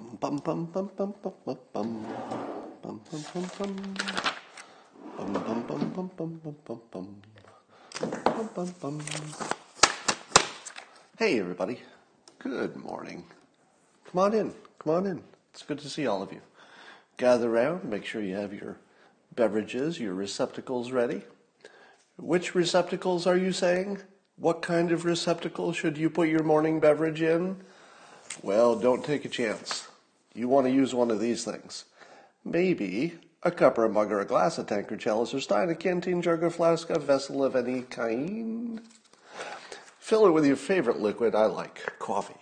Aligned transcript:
Bum 0.00 0.16
bum 0.38 0.64
bum 0.64 0.64
bum 0.72 0.90
bum 0.96 1.14
bum 1.22 1.36
bum 1.44 1.58
bum 1.74 2.00
bum 2.82 3.00
bum 3.06 3.50
bum 5.66 6.10
bum 6.16 6.40
bum 6.40 7.20
bum 8.24 8.48
bum 8.54 8.72
bum 8.80 9.02
Hey 11.18 11.38
everybody, 11.38 11.82
good 12.38 12.76
morning. 12.76 13.24
Come 14.10 14.22
on 14.22 14.32
in, 14.32 14.54
come 14.78 14.94
on 14.94 15.06
in. 15.06 15.22
It's 15.52 15.64
good 15.64 15.80
to 15.80 15.90
see 15.90 16.06
all 16.06 16.22
of 16.22 16.32
you. 16.32 16.40
Gather 17.18 17.54
around, 17.54 17.84
make 17.84 18.06
sure 18.06 18.22
you 18.22 18.36
have 18.36 18.54
your 18.54 18.78
beverages, 19.34 20.00
your 20.00 20.14
receptacles 20.14 20.92
ready. 20.92 21.24
Which 22.16 22.54
receptacles 22.54 23.26
are 23.26 23.36
you 23.36 23.52
saying? 23.52 23.98
What 24.36 24.62
kind 24.62 24.92
of 24.92 25.04
receptacle 25.04 25.74
should 25.74 25.98
you 25.98 26.08
put 26.08 26.30
your 26.30 26.42
morning 26.42 26.80
beverage 26.80 27.20
in? 27.20 27.58
Well, 28.42 28.76
don't 28.78 29.04
take 29.04 29.26
a 29.26 29.28
chance. 29.28 29.88
You 30.34 30.48
want 30.48 30.66
to 30.66 30.72
use 30.72 30.94
one 30.94 31.10
of 31.10 31.20
these 31.20 31.44
things. 31.44 31.84
Maybe 32.44 33.18
a 33.42 33.50
cup 33.50 33.78
or 33.78 33.84
a 33.84 33.88
mug 33.88 34.12
or 34.12 34.20
a 34.20 34.24
glass, 34.24 34.58
a 34.58 34.64
tankard, 34.64 35.00
chalice 35.00 35.34
or 35.34 35.40
stein, 35.40 35.70
a 35.70 35.74
canteen, 35.74 36.22
jug 36.22 36.42
or 36.42 36.50
flask, 36.50 36.90
a 36.90 36.98
vessel 36.98 37.44
of 37.44 37.56
any 37.56 37.82
kind. 37.82 38.80
Fill 39.98 40.26
it 40.26 40.32
with 40.32 40.46
your 40.46 40.56
favorite 40.56 41.00
liquid. 41.00 41.34
I 41.34 41.46
like 41.46 41.98
coffee. 41.98 42.34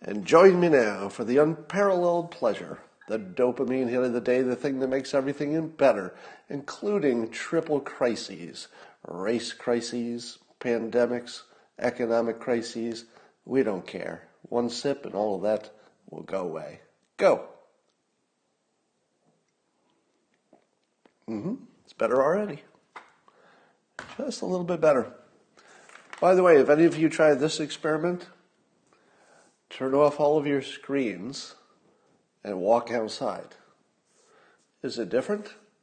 And 0.00 0.26
join 0.26 0.60
me 0.60 0.68
now 0.68 1.08
for 1.08 1.24
the 1.24 1.38
unparalleled 1.38 2.30
pleasure, 2.30 2.78
the 3.08 3.18
dopamine 3.18 3.88
hit 3.88 4.02
of 4.02 4.12
the 4.12 4.20
day, 4.20 4.42
the 4.42 4.56
thing 4.56 4.80
that 4.80 4.88
makes 4.88 5.14
everything 5.14 5.68
better, 5.68 6.14
including 6.48 7.30
triple 7.30 7.80
crises, 7.80 8.68
race 9.06 9.52
crises, 9.52 10.38
pandemics, 10.60 11.42
economic 11.78 12.40
crises. 12.40 13.04
We 13.44 13.62
don't 13.62 13.86
care. 13.86 14.28
One 14.42 14.68
sip 14.68 15.06
and 15.06 15.14
all 15.14 15.36
of 15.36 15.42
that 15.42 15.70
will 16.10 16.22
go 16.22 16.40
away. 16.40 16.80
Go. 17.16 17.48
Mm-hmm. 21.28 21.54
It's 21.84 21.92
better 21.92 22.22
already. 22.22 22.62
Just 24.16 24.42
a 24.42 24.46
little 24.46 24.64
bit 24.64 24.80
better. 24.80 25.12
By 26.20 26.34
the 26.34 26.42
way, 26.42 26.56
if 26.56 26.70
any 26.70 26.84
of 26.84 26.96
you 26.96 27.08
try 27.08 27.34
this 27.34 27.60
experiment, 27.60 28.26
turn 29.68 29.94
off 29.94 30.20
all 30.20 30.38
of 30.38 30.46
your 30.46 30.62
screens 30.62 31.56
and 32.42 32.60
walk 32.60 32.90
outside. 32.90 33.56
Is 34.82 34.98
it 34.98 35.08
different? 35.08 35.54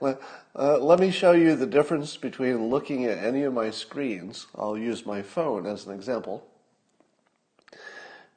uh, 0.00 0.14
let 0.54 1.00
me 1.00 1.10
show 1.10 1.32
you 1.32 1.56
the 1.56 1.66
difference 1.66 2.16
between 2.16 2.68
looking 2.68 3.04
at 3.06 3.18
any 3.18 3.42
of 3.42 3.54
my 3.54 3.70
screens. 3.70 4.46
I'll 4.54 4.78
use 4.78 5.06
my 5.06 5.22
phone 5.22 5.66
as 5.66 5.86
an 5.86 5.94
example. 5.94 6.46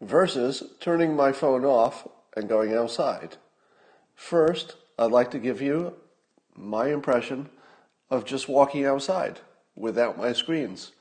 Versus 0.06 0.62
turning 0.80 1.16
my 1.16 1.32
phone 1.32 1.66
off 1.66 2.08
and 2.38 2.48
going 2.48 2.76
outside. 2.76 3.38
First, 4.14 4.76
I'd 5.00 5.10
like 5.10 5.32
to 5.32 5.40
give 5.40 5.64
you 5.64 5.96
my 6.56 6.90
impression 6.90 7.50
of 8.12 8.24
just 8.24 8.48
walking 8.48 8.86
outside 8.86 9.40
without 9.76 10.16
my 10.16 10.32
screens. 10.32 10.92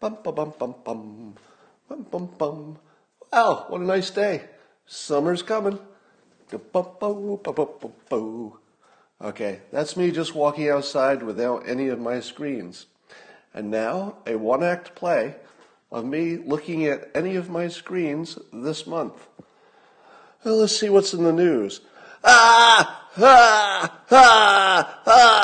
Bum 0.00 0.18
bum 0.22 0.34
bum 0.34 0.52
bum 0.58 0.74
bum 0.84 1.34
bum 1.88 2.06
bum 2.10 2.26
bum. 2.36 2.78
Wow, 3.32 3.64
what 3.68 3.80
a 3.80 3.84
nice 3.84 4.10
day! 4.10 4.42
Summer's 4.84 5.42
coming. 5.42 5.78
Okay, 9.22 9.60
that's 9.72 9.96
me 9.96 10.10
just 10.10 10.34
walking 10.34 10.68
outside 10.68 11.22
without 11.22 11.66
any 11.66 11.88
of 11.88 11.98
my 11.98 12.20
screens. 12.20 12.84
And 13.54 13.70
now, 13.70 14.16
a 14.26 14.36
one 14.36 14.62
act 14.62 14.94
play 14.94 15.36
of 15.92 16.04
me 16.04 16.38
looking 16.38 16.86
at 16.86 17.08
any 17.14 17.36
of 17.36 17.48
my 17.50 17.68
screens 17.68 18.38
this 18.52 18.86
month. 18.86 19.28
Well, 20.44 20.56
let's 20.56 20.76
see 20.76 20.88
what's 20.88 21.14
in 21.14 21.22
the 21.22 21.32
news. 21.32 21.82
Ah! 22.24 23.08
Ah! 23.16 24.02
Ah! 24.10 25.02
Ah! 25.06 25.42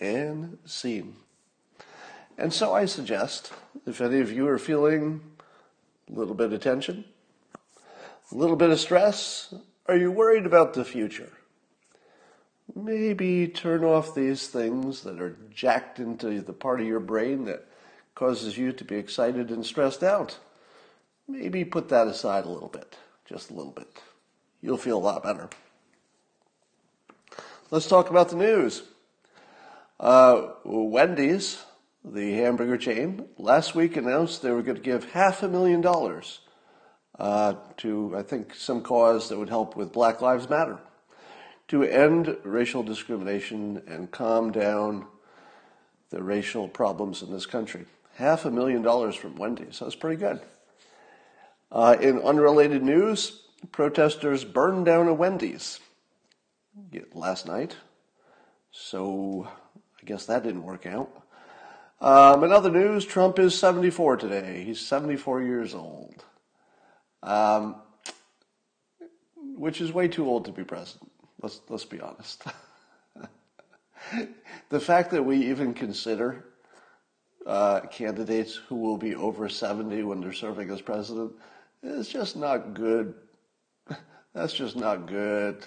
and 0.00 0.58
scene. 0.64 1.16
And 2.38 2.52
so 2.52 2.74
I 2.74 2.86
suggest, 2.86 3.52
if 3.86 4.00
any 4.00 4.20
of 4.20 4.32
you 4.32 4.48
are 4.48 4.58
feeling 4.58 5.20
a 6.08 6.12
little 6.18 6.34
bit 6.34 6.52
of 6.52 6.60
tension, 6.60 7.04
a 8.32 8.36
little 8.36 8.56
bit 8.56 8.70
of 8.70 8.78
stress, 8.78 9.52
are 9.86 9.96
you 9.96 10.10
worried 10.10 10.46
about 10.46 10.74
the 10.74 10.84
future? 10.84 11.32
Maybe 12.74 13.48
turn 13.48 13.84
off 13.84 14.14
these 14.14 14.46
things 14.46 15.02
that 15.02 15.20
are 15.20 15.36
jacked 15.52 15.98
into 15.98 16.40
the 16.40 16.52
part 16.52 16.80
of 16.80 16.86
your 16.86 17.00
brain 17.00 17.44
that 17.46 17.66
causes 18.14 18.56
you 18.56 18.72
to 18.72 18.84
be 18.84 18.96
excited 18.96 19.50
and 19.50 19.66
stressed 19.66 20.02
out. 20.02 20.38
Maybe 21.26 21.64
put 21.64 21.88
that 21.88 22.06
aside 22.06 22.44
a 22.44 22.50
little 22.50 22.68
bit, 22.68 22.96
just 23.28 23.50
a 23.50 23.54
little 23.54 23.72
bit. 23.72 23.88
You'll 24.62 24.76
feel 24.76 24.98
a 24.98 25.00
lot 25.00 25.22
better. 25.22 25.48
Let's 27.70 27.88
talk 27.88 28.10
about 28.10 28.28
the 28.28 28.36
news. 28.36 28.82
Uh, 29.98 30.48
Wendy's, 30.64 31.62
the 32.04 32.32
hamburger 32.34 32.76
chain, 32.76 33.28
last 33.38 33.74
week 33.74 33.96
announced 33.96 34.42
they 34.42 34.50
were 34.50 34.62
going 34.62 34.76
to 34.76 34.82
give 34.82 35.12
half 35.12 35.42
a 35.42 35.48
million 35.48 35.80
dollars 35.80 36.40
uh, 37.20 37.54
to, 37.76 38.14
I 38.16 38.22
think, 38.22 38.54
some 38.54 38.82
cause 38.82 39.28
that 39.28 39.38
would 39.38 39.48
help 39.48 39.76
with 39.76 39.92
Black 39.92 40.20
Lives 40.20 40.48
Matter 40.48 40.78
to 41.68 41.84
end 41.84 42.36
racial 42.42 42.82
discrimination 42.82 43.82
and 43.86 44.10
calm 44.10 44.50
down 44.50 45.06
the 46.08 46.22
racial 46.22 46.66
problems 46.66 47.22
in 47.22 47.30
this 47.30 47.46
country. 47.46 47.84
Half 48.14 48.44
a 48.44 48.50
million 48.50 48.82
dollars 48.82 49.14
from 49.14 49.36
Wendy's. 49.36 49.78
That's 49.78 49.94
pretty 49.94 50.16
good. 50.16 50.40
Uh, 51.70 51.96
in 52.00 52.18
unrelated 52.20 52.82
news, 52.82 53.42
protesters 53.70 54.44
burned 54.44 54.86
down 54.86 55.06
a 55.06 55.14
Wendy's 55.14 55.78
last 57.14 57.46
night. 57.46 57.76
So 58.72 59.46
I 60.00 60.06
guess 60.06 60.26
that 60.26 60.42
didn't 60.42 60.64
work 60.64 60.86
out. 60.86 61.10
Um, 62.00 62.44
in 62.44 62.52
other 62.52 62.70
news, 62.70 63.04
Trump 63.04 63.38
is 63.38 63.56
74 63.58 64.16
today. 64.16 64.64
He's 64.64 64.80
74 64.80 65.42
years 65.42 65.74
old, 65.74 66.24
um, 67.22 67.76
which 69.56 69.80
is 69.80 69.92
way 69.92 70.08
too 70.08 70.26
old 70.26 70.44
to 70.46 70.52
be 70.52 70.64
president. 70.64 71.10
Let's 71.42 71.60
let's 71.68 71.84
be 71.84 72.00
honest. 72.00 72.44
the 74.68 74.80
fact 74.80 75.10
that 75.10 75.22
we 75.22 75.36
even 75.46 75.74
consider 75.74 76.44
uh, 77.46 77.80
candidates 77.90 78.54
who 78.54 78.76
will 78.76 78.96
be 78.96 79.14
over 79.14 79.48
70 79.48 80.02
when 80.02 80.20
they're 80.20 80.32
serving 80.32 80.70
as 80.70 80.80
president 80.80 81.32
is 81.82 82.08
just 82.08 82.36
not 82.36 82.74
good. 82.74 83.14
That's 84.34 84.52
just 84.52 84.76
not 84.76 85.06
good 85.06 85.64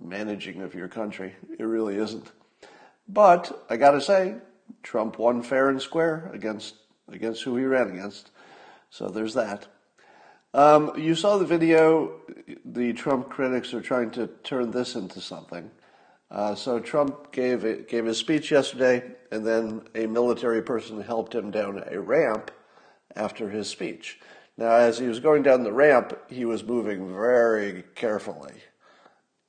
managing 0.00 0.62
of 0.62 0.74
your 0.74 0.88
country. 0.88 1.34
It 1.58 1.64
really 1.64 1.96
isn't. 1.96 2.30
But 3.08 3.66
I 3.68 3.76
got 3.76 3.92
to 3.92 4.00
say, 4.00 4.36
Trump 4.82 5.18
won 5.18 5.42
fair 5.42 5.68
and 5.68 5.80
square 5.80 6.30
against 6.32 6.76
against 7.08 7.42
who 7.42 7.56
he 7.56 7.64
ran 7.64 7.90
against. 7.90 8.30
So 8.90 9.08
there's 9.08 9.34
that. 9.34 9.66
Um, 10.52 10.92
you 10.98 11.14
saw 11.14 11.38
the 11.38 11.44
video. 11.44 12.20
The 12.64 12.92
Trump 12.92 13.28
critics 13.28 13.72
are 13.72 13.80
trying 13.80 14.10
to 14.12 14.26
turn 14.42 14.70
this 14.70 14.96
into 14.96 15.20
something. 15.20 15.70
Uh, 16.30 16.54
so 16.54 16.78
Trump 16.80 17.32
gave 17.32 17.64
it, 17.64 17.88
gave 17.88 18.04
his 18.04 18.18
speech 18.18 18.50
yesterday, 18.50 19.02
and 19.30 19.46
then 19.46 19.82
a 19.94 20.06
military 20.06 20.62
person 20.62 21.00
helped 21.00 21.34
him 21.34 21.50
down 21.50 21.82
a 21.86 22.00
ramp 22.00 22.50
after 23.16 23.48
his 23.50 23.68
speech. 23.68 24.18
Now, 24.56 24.72
as 24.72 24.98
he 24.98 25.06
was 25.06 25.20
going 25.20 25.42
down 25.42 25.62
the 25.62 25.72
ramp, 25.72 26.18
he 26.28 26.44
was 26.44 26.62
moving 26.64 27.12
very 27.12 27.84
carefully, 27.94 28.54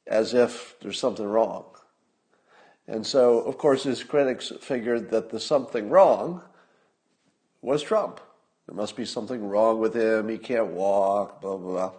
as 0.08 0.34
if 0.34 0.76
there's 0.82 1.00
something 1.00 1.26
wrong. 1.26 1.66
And 2.88 3.06
so, 3.06 3.40
of 3.42 3.58
course, 3.58 3.84
his 3.84 4.04
critics 4.04 4.52
figured 4.62 5.12
that 5.12 5.30
the 5.30 5.40
something 5.40 5.90
wrong 5.90 6.42
was 7.62 7.84
Trump. 7.84 8.20
There 8.68 8.76
must 8.76 8.96
be 8.96 9.06
something 9.06 9.48
wrong 9.48 9.80
with 9.80 9.96
him. 9.96 10.30
He 10.30 10.38
can't 10.38 10.68
walk, 10.68 11.42
blah, 11.42 11.58
blah, 11.58 11.90
blah. 11.90 11.92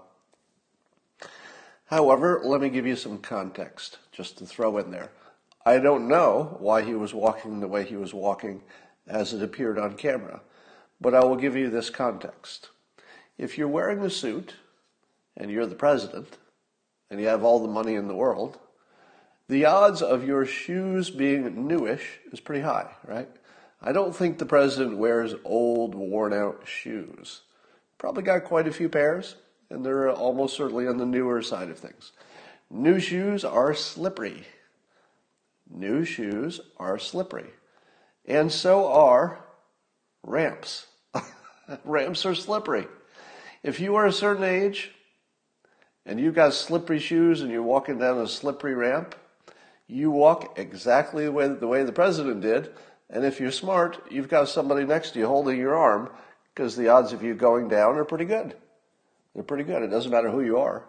However, 1.87 2.41
let 2.43 2.61
me 2.61 2.71
give 2.71 2.87
you 2.87 2.97
some 2.97 3.19
context 3.19 3.99
just 4.13 4.39
to 4.39 4.47
throw 4.47 4.79
in 4.79 4.91
there. 4.91 5.11
I 5.67 5.79
don't 5.79 6.09
know 6.09 6.57
why 6.59 6.83
he 6.83 6.95
was 6.95 7.13
walking 7.13 7.61
the 7.61 7.69
way 7.69 7.85
he 7.85 7.97
was 7.97 8.15
walking 8.15 8.63
as 9.07 9.33
it 9.33 9.43
appeared 9.43 9.79
on 9.79 9.95
camera, 9.97 10.41
but 11.01 11.15
I 11.15 11.25
will 11.25 11.37
give 11.37 11.55
you 11.55 11.69
this 11.69 11.91
context. 11.91 12.71
If 13.37 13.59
you're 13.59 13.69
wearing 13.69 14.01
a 14.01 14.11
suit 14.11 14.55
and 15.37 15.51
you're 15.51 15.67
the 15.67 15.75
president 15.75 16.39
and 17.11 17.21
you 17.21 17.27
have 17.27 17.45
all 17.45 17.61
the 17.61 17.69
money 17.69 17.95
in 17.95 18.09
the 18.09 18.15
world, 18.15 18.59
the 19.49 19.65
odds 19.67 20.01
of 20.01 20.27
your 20.27 20.47
shoes 20.47 21.11
being 21.11 21.67
newish 21.67 22.21
is 22.33 22.41
pretty 22.41 22.63
high, 22.63 22.91
right? 23.07 23.29
I 23.83 23.93
don't 23.93 24.15
think 24.15 24.39
the 24.39 24.47
president 24.47 24.97
wears 24.97 25.35
old, 25.45 25.95
worn 25.95 26.33
out 26.33 26.63
shoes. 26.67 27.43
Probably 27.99 28.23
got 28.23 28.45
quite 28.45 28.69
a 28.69 28.73
few 28.73 28.89
pairs, 28.89 29.35
and 29.71 29.85
they're 29.85 30.11
almost 30.11 30.57
certainly 30.57 30.87
on 30.87 30.99
the 30.99 31.07
newer 31.07 31.43
side 31.43 31.69
of 31.69 31.79
things. 31.79 32.13
New 32.71 33.01
shoes 33.01 33.45
are 33.45 33.75
slippery. 33.75 34.45
New 35.69 36.05
shoes 36.05 36.61
are 36.77 36.99
slippery. 36.99 37.51
And 38.25 38.53
so 38.53 38.91
are 38.91 39.45
ramps. 40.23 40.87
ramps 41.85 42.25
are 42.25 42.35
slippery. 42.35 42.87
If 43.63 43.81
you 43.81 43.97
are 43.97 44.07
a 44.07 44.13
certain 44.13 44.45
age 44.45 44.93
and 46.07 46.21
you've 46.21 46.35
got 46.35 46.55
slippery 46.55 46.99
shoes 47.01 47.41
and 47.41 47.51
you're 47.51 47.63
walking 47.63 47.99
down 47.99 48.19
a 48.19 48.29
slippery 48.29 48.75
ramp, 48.75 49.17
you 49.87 50.11
walk 50.11 50.59
exactly 50.59 51.25
the 51.25 51.33
way, 51.33 51.49
the 51.49 51.67
way 51.67 51.83
the 51.83 51.93
president 51.93 52.41
did. 52.41 52.73
And 53.13 53.25
if 53.25 53.39
you're 53.39 53.53
smart, 53.53 54.03
you've 54.11 54.31
got 54.31 54.49
somebody 54.49 54.85
next 54.85 55.11
to 55.13 55.19
you 55.19 55.27
holding 55.27 55.59
your 55.59 55.77
arm 55.77 56.11
because 56.55 56.77
the 56.77 56.89
odds 56.89 57.13
of 57.13 57.23
you 57.23 57.35
going 57.35 57.69
down 57.69 57.97
are 57.97 58.05
pretty 58.05 58.25
good. 58.25 58.57
They're 59.35 59.45
pretty 59.45 59.65
good. 59.65 59.83
It 59.83 59.91
doesn't 59.91 60.11
matter 60.11 60.31
who 60.31 60.41
you 60.41 60.59
are. 60.59 60.87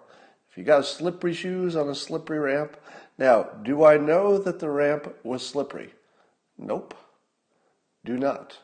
If 0.50 0.58
you 0.58 0.64
got 0.64 0.86
slippery 0.86 1.34
shoes 1.34 1.76
on 1.76 1.90
a 1.90 1.96
slippery 1.96 2.40
ramp, 2.40 2.78
now, 3.18 3.44
do 3.44 3.84
I 3.84 3.98
know 3.98 4.38
that 4.38 4.60
the 4.60 4.70
ramp 4.70 5.14
was 5.24 5.46
slippery? 5.46 5.94
Nope. 6.58 6.96
Do 8.06 8.18
not. 8.18 8.58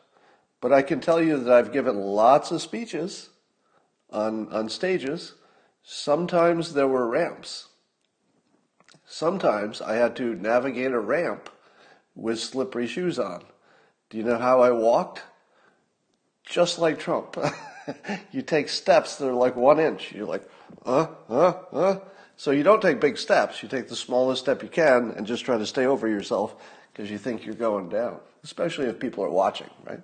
But 0.60 0.72
I 0.72 0.82
can 0.82 1.00
tell 1.00 1.22
you 1.22 1.38
that 1.38 1.52
I've 1.52 1.72
given 1.72 1.96
lots 1.96 2.50
of 2.50 2.60
speeches 2.60 3.30
on, 4.10 4.52
on 4.52 4.68
stages. 4.68 5.34
Sometimes 5.82 6.74
there 6.74 6.88
were 6.88 7.08
ramps. 7.08 7.68
Sometimes 9.06 9.80
I 9.80 9.94
had 9.94 10.16
to 10.16 10.34
navigate 10.34 10.92
a 10.92 11.00
ramp 11.00 11.48
with 12.14 12.40
slippery 12.40 12.86
shoes 12.86 13.18
on. 13.18 13.44
Do 14.10 14.18
you 14.18 14.24
know 14.24 14.38
how 14.38 14.60
I 14.60 14.70
walked? 14.70 15.22
Just 16.44 16.78
like 16.78 16.98
Trump. 16.98 17.36
you 18.32 18.42
take 18.42 18.68
steps 18.68 19.16
that 19.16 19.28
are 19.28 19.32
like 19.32 19.56
one 19.56 19.78
inch. 19.78 20.12
You're 20.12 20.26
like, 20.26 20.48
uh, 20.84 21.06
uh, 21.28 21.52
uh. 21.72 21.98
So 22.36 22.50
you 22.50 22.62
don't 22.62 22.82
take 22.82 23.00
big 23.00 23.18
steps. 23.18 23.62
You 23.62 23.68
take 23.68 23.88
the 23.88 23.96
smallest 23.96 24.42
step 24.42 24.62
you 24.62 24.68
can 24.68 25.12
and 25.12 25.26
just 25.26 25.44
try 25.44 25.58
to 25.58 25.66
stay 25.66 25.86
over 25.86 26.08
yourself 26.08 26.56
because 26.92 27.10
you 27.10 27.18
think 27.18 27.44
you're 27.44 27.54
going 27.54 27.88
down, 27.88 28.18
especially 28.42 28.86
if 28.86 28.98
people 28.98 29.24
are 29.24 29.30
watching, 29.30 29.70
right? 29.84 30.00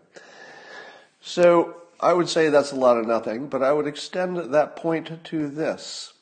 So 1.20 1.76
I 1.98 2.12
would 2.12 2.28
say 2.28 2.48
that's 2.48 2.72
a 2.72 2.76
lot 2.76 2.98
of 2.98 3.06
nothing, 3.06 3.48
but 3.48 3.62
I 3.62 3.72
would 3.72 3.86
extend 3.86 4.36
that 4.36 4.76
point 4.76 5.24
to 5.24 5.48
this. 5.48 6.12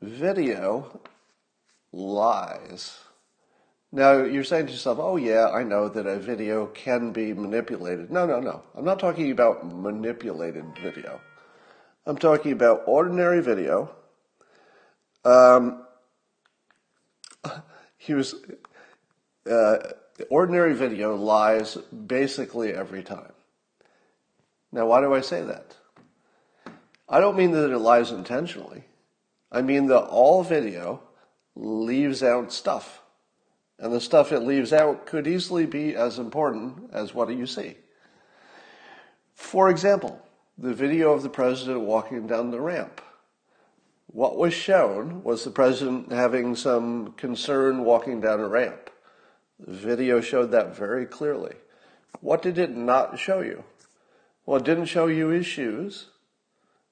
Video 0.00 1.00
lies. 1.92 2.98
Now, 3.92 4.22
you're 4.22 4.44
saying 4.44 4.66
to 4.66 4.72
yourself, 4.72 4.98
oh, 5.00 5.16
yeah, 5.16 5.48
I 5.48 5.64
know 5.64 5.88
that 5.88 6.06
a 6.06 6.16
video 6.16 6.66
can 6.66 7.10
be 7.10 7.32
manipulated. 7.32 8.10
No, 8.10 8.24
no, 8.24 8.38
no. 8.38 8.62
I'm 8.76 8.84
not 8.84 9.00
talking 9.00 9.32
about 9.32 9.66
manipulated 9.66 10.64
video. 10.80 11.20
I'm 12.06 12.16
talking 12.16 12.52
about 12.52 12.84
ordinary 12.86 13.42
video. 13.42 13.90
Um, 15.24 15.84
he 17.96 18.14
was, 18.14 18.36
uh, 19.50 19.78
ordinary 20.28 20.74
video 20.74 21.16
lies 21.16 21.76
basically 22.06 22.72
every 22.72 23.02
time. 23.02 23.32
Now, 24.70 24.86
why 24.86 25.00
do 25.00 25.14
I 25.14 25.20
say 25.20 25.42
that? 25.42 25.74
I 27.08 27.18
don't 27.18 27.36
mean 27.36 27.50
that 27.52 27.72
it 27.72 27.78
lies 27.78 28.12
intentionally. 28.12 28.84
I 29.50 29.62
mean 29.62 29.86
that 29.86 30.02
all 30.02 30.44
video 30.44 31.02
leaves 31.56 32.22
out 32.22 32.52
stuff. 32.52 32.99
And 33.80 33.92
the 33.92 34.00
stuff 34.00 34.30
it 34.30 34.40
leaves 34.40 34.74
out 34.74 35.06
could 35.06 35.26
easily 35.26 35.64
be 35.64 35.96
as 35.96 36.18
important 36.18 36.90
as 36.92 37.14
what 37.14 37.30
you 37.30 37.46
see. 37.46 37.76
For 39.34 39.70
example, 39.70 40.20
the 40.58 40.74
video 40.74 41.12
of 41.14 41.22
the 41.22 41.30
president 41.30 41.80
walking 41.80 42.26
down 42.26 42.50
the 42.50 42.60
ramp. 42.60 43.00
What 44.08 44.36
was 44.36 44.52
shown 44.52 45.24
was 45.24 45.44
the 45.44 45.50
president 45.50 46.12
having 46.12 46.54
some 46.54 47.12
concern 47.12 47.84
walking 47.84 48.20
down 48.20 48.40
a 48.40 48.48
ramp. 48.48 48.90
The 49.58 49.72
video 49.72 50.20
showed 50.20 50.50
that 50.50 50.76
very 50.76 51.06
clearly. 51.06 51.54
What 52.20 52.42
did 52.42 52.58
it 52.58 52.76
not 52.76 53.18
show 53.18 53.40
you? 53.40 53.64
Well, 54.44 54.58
it 54.58 54.64
didn't 54.64 54.86
show 54.86 55.06
you 55.06 55.28
his 55.28 55.46
shoes. 55.46 56.08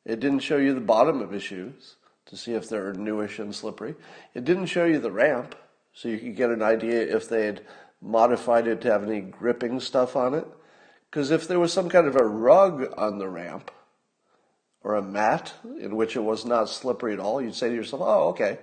It 0.07 0.21
didn't 0.21 0.41
show 0.41 0.57
you 0.57 0.73
the 0.73 0.81
bottom 0.81 1.21
of 1.21 1.33
his 1.33 1.43
shoes 1.43 1.97
to 2.27 2.37
see 2.37 2.53
if 2.53 2.67
they're 2.67 2.95
newish 2.95 3.39
and 3.39 3.55
slippery. 3.55 3.95
It 4.33 4.47
didn't 4.47 4.67
show 4.67 4.87
you 4.87 4.99
the 4.99 5.11
ramp 5.11 5.55
so 5.99 6.09
you 6.09 6.19
could 6.19 6.37
get 6.37 6.51
an 6.51 6.63
idea 6.63 7.01
if 7.01 7.29
they 7.29 7.47
had 7.47 7.61
modified 8.01 8.69
it 8.69 8.81
to 8.81 8.89
have 8.89 9.03
any 9.03 9.21
gripping 9.21 9.81
stuff 9.81 10.15
on 10.15 10.33
it. 10.33 10.47
Because 11.11 11.33
if 11.33 11.49
there 11.49 11.59
was 11.59 11.73
some 11.73 11.89
kind 11.89 12.07
of 12.07 12.15
a 12.15 12.25
rug 12.25 12.95
on 12.97 13.19
the 13.19 13.29
ramp 13.29 13.73
or 14.81 14.95
a 14.95 15.03
mat 15.03 15.55
in 15.81 15.97
which 15.97 16.15
it 16.15 16.21
was 16.21 16.45
not 16.45 16.69
slippery 16.69 17.15
at 17.15 17.19
all, 17.19 17.43
you'd 17.43 17.57
say 17.57 17.69
to 17.69 17.75
yourself, 17.75 18.03
"Oh, 18.05 18.29
okay, 18.29 18.59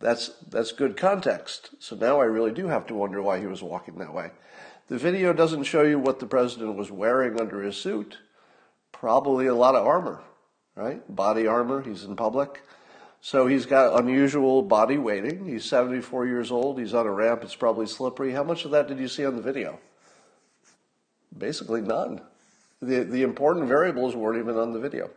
that's 0.00 0.28
that's 0.48 0.72
good 0.72 0.96
context." 0.96 1.74
So 1.80 1.96
now 1.96 2.18
I 2.18 2.24
really 2.24 2.52
do 2.52 2.68
have 2.68 2.86
to 2.86 2.94
wonder 2.94 3.20
why 3.20 3.40
he 3.40 3.46
was 3.46 3.62
walking 3.62 3.98
that 3.98 4.14
way. 4.14 4.30
The 4.88 4.96
video 4.96 5.34
doesn't 5.34 5.64
show 5.64 5.82
you 5.82 5.98
what 5.98 6.18
the 6.18 6.26
president 6.26 6.76
was 6.76 6.90
wearing 6.90 7.38
under 7.38 7.60
his 7.60 7.76
suit. 7.76 8.16
Probably 8.90 9.46
a 9.46 9.54
lot 9.54 9.74
of 9.74 9.86
armor, 9.86 10.22
right? 10.76 11.02
Body 11.14 11.46
armor. 11.46 11.82
He's 11.82 12.04
in 12.04 12.16
public. 12.16 12.62
So 13.24 13.46
he's 13.46 13.64
got 13.64 13.98
unusual 13.98 14.60
body 14.60 14.98
weighting. 14.98 15.46
He's 15.46 15.64
74 15.64 16.26
years 16.26 16.50
old. 16.50 16.78
He's 16.78 16.92
on 16.92 17.06
a 17.06 17.10
ramp. 17.10 17.42
It's 17.42 17.56
probably 17.56 17.86
slippery. 17.86 18.32
How 18.32 18.44
much 18.44 18.66
of 18.66 18.70
that 18.72 18.86
did 18.86 18.98
you 18.98 19.08
see 19.08 19.24
on 19.24 19.34
the 19.34 19.40
video? 19.40 19.80
Basically 21.38 21.80
none. 21.80 22.20
The, 22.82 23.02
the 23.02 23.22
important 23.22 23.66
variables 23.66 24.14
weren't 24.14 24.38
even 24.38 24.58
on 24.58 24.74
the 24.74 24.78
video. 24.78 25.08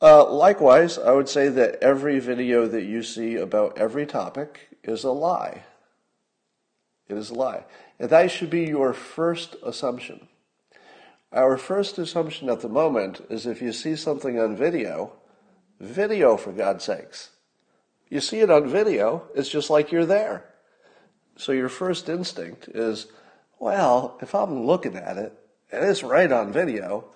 Uh, 0.00 0.32
likewise, 0.32 0.96
I 0.96 1.12
would 1.12 1.28
say 1.28 1.50
that 1.50 1.82
every 1.82 2.18
video 2.18 2.66
that 2.66 2.84
you 2.84 3.02
see 3.02 3.36
about 3.36 3.76
every 3.76 4.06
topic 4.06 4.78
is 4.82 5.04
a 5.04 5.12
lie. 5.12 5.64
It 7.10 7.18
is 7.18 7.28
a 7.28 7.34
lie. 7.34 7.64
And 7.98 8.08
that 8.08 8.30
should 8.30 8.48
be 8.48 8.64
your 8.64 8.94
first 8.94 9.54
assumption. 9.62 10.28
Our 11.30 11.58
first 11.58 11.98
assumption 11.98 12.48
at 12.48 12.60
the 12.60 12.70
moment 12.70 13.20
is 13.28 13.44
if 13.44 13.60
you 13.60 13.74
see 13.74 13.96
something 13.96 14.40
on 14.40 14.56
video, 14.56 15.12
Video, 15.80 16.36
for 16.36 16.52
God's 16.52 16.84
sakes. 16.84 17.30
You 18.10 18.20
see 18.20 18.40
it 18.40 18.50
on 18.50 18.68
video, 18.68 19.24
it's 19.34 19.48
just 19.48 19.70
like 19.70 19.90
you're 19.90 20.04
there. 20.04 20.44
So 21.36 21.52
your 21.52 21.70
first 21.70 22.08
instinct 22.08 22.68
is, 22.68 23.06
well, 23.58 24.18
if 24.20 24.34
I'm 24.34 24.66
looking 24.66 24.96
at 24.96 25.16
it 25.16 25.32
and 25.72 25.82
it's 25.84 26.02
right 26.02 26.30
on 26.30 26.52
video, 26.52 27.06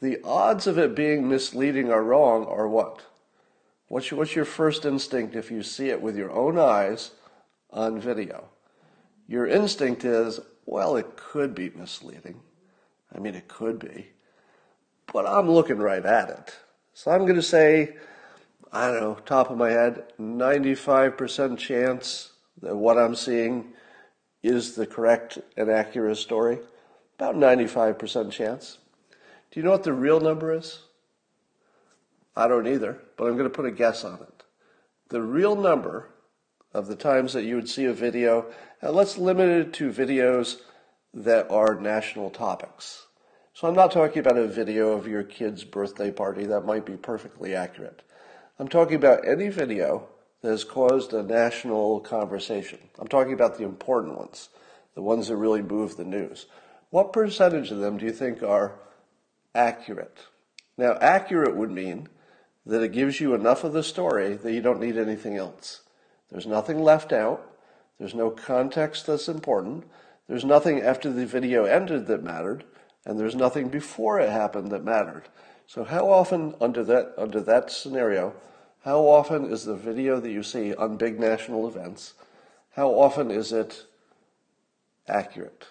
the 0.00 0.18
odds 0.24 0.66
of 0.66 0.78
it 0.78 0.94
being 0.94 1.28
misleading 1.28 1.90
or 1.90 2.02
wrong 2.02 2.46
are 2.46 2.68
what? 2.68 3.02
What's 3.88 4.10
your, 4.10 4.18
what's 4.18 4.36
your 4.36 4.44
first 4.44 4.86
instinct 4.86 5.34
if 5.34 5.50
you 5.50 5.62
see 5.62 5.90
it 5.90 6.00
with 6.00 6.16
your 6.16 6.30
own 6.30 6.58
eyes 6.58 7.10
on 7.70 8.00
video? 8.00 8.48
Your 9.26 9.46
instinct 9.46 10.04
is, 10.04 10.40
well, 10.64 10.96
it 10.96 11.16
could 11.16 11.54
be 11.54 11.70
misleading. 11.70 12.40
I 13.14 13.18
mean, 13.18 13.34
it 13.34 13.48
could 13.48 13.78
be. 13.78 14.08
But 15.12 15.26
I'm 15.26 15.50
looking 15.50 15.78
right 15.78 16.04
at 16.04 16.30
it. 16.30 16.56
So 16.98 17.12
I'm 17.12 17.20
going 17.20 17.36
to 17.36 17.42
say, 17.42 17.94
I 18.72 18.88
don't 18.90 19.00
know, 19.00 19.14
top 19.24 19.50
of 19.50 19.56
my 19.56 19.70
head, 19.70 20.14
95% 20.18 21.56
chance 21.56 22.32
that 22.60 22.74
what 22.74 22.98
I'm 22.98 23.14
seeing 23.14 23.72
is 24.42 24.74
the 24.74 24.84
correct 24.84 25.38
and 25.56 25.70
accurate 25.70 26.16
story. 26.16 26.58
About 27.16 27.36
95% 27.36 28.32
chance. 28.32 28.78
Do 29.52 29.60
you 29.60 29.64
know 29.64 29.70
what 29.70 29.84
the 29.84 29.92
real 29.92 30.18
number 30.18 30.52
is? 30.52 30.80
I 32.34 32.48
don't 32.48 32.66
either, 32.66 32.98
but 33.16 33.26
I'm 33.26 33.36
going 33.36 33.48
to 33.48 33.56
put 33.56 33.66
a 33.66 33.70
guess 33.70 34.02
on 34.02 34.14
it. 34.14 34.42
The 35.10 35.22
real 35.22 35.54
number 35.54 36.08
of 36.74 36.88
the 36.88 36.96
times 36.96 37.32
that 37.32 37.44
you 37.44 37.54
would 37.54 37.68
see 37.68 37.84
a 37.84 37.92
video, 37.92 38.46
and 38.82 38.92
let's 38.92 39.16
limit 39.16 39.48
it 39.48 39.72
to 39.74 39.92
videos 39.92 40.56
that 41.14 41.48
are 41.48 41.76
national 41.76 42.30
topics. 42.30 43.06
So 43.58 43.66
I'm 43.66 43.74
not 43.74 43.90
talking 43.90 44.20
about 44.20 44.38
a 44.38 44.46
video 44.46 44.92
of 44.92 45.08
your 45.08 45.24
kid's 45.24 45.64
birthday 45.64 46.12
party. 46.12 46.46
That 46.46 46.64
might 46.64 46.86
be 46.86 46.96
perfectly 46.96 47.56
accurate. 47.56 48.02
I'm 48.56 48.68
talking 48.68 48.94
about 48.94 49.26
any 49.26 49.48
video 49.48 50.06
that 50.42 50.50
has 50.50 50.62
caused 50.62 51.12
a 51.12 51.24
national 51.24 51.98
conversation. 51.98 52.78
I'm 53.00 53.08
talking 53.08 53.32
about 53.32 53.58
the 53.58 53.64
important 53.64 54.16
ones, 54.16 54.50
the 54.94 55.02
ones 55.02 55.26
that 55.26 55.34
really 55.34 55.60
move 55.60 55.96
the 55.96 56.04
news. 56.04 56.46
What 56.90 57.12
percentage 57.12 57.72
of 57.72 57.78
them 57.78 57.96
do 57.96 58.06
you 58.06 58.12
think 58.12 58.44
are 58.44 58.78
accurate? 59.56 60.18
Now, 60.76 60.96
accurate 61.00 61.56
would 61.56 61.72
mean 61.72 62.06
that 62.64 62.84
it 62.84 62.92
gives 62.92 63.20
you 63.20 63.34
enough 63.34 63.64
of 63.64 63.72
the 63.72 63.82
story 63.82 64.36
that 64.36 64.52
you 64.52 64.60
don't 64.62 64.80
need 64.80 64.96
anything 64.96 65.36
else. 65.36 65.80
There's 66.30 66.46
nothing 66.46 66.80
left 66.80 67.12
out. 67.12 67.44
There's 67.98 68.14
no 68.14 68.30
context 68.30 69.08
that's 69.08 69.28
important. 69.28 69.82
There's 70.28 70.44
nothing 70.44 70.80
after 70.80 71.12
the 71.12 71.26
video 71.26 71.64
ended 71.64 72.06
that 72.06 72.22
mattered 72.22 72.62
and 73.08 73.18
there's 73.18 73.34
nothing 73.34 73.70
before 73.70 74.20
it 74.20 74.28
happened 74.28 74.70
that 74.70 74.84
mattered. 74.84 75.24
So 75.66 75.82
how 75.82 76.10
often 76.10 76.54
under 76.60 76.84
that 76.84 77.14
under 77.18 77.40
that 77.40 77.72
scenario, 77.72 78.34
how 78.84 79.00
often 79.00 79.46
is 79.46 79.64
the 79.64 79.74
video 79.74 80.20
that 80.20 80.30
you 80.30 80.42
see 80.42 80.74
on 80.74 80.98
big 80.98 81.18
national 81.18 81.66
events, 81.66 82.12
how 82.76 82.90
often 82.90 83.30
is 83.30 83.50
it 83.50 83.86
accurate? 85.08 85.66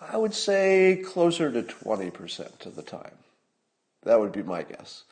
I 0.00 0.16
would 0.16 0.34
say 0.34 1.02
closer 1.04 1.50
to 1.50 1.62
20% 1.62 2.66
of 2.66 2.76
the 2.76 2.82
time. 2.82 3.16
That 4.02 4.20
would 4.20 4.32
be 4.32 4.42
my 4.42 4.62
guess. 4.62 5.04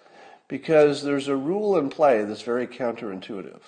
because 0.48 1.02
there's 1.02 1.28
a 1.28 1.36
rule 1.36 1.76
in 1.76 1.90
play 1.90 2.22
that's 2.24 2.42
very 2.42 2.66
counterintuitive. 2.66 3.62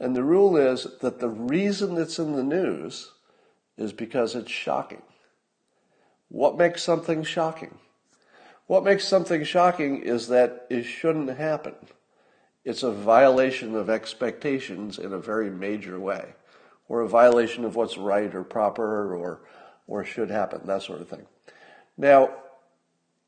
And 0.00 0.16
the 0.16 0.24
rule 0.24 0.56
is 0.56 0.86
that 1.00 1.20
the 1.20 1.28
reason 1.28 1.96
it's 1.96 2.18
in 2.18 2.32
the 2.32 2.42
news 2.42 3.12
is 3.76 3.92
because 3.92 4.34
it's 4.34 4.50
shocking. 4.50 5.02
What 6.28 6.56
makes 6.56 6.82
something 6.82 7.22
shocking? 7.22 7.78
What 8.66 8.84
makes 8.84 9.06
something 9.06 9.44
shocking 9.44 10.02
is 10.02 10.28
that 10.28 10.66
it 10.70 10.84
shouldn't 10.84 11.36
happen. 11.36 11.74
It's 12.64 12.82
a 12.82 12.90
violation 12.90 13.74
of 13.74 13.90
expectations 13.90 14.98
in 14.98 15.12
a 15.12 15.18
very 15.18 15.50
major 15.50 16.00
way, 16.00 16.34
or 16.88 17.02
a 17.02 17.08
violation 17.08 17.64
of 17.64 17.76
what's 17.76 17.98
right 17.98 18.34
or 18.34 18.42
proper 18.42 19.14
or, 19.14 19.40
or 19.86 20.04
should 20.04 20.30
happen, 20.30 20.62
that 20.64 20.82
sort 20.82 21.02
of 21.02 21.08
thing. 21.08 21.26
Now, 21.98 22.30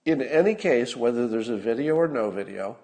in 0.07 0.23
any 0.23 0.55
case, 0.55 0.97
whether 0.97 1.29
there's 1.29 1.51
a 1.51 1.57
video 1.57 1.97
or 1.97 2.09
no 2.09 2.31
video, 2.31 2.79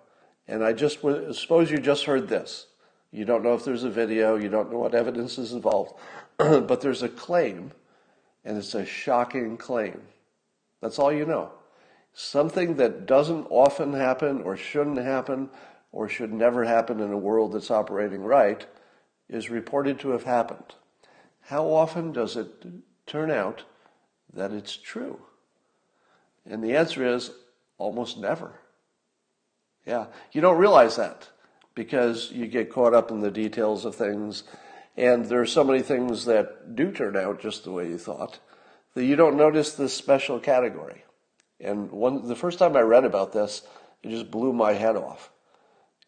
and 0.46 0.62
I 0.62 0.72
just 0.72 1.00
suppose 1.00 1.70
you 1.70 1.78
just 1.78 2.04
heard 2.04 2.28
this. 2.28 2.66
You 3.12 3.24
don't 3.24 3.42
know 3.42 3.54
if 3.54 3.64
there's 3.64 3.84
a 3.84 3.90
video, 3.90 4.36
you 4.36 4.48
don't 4.48 4.70
know 4.70 4.78
what 4.78 4.94
evidence 4.94 5.38
is 5.38 5.52
involved, 5.52 5.94
but 6.36 6.80
there's 6.80 7.02
a 7.02 7.08
claim, 7.08 7.72
and 8.44 8.56
it's 8.56 8.74
a 8.74 8.84
shocking 8.84 9.56
claim. 9.56 10.00
That's 10.80 10.98
all 10.98 11.12
you 11.12 11.24
know. 11.24 11.52
Something 12.12 12.76
that 12.76 13.06
doesn't 13.06 13.46
often 13.50 13.92
happen 13.92 14.42
or 14.42 14.56
shouldn't 14.56 14.98
happen 14.98 15.48
or 15.92 16.08
should 16.08 16.32
never 16.32 16.64
happen 16.64 17.00
in 17.00 17.12
a 17.12 17.18
world 17.18 17.52
that's 17.52 17.70
operating 17.70 18.22
right 18.22 18.66
is 19.28 19.50
reported 19.50 19.98
to 20.00 20.10
have 20.10 20.24
happened. 20.24 20.74
How 21.42 21.66
often 21.66 22.12
does 22.12 22.36
it 22.36 22.66
turn 23.06 23.30
out 23.30 23.64
that 24.32 24.52
it's 24.52 24.76
true? 24.76 25.20
And 26.44 26.62
the 26.62 26.76
answer 26.76 27.06
is 27.06 27.30
almost 27.78 28.18
never. 28.18 28.60
Yeah, 29.86 30.06
you 30.32 30.40
don't 30.40 30.58
realize 30.58 30.96
that 30.96 31.28
because 31.74 32.30
you 32.30 32.46
get 32.46 32.70
caught 32.70 32.94
up 32.94 33.10
in 33.10 33.20
the 33.20 33.30
details 33.30 33.84
of 33.84 33.94
things, 33.94 34.44
and 34.96 35.26
there 35.26 35.40
are 35.40 35.46
so 35.46 35.64
many 35.64 35.82
things 35.82 36.24
that 36.26 36.76
do 36.76 36.92
turn 36.92 37.16
out 37.16 37.40
just 37.40 37.64
the 37.64 37.72
way 37.72 37.88
you 37.88 37.98
thought 37.98 38.38
that 38.94 39.04
you 39.04 39.16
don't 39.16 39.36
notice 39.36 39.72
this 39.72 39.94
special 39.94 40.38
category. 40.38 41.04
And 41.60 41.90
one, 41.90 42.28
the 42.28 42.36
first 42.36 42.58
time 42.58 42.76
I 42.76 42.80
read 42.80 43.04
about 43.04 43.32
this, 43.32 43.62
it 44.02 44.10
just 44.10 44.30
blew 44.30 44.52
my 44.52 44.72
head 44.72 44.96
off. 44.96 45.30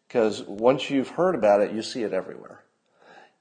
Because 0.07 0.43
once 0.43 0.89
you've 0.89 1.09
heard 1.09 1.33
about 1.35 1.61
it, 1.61 1.71
you 1.71 1.81
see 1.81 2.03
it 2.03 2.13
everywhere. 2.13 2.63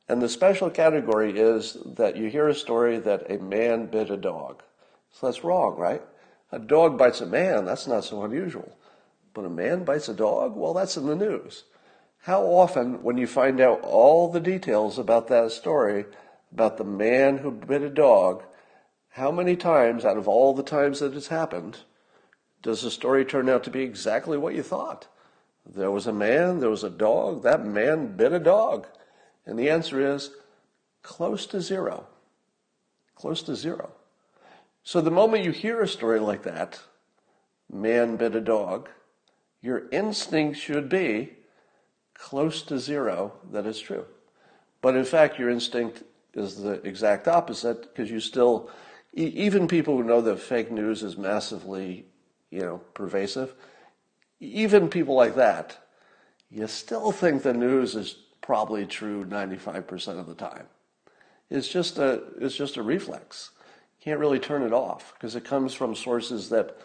And 0.08 0.20
the 0.20 0.28
special 0.28 0.70
category 0.70 1.38
is 1.38 1.76
that 1.84 2.16
you 2.16 2.28
hear 2.28 2.48
a 2.48 2.54
story 2.54 2.98
that 3.00 3.30
a 3.30 3.38
man 3.38 3.86
bit 3.86 4.10
a 4.10 4.16
dog. 4.16 4.62
So 5.12 5.26
that's 5.26 5.44
wrong, 5.44 5.76
right? 5.76 6.02
A 6.52 6.58
dog 6.58 6.98
bites 6.98 7.20
a 7.20 7.26
man, 7.26 7.64
that's 7.64 7.86
not 7.86 8.04
so 8.04 8.22
unusual. 8.22 8.76
But 9.32 9.44
a 9.44 9.50
man 9.50 9.84
bites 9.84 10.08
a 10.08 10.14
dog? 10.14 10.56
Well, 10.56 10.74
that's 10.74 10.96
in 10.96 11.06
the 11.06 11.16
news. 11.16 11.64
How 12.24 12.44
often, 12.44 13.02
when 13.02 13.18
you 13.18 13.26
find 13.26 13.60
out 13.60 13.82
all 13.82 14.32
the 14.32 14.40
details 14.40 14.98
about 14.98 15.28
that 15.28 15.52
story, 15.52 16.06
about 16.50 16.78
the 16.78 16.84
man 16.84 17.36
who 17.36 17.50
bit 17.50 17.82
a 17.82 17.90
dog, 17.90 18.44
how 19.10 19.30
many 19.30 19.56
times 19.56 20.06
out 20.06 20.16
of 20.16 20.26
all 20.26 20.54
the 20.54 20.62
times 20.62 21.00
that 21.00 21.14
it's 21.14 21.26
happened 21.26 21.80
does 22.62 22.80
the 22.80 22.90
story 22.90 23.26
turn 23.26 23.50
out 23.50 23.62
to 23.64 23.70
be 23.70 23.82
exactly 23.82 24.38
what 24.38 24.54
you 24.54 24.62
thought? 24.62 25.06
There 25.66 25.90
was 25.90 26.06
a 26.06 26.14
man, 26.14 26.60
there 26.60 26.70
was 26.70 26.82
a 26.82 26.88
dog, 26.88 27.42
that 27.42 27.66
man 27.66 28.16
bit 28.16 28.32
a 28.32 28.38
dog. 28.38 28.86
And 29.44 29.58
the 29.58 29.68
answer 29.68 30.00
is 30.00 30.30
close 31.02 31.44
to 31.48 31.60
zero. 31.60 32.06
Close 33.16 33.42
to 33.42 33.54
zero. 33.54 33.92
So 34.82 35.02
the 35.02 35.10
moment 35.10 35.44
you 35.44 35.50
hear 35.50 35.82
a 35.82 35.86
story 35.86 36.20
like 36.20 36.44
that, 36.44 36.80
man 37.70 38.16
bit 38.16 38.34
a 38.34 38.40
dog, 38.40 38.88
your 39.60 39.90
instinct 39.90 40.58
should 40.58 40.88
be 40.88 41.34
close 42.14 42.62
to 42.62 42.78
zero 42.78 43.32
that 43.52 43.66
it's 43.66 43.80
true. 43.80 44.06
But 44.80 44.96
in 44.96 45.04
fact, 45.04 45.38
your 45.38 45.50
instinct 45.50 46.02
is 46.34 46.62
the 46.62 46.74
exact 46.86 47.28
opposite 47.28 47.82
because 47.82 48.10
you 48.10 48.20
still, 48.20 48.70
even 49.12 49.68
people 49.68 49.96
who 49.96 50.04
know 50.04 50.20
that 50.20 50.40
fake 50.40 50.70
news 50.70 51.02
is 51.02 51.16
massively, 51.16 52.06
you 52.50 52.60
know, 52.60 52.80
pervasive, 52.94 53.54
even 54.40 54.88
people 54.88 55.14
like 55.14 55.36
that, 55.36 55.78
you 56.50 56.66
still 56.66 57.12
think 57.12 57.42
the 57.42 57.52
news 57.52 57.96
is 57.96 58.16
probably 58.40 58.86
true 58.86 59.24
95% 59.24 60.18
of 60.18 60.26
the 60.26 60.34
time. 60.34 60.66
It's 61.50 61.68
just 61.68 61.98
a, 61.98 62.22
it's 62.40 62.56
just 62.56 62.76
a 62.76 62.82
reflex 62.82 63.50
You 63.98 64.04
can't 64.04 64.20
really 64.20 64.38
turn 64.38 64.62
it 64.62 64.72
off 64.72 65.14
because 65.14 65.34
it 65.36 65.44
comes 65.44 65.72
from 65.74 65.94
sources 65.94 66.48
that, 66.50 66.76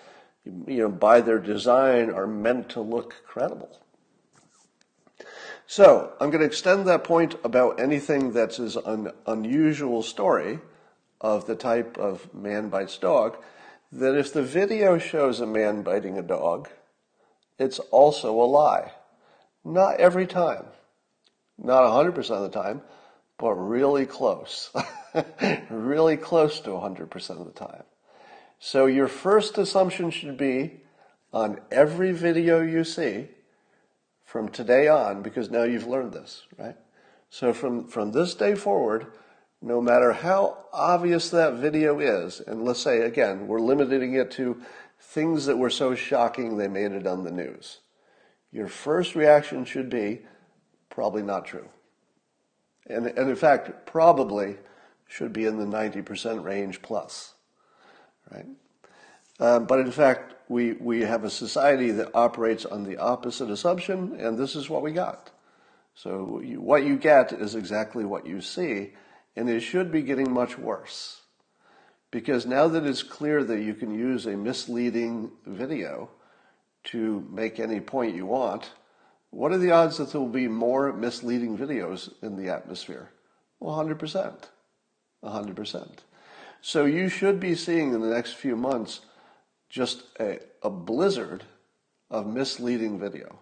you 0.46 0.78
know, 0.78 0.90
by 0.90 1.22
their 1.22 1.40
design 1.40 2.10
are 2.10 2.28
meant 2.28 2.70
to 2.70 2.82
look 2.82 3.16
credible. 3.28 3.82
So 5.70 6.14
I'm 6.20 6.32
going 6.32 6.40
to 6.40 6.48
extend 6.48 6.88
that 6.88 7.04
point 7.04 7.36
about 7.44 7.80
anything 7.80 8.34
that's 8.34 8.58
an 8.58 9.12
unusual 9.28 10.02
story 10.02 10.58
of 11.22 11.46
the 11.46 11.54
type 11.54 11.96
of 12.00 12.34
man 12.34 12.70
bites 12.70 12.98
dog, 12.98 13.38
that 13.92 14.18
if 14.18 14.34
the 14.34 14.42
video 14.42 14.98
shows 14.98 15.40
a 15.40 15.46
man 15.46 15.84
biting 15.84 16.18
a 16.18 16.24
dog, 16.24 16.70
it's 17.60 17.78
also 17.92 18.34
a 18.34 18.50
lie. 18.50 18.94
Not 19.64 20.00
every 20.00 20.26
time, 20.26 20.66
not 21.56 21.84
100% 21.84 22.18
of 22.18 22.52
the 22.52 22.64
time, 22.64 22.82
but 23.38 23.54
really 23.54 24.08
close. 24.08 24.72
really 25.70 26.18
close 26.18 26.60
to 26.62 26.72
100% 26.72 27.30
of 27.30 27.46
the 27.46 27.52
time. 27.52 27.84
So 28.58 28.88
your 28.88 29.08
first 29.08 29.60
assumption 29.60 30.10
should 30.10 30.36
be 30.36 30.82
on 31.32 31.62
every 31.70 32.12
video 32.12 32.60
you 32.60 32.84
see 32.84 33.28
from 34.30 34.48
today 34.48 34.88
on, 34.88 35.24
because 35.24 35.50
now 35.50 35.64
you've 35.64 35.88
learned 35.88 36.14
this, 36.14 36.44
right? 36.56 36.76
So 37.32 37.52
from, 37.52 37.88
from 37.88 38.12
this 38.12 38.36
day 38.36 38.54
forward, 38.54 39.08
no 39.60 39.82
matter 39.82 40.14
how 40.14 40.66
obvious 40.72 41.32
that 41.32 41.56
video 41.56 42.00
is, 42.00 42.40
and 42.40 42.64
let's 42.64 42.80
say 42.80 43.00
again, 43.00 43.48
we're 43.48 43.60
limiting 43.60 44.14
it 44.14 44.30
to 44.34 44.62
things 45.00 45.48
that 45.48 45.58
were 45.58 45.72
so 45.72 45.96
shocking 45.96 46.58
they 46.58 46.68
made 46.68 46.92
it 46.92 47.08
on 47.08 47.24
the 47.24 47.32
news. 47.32 47.80
Your 48.52 48.68
first 48.68 49.16
reaction 49.16 49.66
should 49.66 49.90
be 49.90 50.22
probably 50.92 51.24
not 51.24 51.46
true. 51.46 51.68
And, 52.86 53.08
and 53.08 53.30
in 53.30 53.36
fact, 53.36 53.88
probably 53.88 54.58
should 55.08 55.34
be 55.34 55.46
in 55.46 55.58
the 55.58 55.66
90% 55.66 56.44
range 56.44 56.84
plus, 56.84 57.34
right? 58.32 58.46
Um, 59.40 59.66
but 59.66 59.80
in 59.80 59.92
fact, 59.92 60.36
we, 60.50 60.74
we 60.74 61.02
have 61.02 61.24
a 61.24 61.30
society 61.30 61.92
that 61.92 62.10
operates 62.16 62.66
on 62.66 62.84
the 62.84 62.98
opposite 62.98 63.52
assumption, 63.52 64.20
and 64.20 64.38
this 64.38 64.56
is 64.56 64.70
what 64.70 64.82
we 64.82 64.92
got. 64.92 65.30
So 65.94 66.42
you, 66.44 66.60
what 66.60 66.84
you 66.84 66.98
get 66.98 67.32
is 67.32 67.56
exactly 67.56 68.04
what 68.04 68.26
you 68.26 68.42
see, 68.42 68.94
and 69.36 69.48
it 69.48 69.62
should 69.62 69.92
be 69.92 70.02
getting 70.02 70.34
much 70.34 70.58
worse. 70.58 71.22
Because 72.12 72.48
now 72.48 72.68
that 72.68 72.86
it's 72.86 73.04
clear 73.04 73.44
that 73.44 73.62
you 73.62 73.76
can 73.76 73.94
use 73.94 74.26
a 74.26 74.36
misleading 74.36 75.32
video 75.46 76.10
to 76.86 77.28
make 77.30 77.60
any 77.60 77.80
point 77.80 78.16
you 78.16 78.26
want, 78.26 78.72
what 79.30 79.52
are 79.52 79.60
the 79.60 79.72
odds 79.72 79.98
that 79.98 80.12
there 80.12 80.20
will 80.20 80.28
be 80.28 80.48
more 80.48 80.92
misleading 80.92 81.56
videos 81.56 82.12
in 82.24 82.36
the 82.36 82.52
atmosphere? 82.52 83.12
Well, 83.60 83.78
100%. 83.78 84.46
100%. 85.24 85.90
So 86.62 86.86
you 86.86 87.08
should 87.08 87.40
be 87.40 87.54
seeing 87.54 87.94
in 87.94 88.02
the 88.02 88.08
next 88.08 88.34
few 88.34 88.56
months 88.56 89.02
just 89.70 90.04
a, 90.20 90.40
a 90.64 90.70
blizzard 90.70 91.44
of 92.10 92.28
misleading 92.28 93.00
video. 93.00 93.40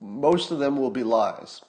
Most 0.00 0.50
of 0.50 0.58
them 0.58 0.76
will 0.76 0.90
be 0.90 1.02
lies. 1.02 1.62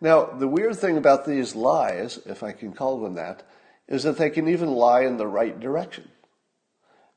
Now, 0.00 0.24
the 0.24 0.48
weird 0.48 0.76
thing 0.76 0.96
about 0.96 1.26
these 1.26 1.54
lies, 1.54 2.18
if 2.24 2.42
I 2.42 2.52
can 2.52 2.72
call 2.72 3.00
them 3.00 3.14
that, 3.14 3.42
is 3.88 4.04
that 4.04 4.16
they 4.16 4.30
can 4.30 4.48
even 4.48 4.70
lie 4.70 5.02
in 5.02 5.16
the 5.16 5.26
right 5.26 5.58
direction. 5.58 6.08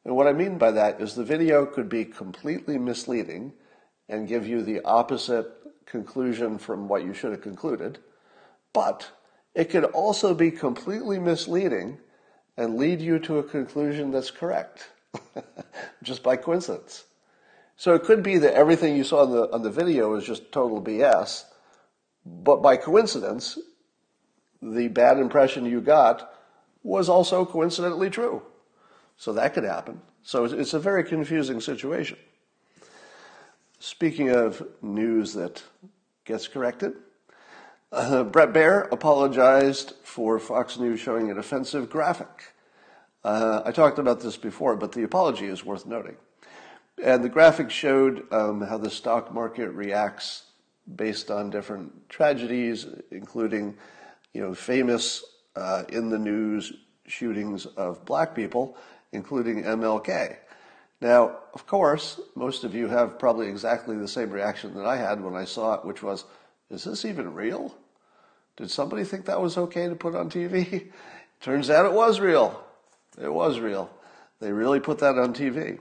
And 0.03 0.15
what 0.15 0.27
I 0.27 0.33
mean 0.33 0.57
by 0.57 0.71
that 0.71 0.99
is 0.99 1.15
the 1.15 1.23
video 1.23 1.65
could 1.65 1.87
be 1.87 2.03
completely 2.03 2.77
misleading 2.77 3.53
and 4.09 4.27
give 4.27 4.45
you 4.45 4.61
the 4.61 4.81
opposite 4.83 5.49
conclusion 5.85 6.57
from 6.57 6.87
what 6.87 7.05
you 7.05 7.13
should 7.13 7.31
have 7.31 7.41
concluded, 7.41 7.99
but 8.73 9.09
it 9.55 9.69
could 9.69 9.85
also 9.85 10.33
be 10.33 10.51
completely 10.51 11.19
misleading 11.19 11.99
and 12.57 12.77
lead 12.77 12.99
you 12.99 13.19
to 13.19 13.37
a 13.37 13.43
conclusion 13.43 14.11
that's 14.11 14.31
correct, 14.31 14.89
just 16.03 16.23
by 16.23 16.35
coincidence. 16.35 17.05
So 17.75 17.95
it 17.95 18.03
could 18.03 18.23
be 18.23 18.37
that 18.37 18.53
everything 18.53 18.95
you 18.95 19.03
saw 19.03 19.23
on 19.23 19.31
the, 19.31 19.51
on 19.51 19.63
the 19.63 19.71
video 19.71 20.13
is 20.15 20.25
just 20.25 20.51
total 20.51 20.81
BS, 20.81 21.45
but 22.25 22.61
by 22.61 22.77
coincidence, 22.77 23.57
the 24.61 24.87
bad 24.87 25.17
impression 25.17 25.65
you 25.65 25.81
got 25.81 26.33
was 26.83 27.09
also 27.09 27.45
coincidentally 27.45 28.09
true. 28.09 28.43
So 29.17 29.33
that 29.33 29.53
could 29.53 29.63
happen. 29.63 30.01
So 30.23 30.45
it's 30.45 30.73
a 30.73 30.79
very 30.79 31.03
confusing 31.03 31.59
situation. 31.59 32.17
Speaking 33.79 34.29
of 34.29 34.65
news 34.81 35.33
that 35.33 35.63
gets 36.23 36.47
corrected, 36.47 36.93
uh, 37.91 38.23
Bret 38.23 38.53
Baier 38.53 38.91
apologized 38.91 39.93
for 40.03 40.39
Fox 40.39 40.79
News 40.79 40.99
showing 40.99 41.29
an 41.29 41.37
offensive 41.37 41.89
graphic. 41.89 42.52
Uh, 43.23 43.61
I 43.65 43.71
talked 43.71 43.99
about 43.99 44.19
this 44.19 44.37
before, 44.37 44.75
but 44.75 44.91
the 44.91 45.03
apology 45.03 45.45
is 45.45 45.63
worth 45.63 45.85
noting. 45.85 46.17
And 47.01 47.23
the 47.23 47.29
graphic 47.29 47.71
showed 47.71 48.31
um, 48.31 48.61
how 48.61 48.77
the 48.77 48.89
stock 48.89 49.33
market 49.33 49.69
reacts 49.69 50.43
based 50.95 51.31
on 51.31 51.49
different 51.49 52.09
tragedies, 52.09 52.85
including, 53.11 53.75
you 54.33 54.41
know, 54.41 54.53
famous 54.53 55.23
uh, 55.55 55.83
in 55.89 56.09
the 56.09 56.19
news 56.19 56.73
shootings 57.07 57.65
of 57.65 58.03
black 58.05 58.35
people, 58.35 58.77
including 59.11 59.63
MLK. 59.63 60.37
Now, 61.01 61.37
of 61.53 61.65
course, 61.67 62.19
most 62.35 62.63
of 62.63 62.73
you 62.73 62.87
have 62.87 63.19
probably 63.19 63.47
exactly 63.47 63.97
the 63.97 64.07
same 64.07 64.29
reaction 64.29 64.73
that 64.75 64.85
I 64.85 64.97
had 64.97 65.21
when 65.21 65.35
I 65.35 65.45
saw 65.45 65.73
it, 65.73 65.85
which 65.85 66.01
was, 66.01 66.25
is 66.69 66.83
this 66.83 67.05
even 67.05 67.33
real? 67.33 67.75
Did 68.55 68.69
somebody 68.69 69.03
think 69.03 69.25
that 69.25 69.41
was 69.41 69.57
okay 69.57 69.87
to 69.89 69.95
put 69.95 70.15
on 70.15 70.29
TV? 70.29 70.91
Turns 71.41 71.69
out 71.69 71.85
it 71.85 71.93
was 71.93 72.19
real. 72.19 72.62
It 73.21 73.31
was 73.33 73.59
real. 73.59 73.89
They 74.39 74.51
really 74.51 74.79
put 74.79 74.99
that 74.99 75.17
on 75.17 75.33
TV. 75.33 75.79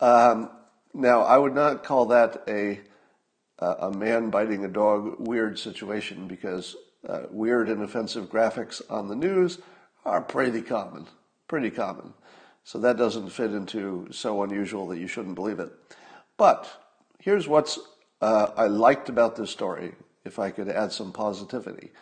Um, 0.00 0.50
now, 0.92 1.22
I 1.22 1.38
would 1.38 1.54
not 1.54 1.84
call 1.84 2.06
that 2.06 2.44
a 2.48 2.80
a 3.58 3.90
man 3.90 4.30
biting 4.30 4.64
a 4.64 4.68
dog 4.68 5.16
weird 5.18 5.58
situation 5.58 6.26
because 6.26 6.76
uh, 7.08 7.22
weird 7.30 7.68
and 7.68 7.82
offensive 7.82 8.28
graphics 8.28 8.82
on 8.90 9.08
the 9.08 9.16
news 9.16 9.58
are 10.04 10.20
pretty 10.20 10.62
common, 10.62 11.06
pretty 11.48 11.70
common. 11.70 12.14
So 12.64 12.78
that 12.78 12.96
doesn't 12.96 13.30
fit 13.30 13.52
into 13.52 14.08
so 14.10 14.42
unusual 14.42 14.86
that 14.88 14.98
you 14.98 15.06
shouldn't 15.06 15.34
believe 15.34 15.60
it. 15.60 15.70
But 16.36 16.70
here's 17.20 17.46
what's 17.46 17.78
uh, 18.20 18.48
I 18.56 18.66
liked 18.66 19.08
about 19.08 19.36
this 19.36 19.50
story, 19.50 19.94
if 20.24 20.38
I 20.38 20.50
could 20.50 20.68
add 20.68 20.92
some 20.92 21.12
positivity. 21.12 21.92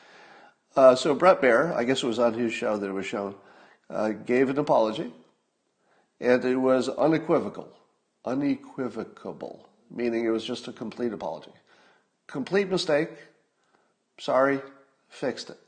Uh, 0.76 0.94
so 0.94 1.14
Bret 1.14 1.42
Baier, 1.42 1.74
I 1.74 1.84
guess 1.84 2.02
it 2.02 2.06
was 2.06 2.18
on 2.18 2.34
his 2.34 2.52
show 2.52 2.76
that 2.78 2.88
it 2.88 2.92
was 2.92 3.06
shown, 3.06 3.34
uh, 3.92 4.10
gave 4.10 4.48
an 4.48 4.58
apology, 4.58 5.12
and 6.20 6.44
it 6.44 6.56
was 6.56 6.88
unequivocal, 6.88 7.68
unequivocable, 8.24 9.68
meaning 9.90 10.24
it 10.24 10.30
was 10.30 10.44
just 10.44 10.68
a 10.68 10.72
complete 10.72 11.12
apology. 11.12 11.52
Complete 12.26 12.68
mistake. 12.68 13.10
Sorry, 14.18 14.60
fixed 15.08 15.50
it. 15.50 15.58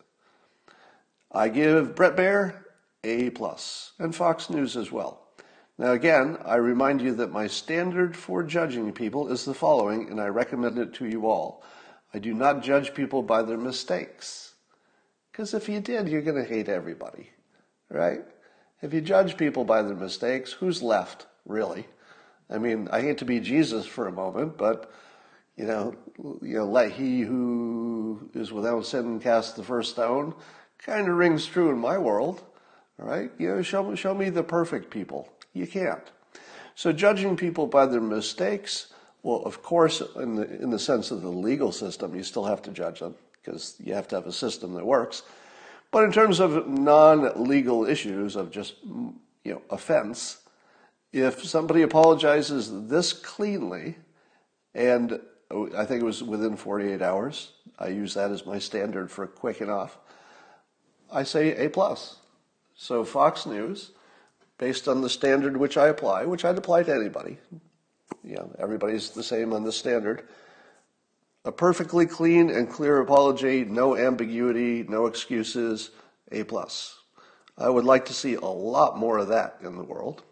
I 1.33 1.49
give 1.49 1.95
Bret 1.95 2.17
Baier 2.17 2.55
A 3.03 3.31
plus 3.31 3.93
and 3.99 4.15
Fox 4.15 4.49
News 4.49 4.77
as 4.77 4.93
well. 4.93 5.21
Now 5.77 5.93
again, 5.93 6.39
I 6.45 6.57
remind 6.57 7.03
you 7.03 7.15
that 7.17 7.33
my 7.33 7.49
standard 7.49 8.17
for 8.17 8.45
judging 8.45 8.93
people 8.93 9.31
is 9.31 9.45
the 9.45 9.55
following, 9.55 10.09
and 10.09 10.21
I 10.21 10.27
recommend 10.27 10.79
it 10.79 10.95
to 10.95 11.07
you 11.07 11.27
all. 11.27 11.65
I 12.15 12.21
do 12.21 12.33
not 12.33 12.63
judge 12.63 12.95
people 12.95 13.23
by 13.23 13.43
their 13.43 13.59
mistakes. 13.59 14.55
Because 15.33 15.53
if 15.53 15.69
you 15.69 15.81
did, 15.81 16.09
you're 16.09 16.23
going 16.23 16.41
to 16.41 16.49
hate 16.49 16.69
everybody, 16.69 17.31
right? 17.89 18.21
If 18.83 18.93
you 18.93 19.01
judge 19.01 19.37
people 19.37 19.65
by 19.65 19.83
their 19.83 19.97
mistakes, 19.97 20.53
who's 20.53 20.83
left, 20.83 21.27
really? 21.47 21.87
I 22.51 22.59
mean, 22.59 22.89
I 22.91 23.01
hate 23.01 23.19
to 23.19 23.25
be 23.25 23.41
Jesus 23.41 23.87
for 23.87 24.07
a 24.07 24.13
moment, 24.13 24.59
but 24.59 24.93
you 25.57 25.65
know, 25.65 25.95
you 26.43 26.59
know, 26.59 26.67
let 26.67 26.93
he 26.93 27.21
who 27.21 28.29
is 28.35 28.53
without 28.53 28.87
sin 28.87 29.21
cast 29.21 29.57
the 29.57 29.63
first 29.63 29.93
stone, 29.93 30.35
kind 30.79 31.09
of 31.09 31.17
rings 31.17 31.47
true 31.47 31.71
in 31.71 31.79
my 31.79 31.97
world. 31.97 32.43
All 33.01 33.07
right, 33.07 33.31
you 33.39 33.49
know, 33.49 33.63
show 33.63 33.95
show 33.95 34.15
me 34.15 34.31
the 34.31 34.43
perfect 34.43 34.91
people. 34.91 35.29
You 35.53 35.67
can't. 35.67 36.03
So 36.75 36.93
judging 36.93 37.37
people 37.37 37.67
by 37.67 37.87
their 37.87 38.01
mistakes, 38.01 38.93
well, 39.23 39.43
of 39.45 39.63
course, 39.63 40.03
in 40.17 40.35
the 40.35 40.63
in 40.63 40.71
the 40.71 40.79
sense 40.79 41.11
of 41.11 41.23
the 41.23 41.29
legal 41.29 41.73
system, 41.73 42.15
you 42.15 42.23
still 42.23 42.45
have 42.45 42.63
to 42.63 42.71
judge 42.71 43.01
them 43.01 43.15
because 43.41 43.77
you 43.83 43.95
have 43.95 44.09
to 44.09 44.17
have 44.17 44.27
a 44.27 44.33
system 44.33 44.75
that 44.75 44.85
works. 44.85 45.23
But 45.95 46.03
in 46.03 46.11
terms 46.11 46.41
of 46.41 46.67
non-legal 46.67 47.87
issues 47.87 48.35
of 48.35 48.51
just 48.51 48.75
you 48.83 49.15
know 49.45 49.63
offense, 49.71 50.39
if 51.13 51.45
somebody 51.45 51.83
apologizes 51.83 52.89
this 52.89 53.13
cleanly 53.13 53.95
and 54.75 55.21
oh, 55.53 55.71
I 55.77 55.85
think 55.85 56.03
it 56.03 56.05
was 56.05 56.21
within 56.21 56.57
48 56.57 57.01
hours. 57.01 57.53
I 57.79 57.91
use 57.91 58.15
that 58.15 58.33
as 58.33 58.45
my 58.45 58.59
standard 58.59 59.09
for 59.09 59.29
quick 59.29 59.61
enough. 59.61 59.97
I 61.13 61.23
say 61.23 61.65
A 61.65 61.71
plus. 61.71 62.17
So 62.75 63.05
Fox 63.05 63.47
News, 63.47 63.93
based 64.59 64.89
on 64.89 65.01
the 65.01 65.09
standard 65.09 65.57
which 65.57 65.77
I 65.77 65.87
apply, 65.87 66.25
which 66.25 66.45
I'd 66.45 66.59
apply 66.59 66.83
to 66.83 66.93
anybody. 66.93 67.39
You 68.25 68.35
know, 68.35 68.57
everybody's 68.59 69.11
the 69.11 69.23
same 69.23 69.53
on 69.53 69.63
the 69.63 69.71
standard. 69.71 70.27
A 71.45 71.53
perfectly 71.53 72.07
clean 72.07 72.49
and 72.49 72.71
clear 72.71 73.01
apology, 73.01 73.65
no 73.65 73.97
ambiguity, 73.97 74.83
no 74.89 75.07
excuses, 75.07 75.91
A 76.33 76.45
plus. 76.45 76.99
I 77.59 77.69
would 77.69 77.85
like 77.85 78.07
to 78.07 78.15
see 78.15 78.35
a 78.35 78.41
lot 78.41 78.99
more 78.99 79.19
of 79.19 79.29
that 79.29 79.59
in 79.63 79.77
the 79.77 79.85
world. 79.85 80.23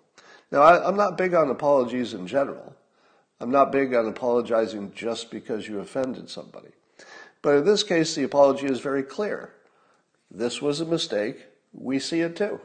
Now, 0.51 0.63
I, 0.63 0.89
am 0.89 0.97
not 0.97 1.19
big 1.19 1.35
on 1.35 1.51
apologies 1.51 2.15
in 2.15 2.27
general. 2.27 2.75
I'm 3.41 3.51
not 3.51 3.73
big 3.73 3.95
on 3.95 4.07
apologizing 4.07 4.93
just 4.95 5.31
because 5.31 5.69
you 5.69 5.81
offended 5.81 6.31
somebody. 6.31 6.71
But 7.43 7.57
in 7.57 7.65
this 7.65 7.83
case, 7.83 8.15
the 8.15 8.23
apology 8.23 8.67
is 8.67 8.81
very 8.81 9.03
clear. 9.03 9.53
This 10.31 10.63
was 10.63 10.81
a 10.81 10.87
mistake. 10.87 11.47
We 11.73 11.99
see 11.99 12.21
it 12.21 12.37
too. 12.37 12.61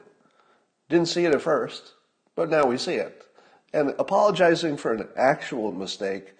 Didn't 0.90 1.08
see 1.08 1.26
it 1.26 1.34
at 1.34 1.42
first, 1.42 1.94
but 2.36 2.50
now 2.50 2.66
we 2.66 2.78
see 2.78 2.96
it. 2.96 3.24
And 3.74 3.94
apologizing 4.00 4.78
for 4.78 4.94
an 4.94 5.08
actual 5.18 5.72
mistake, 5.72 6.34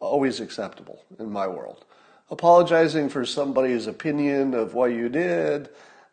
always 0.00 0.40
acceptable 0.40 1.04
in 1.18 1.30
my 1.30 1.46
world. 1.46 1.84
Apologizing 2.30 3.08
for 3.08 3.24
somebody's 3.24 3.86
opinion 3.86 4.54
of 4.54 4.74
what 4.74 4.92
you 4.92 5.08
did, 5.08 5.68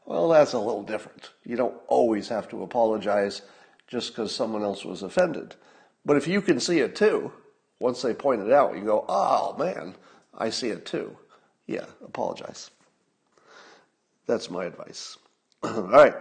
well, 0.05 0.29
that's 0.29 0.53
a 0.53 0.59
little 0.59 0.83
different. 0.83 1.31
You 1.43 1.55
don't 1.55 1.75
always 1.87 2.27
have 2.29 2.47
to 2.49 2.63
apologize 2.63 3.41
just 3.87 4.09
because 4.09 4.33
someone 4.33 4.63
else 4.63 4.85
was 4.85 5.03
offended. 5.03 5.55
But 6.05 6.17
if 6.17 6.27
you 6.27 6.41
can 6.41 6.59
see 6.59 6.79
it 6.79 6.95
too, 6.95 7.31
once 7.79 8.01
they 8.01 8.13
point 8.13 8.41
it 8.41 8.51
out, 8.51 8.75
you 8.75 8.83
go, 8.83 9.05
oh 9.07 9.55
man, 9.57 9.95
I 10.37 10.49
see 10.49 10.69
it 10.69 10.85
too. 10.85 11.15
Yeah, 11.67 11.85
apologize. 12.03 12.71
That's 14.25 14.49
my 14.49 14.65
advice. 14.65 15.17
All 15.63 15.83
right. 15.83 16.15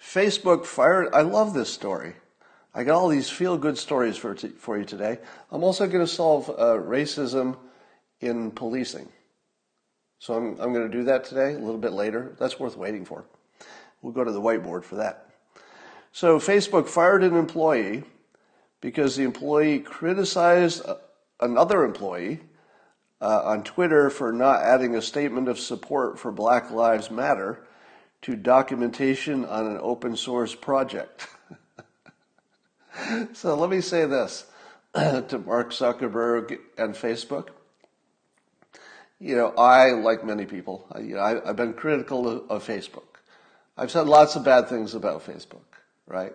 Facebook 0.00 0.64
fired. 0.64 1.08
I 1.12 1.22
love 1.22 1.54
this 1.54 1.72
story. 1.72 2.14
I 2.78 2.84
got 2.84 2.94
all 2.94 3.08
these 3.08 3.28
feel 3.28 3.58
good 3.58 3.76
stories 3.76 4.16
for, 4.16 4.36
t- 4.36 4.50
for 4.50 4.78
you 4.78 4.84
today. 4.84 5.18
I'm 5.50 5.64
also 5.64 5.88
going 5.88 6.06
to 6.06 6.06
solve 6.06 6.48
uh, 6.48 6.78
racism 6.78 7.56
in 8.20 8.52
policing. 8.52 9.08
So 10.20 10.34
I'm, 10.34 10.60
I'm 10.60 10.72
going 10.72 10.88
to 10.88 10.96
do 10.96 11.02
that 11.06 11.24
today, 11.24 11.54
a 11.54 11.58
little 11.58 11.80
bit 11.80 11.90
later. 11.90 12.36
That's 12.38 12.60
worth 12.60 12.76
waiting 12.76 13.04
for. 13.04 13.24
We'll 14.00 14.12
go 14.12 14.22
to 14.22 14.30
the 14.30 14.40
whiteboard 14.40 14.84
for 14.84 14.94
that. 14.94 15.28
So 16.12 16.38
Facebook 16.38 16.86
fired 16.86 17.24
an 17.24 17.34
employee 17.34 18.04
because 18.80 19.16
the 19.16 19.24
employee 19.24 19.80
criticized 19.80 20.82
another 21.40 21.84
employee 21.84 22.42
uh, 23.20 23.42
on 23.42 23.64
Twitter 23.64 24.08
for 24.08 24.32
not 24.32 24.62
adding 24.62 24.94
a 24.94 25.02
statement 25.02 25.48
of 25.48 25.58
support 25.58 26.16
for 26.16 26.30
Black 26.30 26.70
Lives 26.70 27.10
Matter 27.10 27.66
to 28.22 28.36
documentation 28.36 29.44
on 29.44 29.66
an 29.66 29.78
open 29.82 30.14
source 30.14 30.54
project. 30.54 31.26
so 33.32 33.54
let 33.54 33.70
me 33.70 33.80
say 33.80 34.04
this 34.06 34.46
to 34.94 35.42
Mark 35.44 35.70
Zuckerberg 35.70 36.58
and 36.76 36.94
Facebook. 36.94 37.48
You 39.20 39.34
know, 39.34 39.48
I, 39.58 39.90
like 39.92 40.24
many 40.24 40.46
people, 40.46 40.86
I, 40.92 41.00
you 41.00 41.14
know, 41.16 41.20
I, 41.20 41.46
have 41.46 41.56
been 41.56 41.74
critical 41.74 42.28
of, 42.28 42.50
of 42.50 42.66
Facebook. 42.66 43.02
I've 43.76 43.90
said 43.90 44.06
lots 44.06 44.36
of 44.36 44.44
bad 44.44 44.68
things 44.68 44.94
about 44.94 45.26
Facebook, 45.26 45.64
right? 46.06 46.32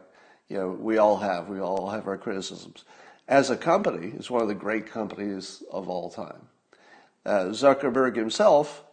you 0.53 0.57
know, 0.59 0.69
we 0.69 0.97
all 0.97 1.17
have. 1.17 1.47
We 1.47 1.59
all 1.59 1.89
have 1.89 2.07
our 2.07 2.17
criticisms. 2.17 2.85
As 3.27 3.49
a 3.49 3.57
company, 3.57 4.13
it's 4.15 4.29
one 4.29 4.43
of 4.43 4.47
the 4.47 4.53
great 4.53 4.85
companies 4.85 5.63
of 5.71 5.89
all 5.89 6.09
time. 6.11 6.47
Uh, 7.25 7.45
Zuckerberg 7.45 8.15
himself, 8.15 8.83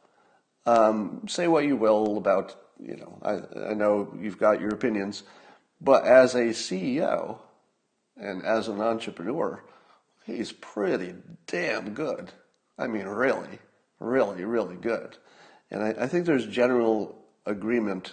um, 0.65 1.27
say 1.29 1.49
what 1.49 1.65
you 1.65 1.77
will 1.77 2.17
about, 2.17 2.57
you 2.79 2.97
know, 2.97 3.19
I, 3.23 3.71
I 3.71 3.75
know 3.75 4.17
you've 4.19 4.39
got 4.39 4.61
your 4.61 4.71
opinions, 4.71 5.25
but 5.81 6.05
as 6.05 6.35
a 6.35 6.49
CEO 6.49 7.39
and 8.21 8.45
as 8.45 8.69
an 8.69 8.81
entrepreneur, 8.81 9.63
he's 10.25 10.53
pretty 10.53 11.15
damn 11.47 11.95
good. 11.95 12.33
I 12.79 12.87
mean, 12.87 13.07
really, 13.07 13.59
really, 13.99 14.45
really 14.45 14.77
good. 14.77 15.17
And 15.71 15.83
I, 15.83 16.05
I 16.05 16.07
think 16.07 16.27
there's 16.27 16.47
general 16.47 17.25
agreement 17.47 18.13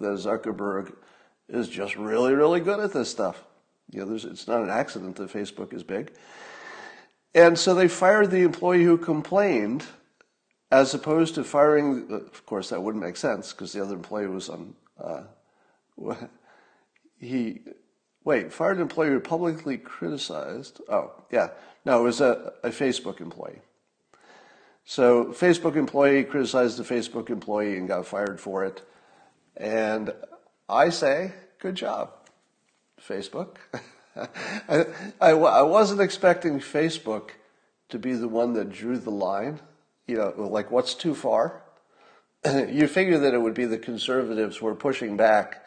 that 0.00 0.18
Zuckerberg 0.18 0.94
is 1.48 1.68
just 1.68 1.96
really, 1.96 2.34
really 2.34 2.60
good 2.60 2.80
at 2.80 2.92
this 2.92 3.10
stuff. 3.10 3.44
You 3.90 4.06
know, 4.06 4.14
it's 4.14 4.48
not 4.48 4.62
an 4.62 4.70
accident 4.70 5.16
that 5.16 5.30
Facebook 5.30 5.74
is 5.74 5.82
big. 5.82 6.12
And 7.34 7.58
so 7.58 7.74
they 7.74 7.88
fired 7.88 8.30
the 8.30 8.42
employee 8.42 8.84
who 8.84 8.96
complained, 8.96 9.84
as 10.70 10.94
opposed 10.94 11.34
to 11.34 11.44
firing. 11.44 12.10
Of 12.10 12.46
course, 12.46 12.70
that 12.70 12.82
wouldn't 12.82 13.04
make 13.04 13.16
sense 13.16 13.52
because 13.52 13.72
the 13.72 13.82
other 13.82 13.94
employee 13.94 14.26
was 14.26 14.48
on. 14.48 14.74
Uh, 14.98 15.22
he 17.18 17.60
wait 18.24 18.52
fired 18.52 18.80
employee 18.80 19.18
publicly 19.20 19.78
criticized. 19.78 20.80
Oh, 20.88 21.12
yeah, 21.30 21.48
no, 21.84 22.00
it 22.00 22.04
was 22.04 22.20
a, 22.20 22.52
a 22.62 22.70
Facebook 22.70 23.20
employee. 23.20 23.60
So 24.84 25.26
Facebook 25.26 25.76
employee 25.76 26.24
criticized 26.24 26.78
the 26.78 26.82
Facebook 26.84 27.30
employee 27.30 27.76
and 27.76 27.88
got 27.88 28.06
fired 28.06 28.40
for 28.40 28.64
it. 28.64 28.82
And 29.56 30.12
I 30.68 30.88
say, 30.88 31.32
good 31.58 31.74
job, 31.74 32.12
Facebook. 33.00 33.56
I, 34.68 34.86
I, 35.20 35.30
I 35.30 35.62
wasn't 35.62 36.00
expecting 36.00 36.60
Facebook 36.60 37.30
to 37.88 37.98
be 37.98 38.14
the 38.14 38.28
one 38.28 38.54
that 38.54 38.70
drew 38.70 38.98
the 38.98 39.10
line. 39.10 39.60
You 40.06 40.16
know, 40.16 40.34
like 40.36 40.70
what's 40.70 40.94
too 40.94 41.14
far? 41.14 41.62
you 42.44 42.88
figure 42.88 43.18
that 43.18 43.34
it 43.34 43.38
would 43.38 43.54
be 43.54 43.66
the 43.66 43.78
conservatives 43.78 44.56
who 44.56 44.66
are 44.66 44.74
pushing 44.74 45.16
back 45.16 45.64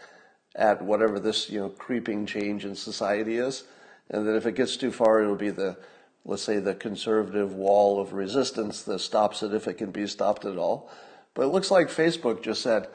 at 0.56 0.82
whatever 0.82 1.20
this, 1.20 1.50
you 1.50 1.60
know, 1.60 1.70
creeping 1.70 2.26
change 2.26 2.66
in 2.66 2.76
society 2.76 3.38
is. 3.38 3.64
And 4.10 4.26
that 4.28 4.36
if 4.36 4.46
it 4.46 4.56
gets 4.56 4.78
too 4.78 4.92
far, 4.92 5.22
it'll 5.22 5.36
be 5.36 5.50
the, 5.50 5.78
let's 6.24 6.44
say, 6.44 6.60
the 6.60 6.76
conservative 6.76 7.54
wall 7.54 8.00
of 8.00 8.14
resistance 8.14 8.84
that 8.84 9.00
stops 9.00 9.44
it 9.44 9.54
if 9.54 9.68
it 9.68 9.76
can 9.76 9.92
be 9.92 10.08
stopped 10.08 10.46
at 10.46 10.58
all. 10.58 10.90
But 11.34 11.44
it 11.44 11.48
looks 11.48 11.72
like 11.72 11.88
Facebook 11.88 12.42
just 12.42 12.62
said, 12.62 12.88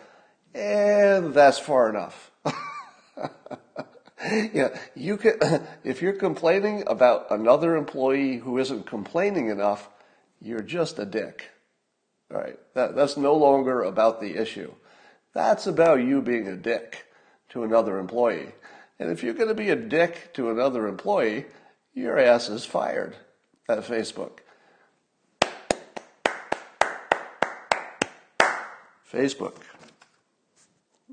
and 0.54 1.26
eh, 1.26 1.28
that's 1.28 1.58
far 1.58 1.90
enough. 1.90 2.30
yeah, 4.52 4.78
you 4.94 5.16
can, 5.16 5.66
if 5.84 6.00
you're 6.00 6.14
complaining 6.14 6.84
about 6.86 7.26
another 7.30 7.76
employee 7.76 8.38
who 8.38 8.58
isn't 8.58 8.86
complaining 8.86 9.48
enough, 9.48 9.88
you're 10.40 10.62
just 10.62 10.98
a 10.98 11.04
dick. 11.04 11.50
All 12.32 12.40
right. 12.40 12.58
That, 12.74 12.94
that's 12.94 13.16
no 13.16 13.34
longer 13.34 13.82
about 13.82 14.20
the 14.20 14.40
issue. 14.40 14.72
That's 15.34 15.66
about 15.66 16.00
you 16.00 16.22
being 16.22 16.48
a 16.48 16.56
dick 16.56 17.06
to 17.50 17.64
another 17.64 17.98
employee. 17.98 18.52
And 18.98 19.10
if 19.10 19.22
you're 19.22 19.34
going 19.34 19.48
to 19.48 19.54
be 19.54 19.70
a 19.70 19.76
dick 19.76 20.32
to 20.34 20.50
another 20.50 20.86
employee, 20.86 21.46
your 21.94 22.18
ass 22.18 22.48
is 22.48 22.64
fired 22.64 23.16
at 23.68 23.78
Facebook. 23.80 24.38
Facebook. 29.10 29.56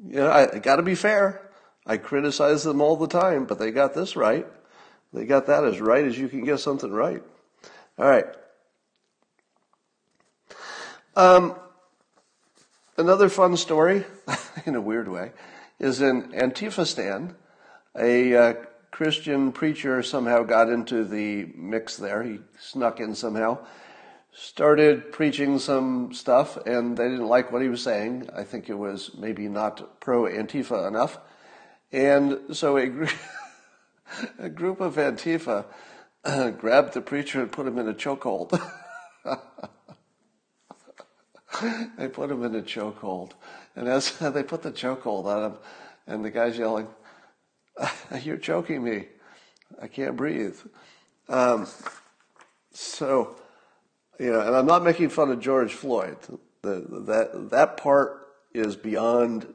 You 0.05 0.17
know, 0.17 0.27
I, 0.27 0.55
I 0.55 0.59
got 0.59 0.75
to 0.75 0.83
be 0.83 0.95
fair. 0.95 1.49
I 1.85 1.97
criticize 1.97 2.63
them 2.63 2.81
all 2.81 2.97
the 2.97 3.07
time, 3.07 3.45
but 3.45 3.57
they 3.57 3.71
got 3.71 3.93
this 3.93 4.15
right. 4.15 4.45
They 5.13 5.25
got 5.25 5.47
that 5.47 5.63
as 5.63 5.79
right 5.79 6.05
as 6.05 6.17
you 6.17 6.27
can 6.27 6.43
get 6.43 6.59
something 6.59 6.91
right. 6.91 7.23
All 7.97 8.07
right. 8.07 8.25
Um, 11.15 11.55
another 12.97 13.29
fun 13.29 13.57
story, 13.57 14.03
in 14.65 14.75
a 14.75 14.81
weird 14.81 15.07
way, 15.07 15.31
is 15.79 16.01
in 16.01 16.31
Antifistan. 16.31 17.35
A 17.97 18.35
uh, 18.35 18.53
Christian 18.91 19.51
preacher 19.51 20.01
somehow 20.01 20.43
got 20.43 20.69
into 20.69 21.03
the 21.03 21.51
mix 21.55 21.97
there. 21.97 22.23
He 22.23 22.39
snuck 22.59 22.99
in 22.99 23.15
somehow, 23.15 23.59
started 24.31 25.11
preaching 25.11 25.59
some 25.59 26.13
stuff, 26.13 26.57
and 26.65 26.97
they 26.97 27.09
didn't 27.09 27.27
like 27.27 27.51
what 27.51 27.61
he 27.61 27.69
was 27.69 27.81
saying. 27.81 28.29
I 28.35 28.43
think 28.43 28.69
it 28.69 28.77
was 28.77 29.11
maybe 29.17 29.47
not 29.47 29.99
pro 29.99 30.23
Antifa 30.23 30.87
enough. 30.87 31.19
And 31.91 32.55
so 32.55 32.77
a, 32.77 32.87
gr- 32.87 33.05
a 34.39 34.49
group 34.49 34.81
of 34.81 34.95
Antifa 34.95 35.65
grabbed 36.57 36.93
the 36.93 37.01
preacher 37.01 37.41
and 37.41 37.51
put 37.51 37.67
him 37.67 37.77
in 37.77 37.87
a 37.87 37.93
chokehold. 37.93 38.59
they 41.97 42.07
put 42.07 42.31
him 42.31 42.43
in 42.43 42.55
a 42.55 42.61
chokehold. 42.61 43.31
And 43.75 43.87
as 43.87 44.11
they 44.19 44.43
put 44.43 44.61
the 44.61 44.71
chokehold 44.71 45.25
on 45.25 45.51
him, 45.51 45.57
and 46.07 46.23
the 46.23 46.31
guy's 46.31 46.57
yelling, 46.57 46.87
You're 48.23 48.37
choking 48.37 48.83
me. 48.83 49.05
I 49.81 49.87
can't 49.87 50.15
breathe. 50.15 50.57
Um, 51.29 51.67
so, 52.73 53.35
you 54.19 54.31
know, 54.31 54.41
and 54.41 54.55
I'm 54.55 54.65
not 54.65 54.83
making 54.83 55.09
fun 55.09 55.31
of 55.31 55.39
George 55.39 55.73
Floyd. 55.73 56.17
The, 56.61 56.85
that, 57.07 57.49
that 57.51 57.77
part 57.77 58.27
is 58.53 58.75
beyond, 58.75 59.53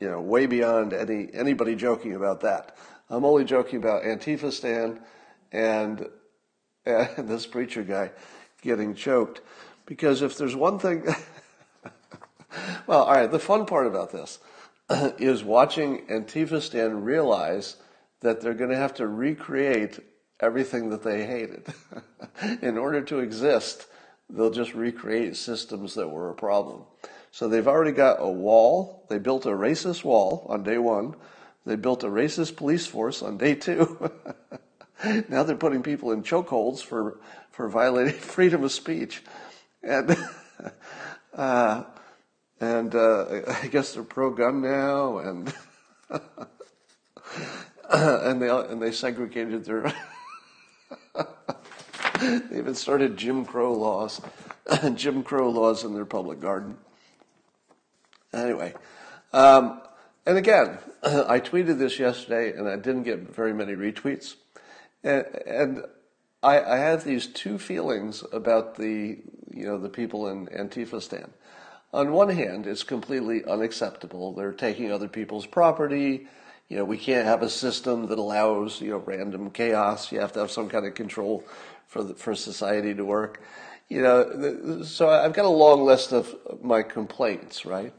you 0.00 0.10
know, 0.10 0.20
way 0.20 0.46
beyond 0.46 0.92
any, 0.92 1.28
anybody 1.32 1.74
joking 1.74 2.14
about 2.14 2.40
that. 2.42 2.76
I'm 3.10 3.24
only 3.24 3.44
joking 3.44 3.78
about 3.78 4.02
Antifa 4.02 4.52
Stan 4.52 5.00
and, 5.52 6.06
and 6.86 7.28
this 7.28 7.46
preacher 7.46 7.82
guy 7.82 8.12
getting 8.62 8.94
choked. 8.94 9.40
Because 9.86 10.22
if 10.22 10.38
there's 10.38 10.56
one 10.56 10.78
thing, 10.78 11.04
well, 12.86 13.04
all 13.04 13.14
right, 13.14 13.30
the 13.30 13.38
fun 13.38 13.66
part 13.66 13.86
about 13.86 14.12
this 14.12 14.38
is 15.18 15.44
watching 15.44 16.06
Antifa 16.06 16.60
Stan 16.60 17.02
realize 17.02 17.76
that 18.20 18.40
they're 18.40 18.54
going 18.54 18.70
to 18.70 18.76
have 18.76 18.94
to 18.94 19.06
recreate 19.06 19.98
everything 20.40 20.90
that 20.90 21.02
they 21.02 21.26
hated. 21.26 21.66
In 22.62 22.78
order 22.78 23.02
to 23.02 23.18
exist, 23.18 23.86
they'll 24.28 24.50
just 24.50 24.74
recreate 24.74 25.36
systems 25.36 25.94
that 25.94 26.08
were 26.08 26.30
a 26.30 26.34
problem. 26.34 26.84
So 27.30 27.48
they've 27.48 27.66
already 27.66 27.92
got 27.92 28.16
a 28.20 28.28
wall. 28.28 29.06
They 29.08 29.18
built 29.18 29.46
a 29.46 29.50
racist 29.50 30.04
wall 30.04 30.46
on 30.48 30.62
day 30.62 30.78
one. 30.78 31.16
They 31.66 31.76
built 31.76 32.04
a 32.04 32.08
racist 32.08 32.56
police 32.56 32.86
force 32.86 33.22
on 33.22 33.38
day 33.38 33.54
two. 33.54 34.10
now 35.28 35.42
they're 35.42 35.56
putting 35.56 35.82
people 35.82 36.12
in 36.12 36.22
chokeholds 36.22 36.82
for, 36.82 37.18
for 37.50 37.68
violating 37.68 38.12
freedom 38.20 38.64
of 38.64 38.72
speech. 38.72 39.22
And 39.82 40.16
uh, 41.34 41.84
and 42.60 42.94
uh, 42.94 43.42
I 43.62 43.66
guess 43.68 43.94
they're 43.94 44.02
pro-gun 44.02 44.62
now, 44.62 45.18
and 45.18 45.52
and 47.90 48.42
they 48.42 48.48
and 48.48 48.80
they 48.80 48.92
segregated 48.92 49.64
their. 49.64 49.92
they 52.20 52.58
even 52.58 52.74
started 52.74 53.16
Jim 53.16 53.44
Crow 53.44 53.72
laws, 53.72 54.20
Jim 54.94 55.22
Crow 55.22 55.50
laws 55.50 55.84
in 55.84 55.94
their 55.94 56.04
public 56.04 56.40
garden. 56.40 56.76
Anyway, 58.32 58.74
um, 59.32 59.80
and 60.26 60.36
again, 60.38 60.78
I 61.02 61.40
tweeted 61.40 61.78
this 61.78 61.98
yesterday, 61.98 62.56
and 62.56 62.68
I 62.68 62.76
didn't 62.76 63.04
get 63.04 63.34
very 63.34 63.52
many 63.52 63.74
retweets, 63.74 64.34
and, 65.02 65.26
and 65.46 65.84
I, 66.42 66.60
I 66.60 66.76
have 66.78 67.04
these 67.04 67.26
two 67.26 67.58
feelings 67.58 68.24
about 68.32 68.76
the 68.76 69.18
you 69.50 69.66
know 69.66 69.78
the 69.78 69.88
people 69.88 70.28
in 70.28 70.46
Antifa 70.46 71.00
stand 71.00 71.32
on 71.94 72.10
one 72.10 72.28
hand, 72.28 72.66
it's 72.66 72.82
completely 72.82 73.44
unacceptable. 73.44 74.32
They're 74.32 74.52
taking 74.52 74.90
other 74.90 75.06
people's 75.06 75.46
property. 75.46 76.26
You 76.68 76.78
know, 76.78 76.84
we 76.84 76.98
can't 76.98 77.24
have 77.24 77.42
a 77.42 77.48
system 77.48 78.08
that 78.08 78.18
allows, 78.18 78.80
you 78.80 78.90
know, 78.90 78.98
random 78.98 79.50
chaos. 79.50 80.10
You 80.10 80.18
have 80.18 80.32
to 80.32 80.40
have 80.40 80.50
some 80.50 80.68
kind 80.68 80.86
of 80.86 80.94
control 80.94 81.44
for 81.86 82.02
the, 82.02 82.14
for 82.14 82.34
society 82.34 82.94
to 82.94 83.04
work. 83.04 83.42
You 83.88 84.02
know, 84.02 84.82
so 84.82 85.08
I've 85.08 85.34
got 85.34 85.44
a 85.44 85.48
long 85.48 85.84
list 85.84 86.12
of 86.12 86.34
my 86.62 86.82
complaints, 86.82 87.64
right? 87.64 87.94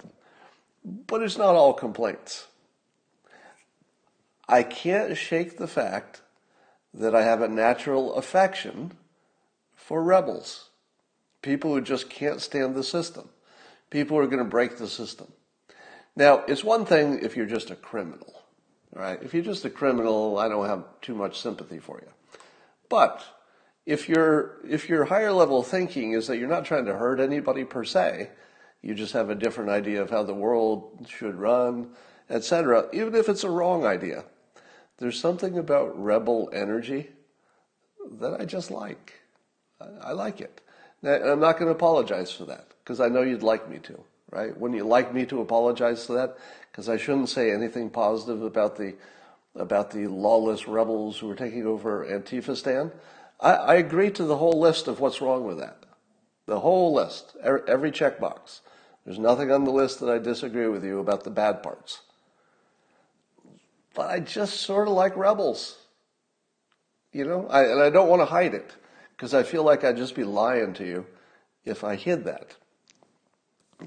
But 0.84 1.22
it's 1.22 1.38
not 1.38 1.56
all 1.56 1.74
complaints. 1.74 2.48
I 4.50 4.64
can't 4.64 5.16
shake 5.16 5.58
the 5.58 5.68
fact 5.68 6.22
that 6.94 7.16
I 7.16 7.24
have 7.24 7.42
a 7.42 7.48
natural 7.48 8.16
affection 8.16 8.92
for 9.74 10.04
rebels, 10.04 10.70
people 11.42 11.74
who 11.74 11.82
just 11.82 12.10
can't 12.10 12.42
stand 12.42 12.76
the 12.76 12.84
system 12.84 13.30
people 13.90 14.18
are 14.18 14.28
going 14.28 14.44
to 14.44 14.50
break 14.50 14.78
the 14.78 14.88
system. 14.88 15.28
Now, 16.16 16.44
it's 16.48 16.64
one 16.64 16.86
thing 16.86 17.20
if 17.22 17.36
you're 17.36 17.46
just 17.46 17.72
a 17.72 17.76
criminal, 17.76 18.42
right? 18.94 19.22
If 19.22 19.34
you're 19.34 19.44
just 19.44 19.66
a 19.66 19.70
criminal, 19.70 20.38
I 20.38 20.48
don't 20.48 20.68
have 20.68 20.86
too 21.02 21.16
much 21.16 21.42
sympathy 21.42 21.80
for 21.80 22.00
you. 22.02 22.12
But 22.90 23.24
if 23.86 24.08
your 24.08 24.58
if 24.68 24.88
your 24.90 25.06
higher 25.06 25.32
level 25.32 25.62
thinking 25.62 26.14
is 26.14 26.28
that 26.28 26.38
you're 26.38 26.48
not 26.48 26.66
trying 26.66 26.86
to 26.86 26.96
hurt 26.96 27.20
anybody 27.20 27.66
per 27.66 27.84
se, 27.84 28.30
you 28.82 28.96
just 28.96 29.14
have 29.14 29.30
a 29.30 29.36
different 29.36 29.70
idea 29.70 30.02
of 30.02 30.10
how 30.10 30.24
the 30.24 30.34
world 30.34 31.06
should 31.10 31.36
run, 31.36 31.90
etc. 32.30 32.88
Even 32.94 33.16
if 33.16 33.28
it's 33.28 33.44
a 33.44 33.50
wrong 33.50 33.86
idea, 33.86 34.24
there's 34.98 35.20
something 35.20 35.58
about 35.58 36.02
rebel 36.02 36.50
energy 36.54 37.10
that 38.20 38.40
I 38.40 38.46
just 38.46 38.72
like. 38.72 39.14
I, 40.02 40.14
like 40.14 40.40
it. 40.40 40.62
Now, 41.02 41.16
I'm 41.16 41.42
not 41.42 41.60
going 41.60 41.68
to 41.68 41.76
apologize 41.76 42.32
for 42.32 42.46
that 42.46 42.75
because 42.86 43.00
I 43.00 43.08
know 43.08 43.24
you'd 43.24 43.42
like 43.42 43.68
me 43.68 43.80
to, 43.80 44.00
right? 44.30 44.56
Wouldn't 44.56 44.78
you 44.78 44.86
like 44.86 45.12
me 45.12 45.26
to 45.26 45.42
apologize 45.42 46.06
for 46.06 46.14
that? 46.14 46.38
Because 46.72 46.88
I 46.88 46.98
shouldn't 46.98 47.30
say 47.30 47.52
anything 47.52 47.90
positive 47.90 48.44
about 48.44 48.78
the 48.78 48.94
about 49.56 49.90
the 49.92 50.06
lawless 50.08 50.68
rebels 50.68 51.18
who 51.18 51.32
are 51.32 51.36
taking 51.36 51.66
over 51.66 52.06
Antifistan. 52.06 52.92
I, 53.40 53.54
I 53.54 53.76
agree 53.76 54.12
to 54.12 54.26
the 54.26 54.36
whole 54.36 54.60
list 54.60 54.88
of 54.88 55.00
what's 55.00 55.22
wrong 55.22 55.46
with 55.46 55.60
that. 55.60 55.86
The 56.46 56.60
whole 56.60 56.94
list, 56.94 57.38
every 57.42 57.92
checkbox. 57.92 58.60
There's 59.06 59.18
nothing 59.18 59.52
on 59.52 59.64
the 59.64 59.72
list 59.72 60.02
that 60.02 60.10
I 60.10 60.20
disagree 60.20 60.68
with 60.68 60.84
you 60.84 61.00
about 61.00 61.24
the 61.24 61.30
bad 61.30 61.64
parts. 61.64 62.02
But 63.94 64.10
I 64.10 64.20
just 64.20 64.60
sort 64.60 64.90
of 64.90 64.94
like 64.94 65.16
rebels. 65.16 65.78
You 67.14 67.24
know, 67.24 67.48
I, 67.48 67.64
and 67.64 67.82
I 67.82 67.90
don't 67.90 68.10
want 68.10 68.22
to 68.22 68.26
hide 68.26 68.54
it 68.54 68.74
because 69.12 69.34
I 69.34 69.44
feel 69.44 69.64
like 69.64 69.86
I'd 69.86 69.96
just 69.96 70.16
be 70.16 70.26
lying 70.26 70.74
to 70.74 70.86
you 70.86 71.06
if 71.64 71.86
I 71.86 71.96
hid 71.96 72.26
that. 72.26 72.56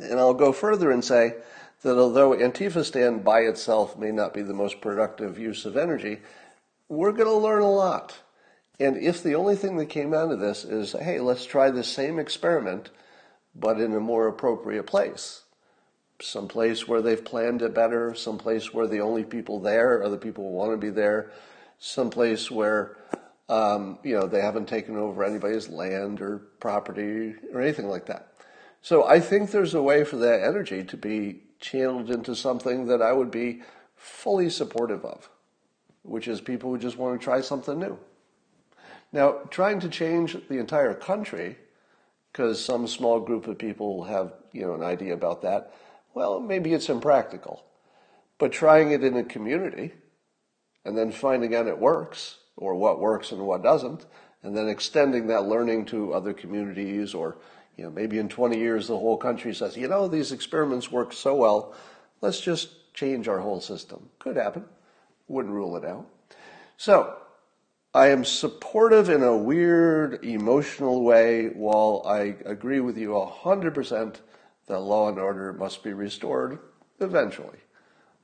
And 0.03 0.19
I'll 0.19 0.35
go 0.35 0.53
further 0.53 0.91
and 0.91 1.05
say 1.05 1.35
that 1.83 1.99
although 1.99 2.31
Antifistan 2.31 3.23
by 3.23 3.41
itself 3.41 3.97
may 3.99 4.11
not 4.11 4.35
be 4.35 4.43
the 4.43 4.55
most 4.55 4.81
productive 4.81 5.39
use 5.39 5.65
of 5.65 5.77
energy, 5.77 6.19
we're 6.89 7.13
going 7.13 7.29
to 7.29 7.35
learn 7.35 7.63
a 7.63 7.71
lot. 7.71 8.19
And 8.81 8.97
if 8.97 9.23
the 9.23 9.35
only 9.35 9.57
thing 9.57 9.77
that 9.77 9.87
came 9.87 10.15
out 10.15 10.31
of 10.31 10.41
this 10.41 10.65
is, 10.65 10.93
hey, 10.93 11.21
let's 11.21 11.45
try 11.45 11.71
the 11.71 11.85
same 11.85 12.19
experiment, 12.19 12.91
but 13.55 13.81
in 13.81 13.95
a 13.95 14.01
more 14.01 14.29
appropriate 14.29 14.85
place, 14.85 15.43
some 16.21 16.49
place 16.49 16.87
where 16.87 17.03
they've 17.03 17.25
planned 17.25 17.63
it 17.63 17.75
better, 17.75 18.15
some 18.15 18.39
place 18.39 18.73
where 18.73 18.87
the 18.87 19.01
only 19.01 19.25
people 19.25 19.61
there 19.61 20.03
are 20.03 20.09
the 20.09 20.17
people 20.17 20.45
who 20.45 20.57
want 20.57 20.73
to 20.73 20.77
be 20.77 20.91
there, 20.91 21.31
some 21.79 22.11
place 22.11 22.51
where 22.51 22.97
um, 23.49 23.99
you 24.03 24.19
know 24.19 24.27
they 24.27 24.41
haven't 24.41 24.67
taken 24.67 24.97
over 24.97 25.25
anybody's 25.25 25.69
land 25.69 26.21
or 26.21 26.39
property 26.61 27.35
or 27.53 27.61
anything 27.61 27.89
like 27.89 28.07
that. 28.07 28.28
So 28.83 29.07
I 29.07 29.21
think 29.21 29.51
there's 29.51 29.75
a 29.75 29.83
way 29.83 30.05
for 30.05 30.17
that 30.17 30.43
energy 30.43 30.85
to 30.85 30.97
be 30.97 31.43
channeled 31.61 32.11
into 32.11 32.35
something 32.35 32.87
that 32.87 33.03
I 33.03 33.13
would 33.13 33.31
be 33.31 33.63
fully 33.97 34.49
supportive 34.49 35.05
of, 35.05 35.29
which 36.03 36.29
is 36.29 36.41
people 36.41 36.71
who 36.71 36.79
just 36.79 36.97
want 36.97 37.21
to 37.21 37.25
try 37.25 37.41
something 37.41 37.79
new. 37.79 37.99
Now, 39.13 39.41
trying 39.51 39.81
to 39.81 39.89
change 39.89 40.37
the 40.49 40.59
entire 40.59 40.95
country 40.95 41.57
because 42.33 42.65
some 42.65 42.87
small 42.87 43.21
group 43.21 43.49
of 43.49 43.59
people 43.59 44.05
have 44.05 44.33
you 44.53 44.63
know 44.63 44.75
an 44.75 44.83
idea 44.83 45.15
about 45.15 45.43
that, 45.43 45.75
well, 46.15 46.41
maybe 46.41 46.73
it's 46.73 46.89
impractical. 46.89 47.65
But 48.39 48.53
trying 48.53 48.93
it 48.93 49.03
in 49.03 49.17
a 49.17 49.25
community 49.25 49.93
and 50.85 50.97
then 50.97 51.11
finding 51.11 51.55
out 51.55 51.67
it 51.67 51.79
works 51.79 52.39
or 52.57 52.75
what 52.75 53.01
works 53.01 53.33
and 53.33 53.43
what 53.43 53.63
doesn't, 53.63 54.07
and 54.43 54.57
then 54.57 54.69
extending 54.69 55.27
that 55.27 55.45
learning 55.45 55.87
to 55.87 56.13
other 56.13 56.33
communities 56.33 57.15
or 57.15 57.39
you 57.79 57.85
know, 57.85 57.91
maybe 57.91 58.19
in 58.19 58.29
20 58.29 58.59
years 58.59 58.89
the 58.89 58.99
whole 58.99 59.17
country 59.17 59.55
says, 59.55 59.77
you 59.77 59.89
know, 59.89 60.09
these 60.09 60.33
experiments 60.33 60.91
work 60.91 61.13
so 61.13 61.35
well, 61.37 61.75
let's 62.21 62.41
just 62.41 62.93
change 62.93 63.29
our 63.29 63.39
whole 63.39 63.61
system. 63.61 64.11
Could 64.19 64.37
happen. 64.37 64.65
Wouldn't 65.29 65.55
rule 65.55 65.77
it 65.77 65.85
out. 65.85 66.07
So, 66.77 67.17
I 67.95 68.09
am 68.09 68.25
supportive 68.25 69.09
in 69.09 69.23
a 69.23 69.37
weird, 69.37 70.25
emotional 70.25 71.03
way, 71.03 71.49
while 71.49 72.03
I 72.05 72.37
agree 72.45 72.81
with 72.81 72.99
you 72.99 73.11
100% 73.11 74.17
that 74.67 74.81
law 74.81 75.09
and 75.09 75.19
order 75.19 75.53
must 75.53 75.83
be 75.83 75.93
restored 75.93 76.59
eventually. 77.01 77.59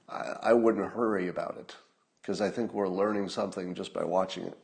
I, 0.08 0.36
I 0.42 0.52
wouldn't 0.52 0.92
hurry 0.92 1.28
about 1.28 1.56
it 1.58 1.76
because 2.20 2.40
I 2.40 2.50
think 2.50 2.74
we're 2.74 2.88
learning 2.88 3.30
something 3.30 3.74
just 3.74 3.94
by 3.94 4.04
watching 4.04 4.44
it. 4.44 4.58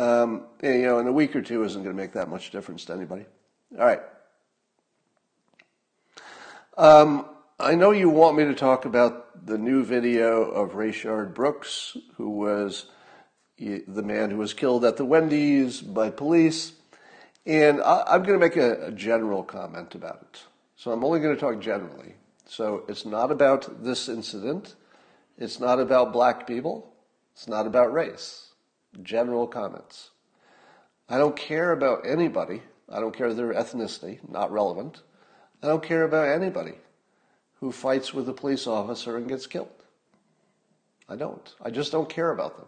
Um, 0.00 0.44
and, 0.60 0.80
you 0.80 0.86
know, 0.86 0.98
in 0.98 1.06
a 1.06 1.12
week 1.12 1.36
or 1.36 1.42
two 1.42 1.62
isn't 1.64 1.82
going 1.82 1.94
to 1.94 2.02
make 2.02 2.12
that 2.12 2.28
much 2.28 2.50
difference 2.50 2.84
to 2.86 2.94
anybody. 2.94 3.26
All 3.76 3.84
right. 3.84 4.02
Um, 6.76 7.26
I 7.58 7.74
know 7.74 7.90
you 7.90 8.08
want 8.08 8.36
me 8.36 8.44
to 8.44 8.54
talk 8.54 8.84
about 8.84 9.46
the 9.46 9.58
new 9.58 9.84
video 9.84 10.42
of 10.44 10.74
Rayshard 10.74 11.34
Brooks, 11.34 11.96
who 12.16 12.30
was 12.30 12.86
the 13.58 14.02
man 14.02 14.30
who 14.30 14.36
was 14.36 14.54
killed 14.54 14.84
at 14.84 14.96
the 14.96 15.04
Wendy's 15.04 15.80
by 15.80 16.10
police. 16.10 16.74
And 17.46 17.80
I, 17.80 18.14
am 18.14 18.22
going 18.22 18.38
to 18.38 18.46
make 18.46 18.56
a, 18.56 18.86
a 18.86 18.92
general 18.92 19.42
comment 19.42 19.96
about 19.96 20.20
it. 20.22 20.44
So 20.76 20.92
I'm 20.92 21.04
only 21.04 21.18
going 21.18 21.34
to 21.34 21.40
talk 21.40 21.60
generally. 21.60 22.14
So 22.46 22.84
it's 22.88 23.04
not 23.04 23.32
about 23.32 23.82
this 23.82 24.08
incident. 24.08 24.76
It's 25.36 25.58
not 25.58 25.80
about 25.80 26.12
black 26.12 26.46
people. 26.46 26.94
It's 27.32 27.48
not 27.48 27.66
about 27.66 27.92
race. 27.92 28.52
General 29.02 29.48
comments. 29.48 30.10
I 31.08 31.18
don't 31.18 31.34
care 31.34 31.72
about 31.72 32.06
anybody 32.06 32.62
I 32.88 33.00
don't 33.00 33.16
care 33.16 33.32
their 33.32 33.54
ethnicity, 33.54 34.18
not 34.28 34.52
relevant. 34.52 35.02
I 35.62 35.68
don't 35.68 35.82
care 35.82 36.02
about 36.02 36.28
anybody 36.28 36.74
who 37.60 37.72
fights 37.72 38.12
with 38.12 38.28
a 38.28 38.34
police 38.34 38.66
officer 38.66 39.16
and 39.16 39.28
gets 39.28 39.46
killed. 39.46 39.68
I 41.08 41.16
don't. 41.16 41.54
I 41.62 41.70
just 41.70 41.92
don't 41.92 42.08
care 42.08 42.30
about 42.30 42.56
them. 42.56 42.66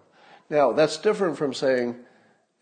Now, 0.49 0.73
that's 0.73 0.97
different 0.97 1.37
from 1.37 1.53
saying 1.53 1.97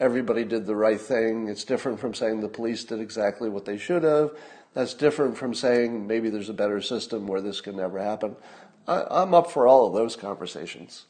everybody 0.00 0.44
did 0.44 0.66
the 0.66 0.76
right 0.76 1.00
thing. 1.00 1.48
It's 1.48 1.64
different 1.64 2.00
from 2.00 2.14
saying 2.14 2.40
the 2.40 2.48
police 2.48 2.84
did 2.84 3.00
exactly 3.00 3.48
what 3.48 3.64
they 3.64 3.78
should 3.78 4.02
have. 4.02 4.32
That's 4.72 4.94
different 4.94 5.36
from 5.36 5.54
saying 5.54 6.06
maybe 6.06 6.30
there's 6.30 6.48
a 6.48 6.54
better 6.54 6.80
system 6.80 7.26
where 7.26 7.40
this 7.40 7.60
can 7.60 7.76
never 7.76 8.00
happen. 8.00 8.36
I, 8.88 9.22
am 9.22 9.34
up 9.34 9.50
for 9.50 9.66
all 9.66 9.86
of 9.86 9.94
those 9.94 10.16
conversations. 10.16 11.06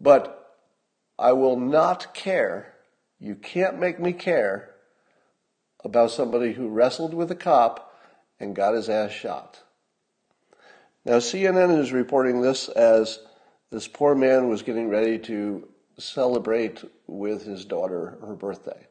But 0.00 0.56
I 1.18 1.32
will 1.32 1.58
not 1.58 2.14
care. 2.14 2.74
You 3.18 3.34
can't 3.36 3.78
make 3.78 4.00
me 4.00 4.12
care 4.12 4.69
about 5.84 6.10
somebody 6.10 6.52
who 6.52 6.68
wrestled 6.68 7.14
with 7.14 7.30
a 7.30 7.36
cop 7.36 7.94
and 8.38 8.56
got 8.56 8.74
his 8.74 8.88
ass 8.88 9.12
shot. 9.12 9.62
Now, 11.04 11.16
CNN 11.16 11.78
is 11.78 11.92
reporting 11.92 12.40
this 12.40 12.68
as 12.68 13.20
this 13.70 13.88
poor 13.88 14.14
man 14.14 14.48
was 14.48 14.62
getting 14.62 14.88
ready 14.88 15.18
to 15.20 15.68
celebrate 15.98 16.84
with 17.06 17.44
his 17.44 17.64
daughter 17.64 18.18
her 18.20 18.34
birthday. 18.34 18.86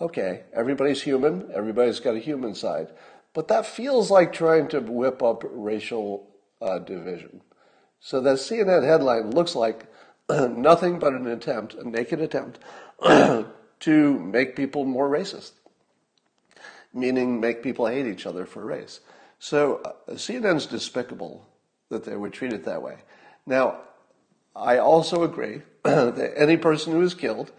Okay, 0.00 0.42
everybody's 0.52 1.02
human, 1.02 1.50
everybody's 1.54 2.00
got 2.00 2.16
a 2.16 2.20
human 2.20 2.54
side, 2.54 2.88
but 3.32 3.48
that 3.48 3.64
feels 3.64 4.10
like 4.10 4.32
trying 4.32 4.68
to 4.68 4.80
whip 4.80 5.22
up 5.22 5.42
racial 5.50 6.28
uh, 6.60 6.78
division. 6.78 7.40
So 8.00 8.20
that 8.20 8.36
CNN 8.36 8.84
headline 8.84 9.30
looks 9.30 9.54
like 9.54 9.86
nothing 10.28 10.98
but 10.98 11.14
an 11.14 11.26
attempt, 11.26 11.74
a 11.74 11.88
naked 11.88 12.20
attempt, 12.20 12.58
to 13.80 14.18
make 14.18 14.56
people 14.56 14.84
more 14.84 15.08
racist, 15.08 15.52
meaning 16.92 17.40
make 17.40 17.62
people 17.62 17.86
hate 17.86 18.06
each 18.06 18.26
other 18.26 18.46
for 18.46 18.64
race. 18.64 19.00
So 19.38 19.76
uh, 19.84 19.92
CNN's 20.12 20.66
despicable 20.66 21.46
that 21.88 22.04
they 22.04 22.16
would 22.16 22.32
treat 22.32 22.52
it 22.52 22.64
that 22.64 22.82
way. 22.82 22.96
Now, 23.44 23.80
I 24.54 24.78
also 24.78 25.22
agree 25.22 25.62
that 25.82 26.32
any 26.36 26.56
person 26.56 26.92
who 26.92 27.02
is 27.02 27.14
killed, 27.14 27.52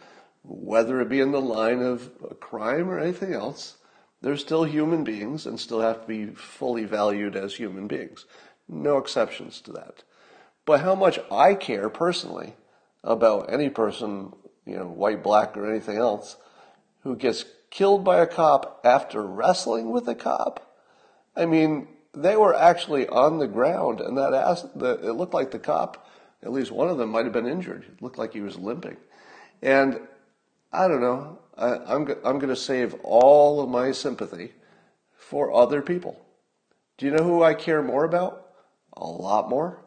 whether 0.44 1.00
it 1.02 1.10
be 1.10 1.20
in 1.20 1.32
the 1.32 1.42
line 1.42 1.82
of 1.82 2.10
a 2.30 2.36
crime 2.36 2.90
or 2.90 3.00
anything 3.00 3.34
else, 3.34 3.78
they're 4.22 4.38
still 4.38 4.64
human 4.64 5.04
beings 5.04 5.46
and 5.46 5.60
still 5.60 5.82
have 5.82 6.02
to 6.02 6.08
be 6.08 6.26
fully 6.28 6.86
valued 6.86 7.36
as 7.36 7.56
human 7.56 7.88
beings. 7.88 8.26
No 8.68 8.98
exceptions 8.98 9.62
to 9.62 9.72
that. 9.74 10.04
But 10.66 10.82
how 10.82 10.96
much 10.96 11.20
I 11.32 11.54
care 11.54 11.90
personally 11.90 12.56
about 13.04 13.54
any 13.54 13.70
person 13.70 14.34
you 14.68 14.76
know, 14.76 14.86
white, 14.86 15.24
black, 15.24 15.56
or 15.56 15.70
anything 15.70 15.98
else, 15.98 16.36
who 17.04 17.16
gets 17.16 17.46
killed 17.70 18.04
by 18.04 18.20
a 18.20 18.28
cop 18.28 18.82
after 18.84 19.24
wrestling 19.24 19.92
with 19.92 20.08
a 20.08 20.16
cop. 20.16 20.76
I 21.36 21.46
mean, 21.46 21.88
they 22.14 22.36
were 22.36 22.54
actually 22.54 23.08
on 23.08 23.38
the 23.38 23.48
ground, 23.48 24.02
and 24.02 24.18
that 24.18 24.32
the, 24.76 25.08
it 25.08 25.14
looked 25.14 25.34
like 25.34 25.52
the 25.52 25.60
cop, 25.60 26.08
at 26.44 26.52
least 26.52 26.72
one 26.72 26.90
of 26.90 26.98
them, 26.98 27.12
might 27.12 27.26
have 27.26 27.34
been 27.34 27.48
injured. 27.48 27.86
It 27.88 28.02
looked 28.02 28.18
like 28.18 28.34
he 28.34 28.42
was 28.42 28.58
limping. 28.58 28.98
And 29.62 30.00
I 30.72 30.88
don't 30.88 31.02
know, 31.02 31.40
I, 31.58 31.78
I'm, 31.78 32.08
I'm 32.24 32.40
going 32.40 32.50
to 32.50 32.56
save 32.56 32.96
all 33.04 33.62
of 33.62 33.70
my 33.70 33.92
sympathy 33.92 34.54
for 35.16 35.54
other 35.54 35.82
people. 35.82 36.20
Do 36.98 37.06
you 37.06 37.12
know 37.12 37.24
who 37.24 37.44
I 37.44 37.54
care 37.54 37.82
more 37.82 38.04
about? 38.04 38.48
A 38.96 39.06
lot 39.06 39.50
more. 39.50 39.84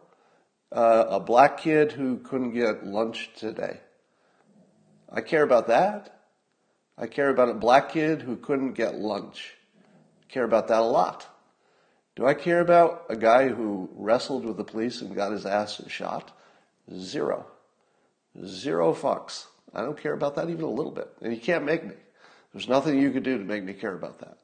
Uh, 0.72 1.06
a 1.08 1.20
black 1.20 1.58
kid 1.58 1.92
who 1.92 2.18
couldn't 2.18 2.54
get 2.54 2.86
lunch 2.86 3.30
today. 3.36 3.80
I 5.12 5.20
care 5.20 5.42
about 5.42 5.66
that. 5.68 6.20
I 6.96 7.06
care 7.06 7.30
about 7.30 7.48
a 7.48 7.54
black 7.54 7.92
kid 7.92 8.22
who 8.22 8.36
couldn't 8.36 8.72
get 8.72 8.94
lunch. 8.94 9.54
I 10.22 10.32
care 10.32 10.44
about 10.44 10.68
that 10.68 10.80
a 10.80 10.84
lot. 10.84 11.26
Do 12.14 12.26
I 12.26 12.34
care 12.34 12.60
about 12.60 13.06
a 13.08 13.16
guy 13.16 13.48
who 13.48 13.88
wrestled 13.94 14.44
with 14.44 14.56
the 14.56 14.64
police 14.64 15.00
and 15.00 15.14
got 15.14 15.32
his 15.32 15.46
ass 15.46 15.80
shot? 15.88 16.36
Zero. 16.94 17.46
Zero 18.44 18.92
fucks. 18.94 19.46
I 19.74 19.82
don't 19.82 20.00
care 20.00 20.12
about 20.12 20.34
that 20.36 20.50
even 20.50 20.64
a 20.64 20.70
little 20.70 20.92
bit. 20.92 21.08
And 21.22 21.32
you 21.32 21.40
can't 21.40 21.64
make 21.64 21.84
me. 21.84 21.94
There's 22.52 22.68
nothing 22.68 22.98
you 22.98 23.10
could 23.10 23.22
do 23.22 23.38
to 23.38 23.44
make 23.44 23.64
me 23.64 23.72
care 23.72 23.94
about 23.94 24.18
that. 24.18 24.38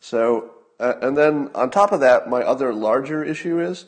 So, 0.00 0.52
uh, 0.80 0.94
and 1.02 1.16
then 1.16 1.50
on 1.54 1.70
top 1.70 1.92
of 1.92 2.00
that, 2.00 2.28
my 2.28 2.42
other 2.42 2.72
larger 2.72 3.22
issue 3.22 3.60
is 3.60 3.86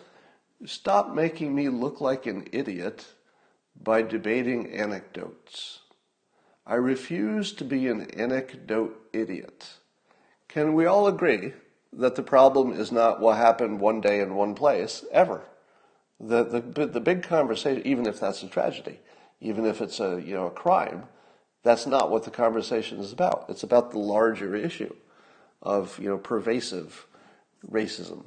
stop 0.67 1.15
making 1.15 1.55
me 1.55 1.69
look 1.69 2.01
like 2.01 2.27
an 2.27 2.49
idiot 2.53 3.07
by 3.83 4.03
debating 4.03 4.73
anecdotes. 4.73 5.81
I 6.67 6.75
refuse 6.75 7.53
to 7.55 7.65
be 7.65 7.89
an 7.89 8.11
anecdote 8.11 9.09
idiot. 9.13 9.71
Can 10.49 10.75
we 10.75 10.87
all 10.87 11.07
agree 11.07 11.55
that 11.93 12.15
the 12.15 12.23
problem 12.23 12.73
is 12.73 12.93
not 12.93 13.21
what 13.21 13.37
happened 13.37 13.81
one 13.81 14.01
day 14.01 14.21
in 14.21 14.35
one 14.35 14.55
place, 14.55 15.05
ever? 15.11 15.43
The, 16.21 16.45
the, 16.45 16.87
the 16.87 17.01
big 17.01 17.23
conversation, 17.23 17.87
even 17.87 18.07
if 18.07 18.21
that's 18.21 18.43
a 18.43 18.49
tragedy, 18.49 19.01
even 19.41 19.65
if 19.65 19.81
it's 19.81 20.01
a, 20.01 20.21
you 20.25 20.35
know, 20.35 20.47
a 20.47 20.51
crime, 20.51 21.05
that's 21.63 21.87
not 21.87 22.11
what 22.11 22.25
the 22.25 22.31
conversation 22.31 22.99
is 22.99 23.13
about. 23.13 23.47
It's 23.49 23.63
about 23.63 23.91
the 23.91 23.99
larger 23.99 24.55
issue 24.55 24.95
of 25.63 25.99
you 25.99 26.09
know, 26.09 26.19
pervasive 26.19 27.07
racism. 27.71 28.25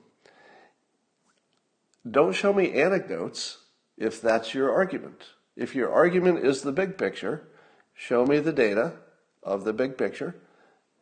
Don't 2.09 2.33
show 2.33 2.53
me 2.53 2.73
anecdotes 2.73 3.59
if 3.97 4.21
that's 4.21 4.53
your 4.53 4.71
argument. 4.73 5.25
If 5.55 5.75
your 5.75 5.91
argument 5.91 6.45
is 6.45 6.61
the 6.61 6.71
big 6.71 6.97
picture, 6.97 7.47
show 7.93 8.25
me 8.25 8.39
the 8.39 8.53
data 8.53 8.93
of 9.43 9.63
the 9.63 9.73
big 9.73 9.97
picture 9.97 10.35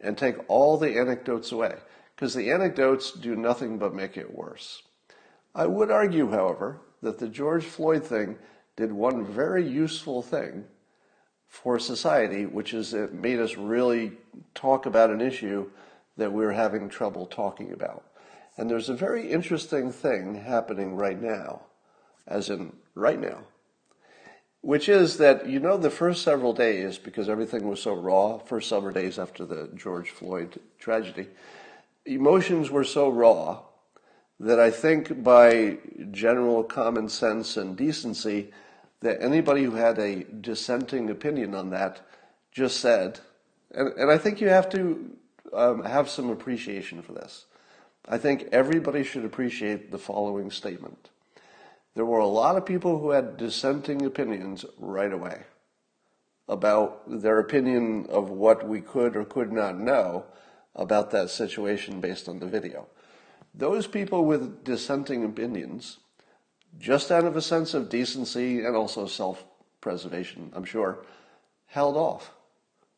and 0.01 0.17
take 0.17 0.37
all 0.47 0.77
the 0.77 0.97
anecdotes 0.97 1.51
away, 1.51 1.75
because 2.15 2.33
the 2.33 2.51
anecdotes 2.51 3.11
do 3.11 3.35
nothing 3.35 3.77
but 3.77 3.93
make 3.93 4.17
it 4.17 4.35
worse. 4.35 4.83
I 5.53 5.65
would 5.65 5.91
argue, 5.91 6.31
however, 6.31 6.81
that 7.01 7.19
the 7.19 7.27
George 7.27 7.65
Floyd 7.65 8.03
thing 8.03 8.37
did 8.75 8.91
one 8.91 9.25
very 9.25 9.67
useful 9.67 10.21
thing 10.21 10.65
for 11.47 11.79
society, 11.79 12.45
which 12.45 12.73
is 12.73 12.93
it 12.93 13.13
made 13.13 13.39
us 13.39 13.57
really 13.57 14.13
talk 14.53 14.85
about 14.85 15.09
an 15.09 15.21
issue 15.21 15.69
that 16.17 16.31
we're 16.31 16.51
having 16.51 16.87
trouble 16.89 17.25
talking 17.25 17.71
about. 17.71 18.03
And 18.57 18.69
there's 18.69 18.89
a 18.89 18.93
very 18.93 19.31
interesting 19.31 19.91
thing 19.91 20.35
happening 20.35 20.95
right 20.95 21.19
now, 21.21 21.61
as 22.27 22.49
in 22.49 22.73
right 22.93 23.19
now, 23.19 23.39
which 24.61 24.89
is 24.89 25.17
that, 25.17 25.47
you 25.47 25.59
know, 25.59 25.77
the 25.77 25.89
first 25.89 26.23
several 26.23 26.53
days, 26.53 26.97
because 26.97 27.29
everything 27.29 27.67
was 27.67 27.81
so 27.81 27.93
raw, 27.93 28.37
first 28.39 28.67
several 28.69 28.93
days 28.93 29.17
after 29.17 29.45
the 29.45 29.69
George 29.75 30.09
Floyd 30.09 30.59
tragedy, 30.79 31.27
emotions 32.05 32.69
were 32.69 32.83
so 32.83 33.09
raw 33.09 33.61
that 34.39 34.59
I 34.59 34.71
think 34.71 35.23
by 35.23 35.77
general 36.11 36.63
common 36.63 37.09
sense 37.09 37.57
and 37.57 37.75
decency, 37.75 38.51
that 39.01 39.21
anybody 39.21 39.63
who 39.63 39.75
had 39.75 39.97
a 39.97 40.23
dissenting 40.23 41.09
opinion 41.09 41.55
on 41.55 41.69
that 41.69 42.01
just 42.51 42.79
said, 42.79 43.19
and, 43.71 43.93
and 43.93 44.11
I 44.11 44.17
think 44.17 44.41
you 44.41 44.49
have 44.49 44.69
to 44.69 45.15
um, 45.53 45.83
have 45.83 46.09
some 46.09 46.29
appreciation 46.29 47.01
for 47.01 47.13
this. 47.13 47.45
I 48.07 48.17
think 48.17 48.49
everybody 48.51 49.03
should 49.03 49.25
appreciate 49.25 49.91
the 49.91 49.97
following 49.97 50.51
statement. 50.51 51.09
There 51.95 52.05
were 52.05 52.19
a 52.19 52.27
lot 52.27 52.55
of 52.55 52.65
people 52.65 52.99
who 52.99 53.11
had 53.11 53.37
dissenting 53.37 54.05
opinions 54.05 54.65
right 54.77 55.11
away 55.11 55.43
about 56.47 57.03
their 57.21 57.39
opinion 57.39 58.07
of 58.09 58.29
what 58.29 58.67
we 58.67 58.81
could 58.81 59.15
or 59.15 59.25
could 59.25 59.51
not 59.51 59.77
know 59.77 60.25
about 60.75 61.11
that 61.11 61.29
situation 61.29 61.99
based 61.99 62.27
on 62.27 62.39
the 62.39 62.47
video. 62.47 62.87
Those 63.53 63.87
people 63.87 64.25
with 64.25 64.63
dissenting 64.63 65.23
opinions, 65.23 65.97
just 66.79 67.11
out 67.11 67.25
of 67.25 67.35
a 67.35 67.41
sense 67.41 67.73
of 67.73 67.89
decency 67.89 68.63
and 68.63 68.75
also 68.75 69.05
self 69.05 69.43
preservation, 69.81 70.51
I'm 70.55 70.65
sure, 70.65 71.05
held 71.67 71.97
off 71.97 72.31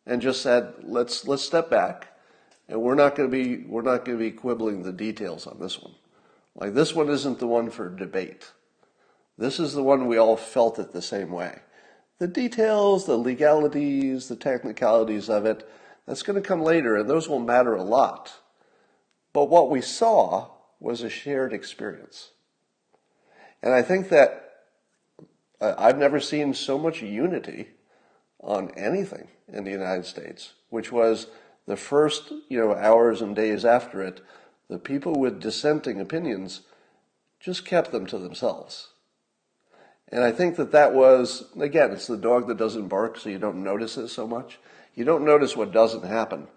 and 0.05 0.21
just 0.21 0.41
said, 0.41 0.73
let's, 0.83 1.27
let's 1.27 1.43
step 1.43 1.69
back 1.69 2.07
and 2.67 2.81
we're 2.81 2.95
not 2.95 3.15
going 3.15 3.29
to 3.29 3.43
be, 3.43 3.63
we're 3.67 3.81
not 3.81 4.05
going 4.05 4.17
to 4.17 4.23
be 4.23 4.31
quibbling 4.31 4.83
the 4.83 4.93
details 4.93 5.45
on 5.45 5.59
this 5.59 5.81
one. 5.81 5.93
Like 6.55 6.73
this 6.73 6.95
one 6.95 7.09
isn't 7.09 7.39
the 7.39 7.47
one 7.47 7.69
for 7.69 7.89
debate. 7.89 8.51
This 9.41 9.59
is 9.59 9.73
the 9.73 9.81
one 9.81 10.05
we 10.05 10.19
all 10.19 10.37
felt 10.37 10.77
it 10.77 10.91
the 10.91 11.01
same 11.01 11.31
way. 11.31 11.61
The 12.19 12.27
details, 12.27 13.07
the 13.07 13.17
legalities, 13.17 14.27
the 14.27 14.35
technicalities 14.35 15.31
of 15.31 15.47
it, 15.47 15.67
that's 16.05 16.21
going 16.21 16.39
to 16.39 16.47
come 16.47 16.61
later 16.61 16.95
and 16.95 17.09
those 17.09 17.27
will 17.27 17.39
matter 17.39 17.73
a 17.73 17.81
lot. 17.81 18.33
But 19.33 19.49
what 19.49 19.71
we 19.71 19.81
saw 19.81 20.51
was 20.79 21.01
a 21.01 21.09
shared 21.09 21.53
experience. 21.53 22.33
And 23.63 23.73
I 23.73 23.81
think 23.81 24.09
that 24.09 24.51
I've 25.59 25.97
never 25.97 26.19
seen 26.19 26.53
so 26.53 26.77
much 26.77 27.01
unity 27.01 27.69
on 28.41 28.69
anything 28.77 29.27
in 29.51 29.63
the 29.63 29.71
United 29.71 30.05
States, 30.05 30.53
which 30.69 30.91
was 30.91 31.25
the 31.65 31.77
first, 31.77 32.31
you 32.47 32.59
know, 32.59 32.75
hours 32.75 33.23
and 33.23 33.35
days 33.35 33.65
after 33.65 34.03
it, 34.03 34.21
the 34.69 34.77
people 34.77 35.15
with 35.15 35.41
dissenting 35.41 35.99
opinions 35.99 36.61
just 37.39 37.65
kept 37.65 37.91
them 37.91 38.05
to 38.05 38.19
themselves. 38.19 38.89
And 40.11 40.23
I 40.23 40.31
think 40.31 40.57
that 40.57 40.73
that 40.73 40.93
was, 40.93 41.45
again, 41.59 41.91
it's 41.91 42.07
the 42.07 42.17
dog 42.17 42.47
that 42.47 42.57
doesn't 42.57 42.89
bark, 42.89 43.17
so 43.17 43.29
you 43.29 43.39
don't 43.39 43.63
notice 43.63 43.97
it 43.97 44.09
so 44.09 44.27
much. 44.27 44.59
You 44.93 45.05
don't 45.05 45.23
notice 45.23 45.55
what 45.55 45.71
doesn't 45.71 46.03
happen. 46.03 46.47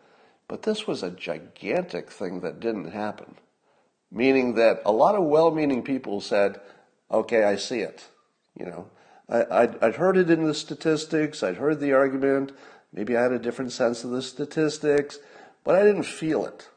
But 0.48 0.62
this 0.62 0.86
was 0.86 1.02
a 1.02 1.10
gigantic 1.10 2.10
thing 2.10 2.40
that 2.40 2.60
didn't 2.60 2.90
happen. 2.90 3.36
Meaning 4.10 4.54
that 4.56 4.82
a 4.84 4.92
lot 4.92 5.14
of 5.14 5.24
well 5.24 5.50
meaning 5.50 5.82
people 5.82 6.20
said, 6.20 6.60
okay, 7.10 7.44
I 7.44 7.56
see 7.56 7.80
it. 7.80 8.08
You 8.58 8.66
know, 8.66 8.90
I, 9.28 9.66
would 9.66 9.82
I'd 9.82 9.96
heard 9.96 10.16
it 10.16 10.30
in 10.30 10.44
the 10.44 10.54
statistics, 10.54 11.42
I'd 11.42 11.56
heard 11.56 11.80
the 11.80 11.92
argument, 11.92 12.52
maybe 12.92 13.16
I 13.16 13.22
had 13.22 13.32
a 13.32 13.38
different 13.38 13.72
sense 13.72 14.04
of 14.04 14.10
the 14.10 14.22
statistics, 14.22 15.18
but 15.64 15.74
I 15.74 15.82
didn't 15.82 16.04
feel 16.04 16.44
it. 16.44 16.68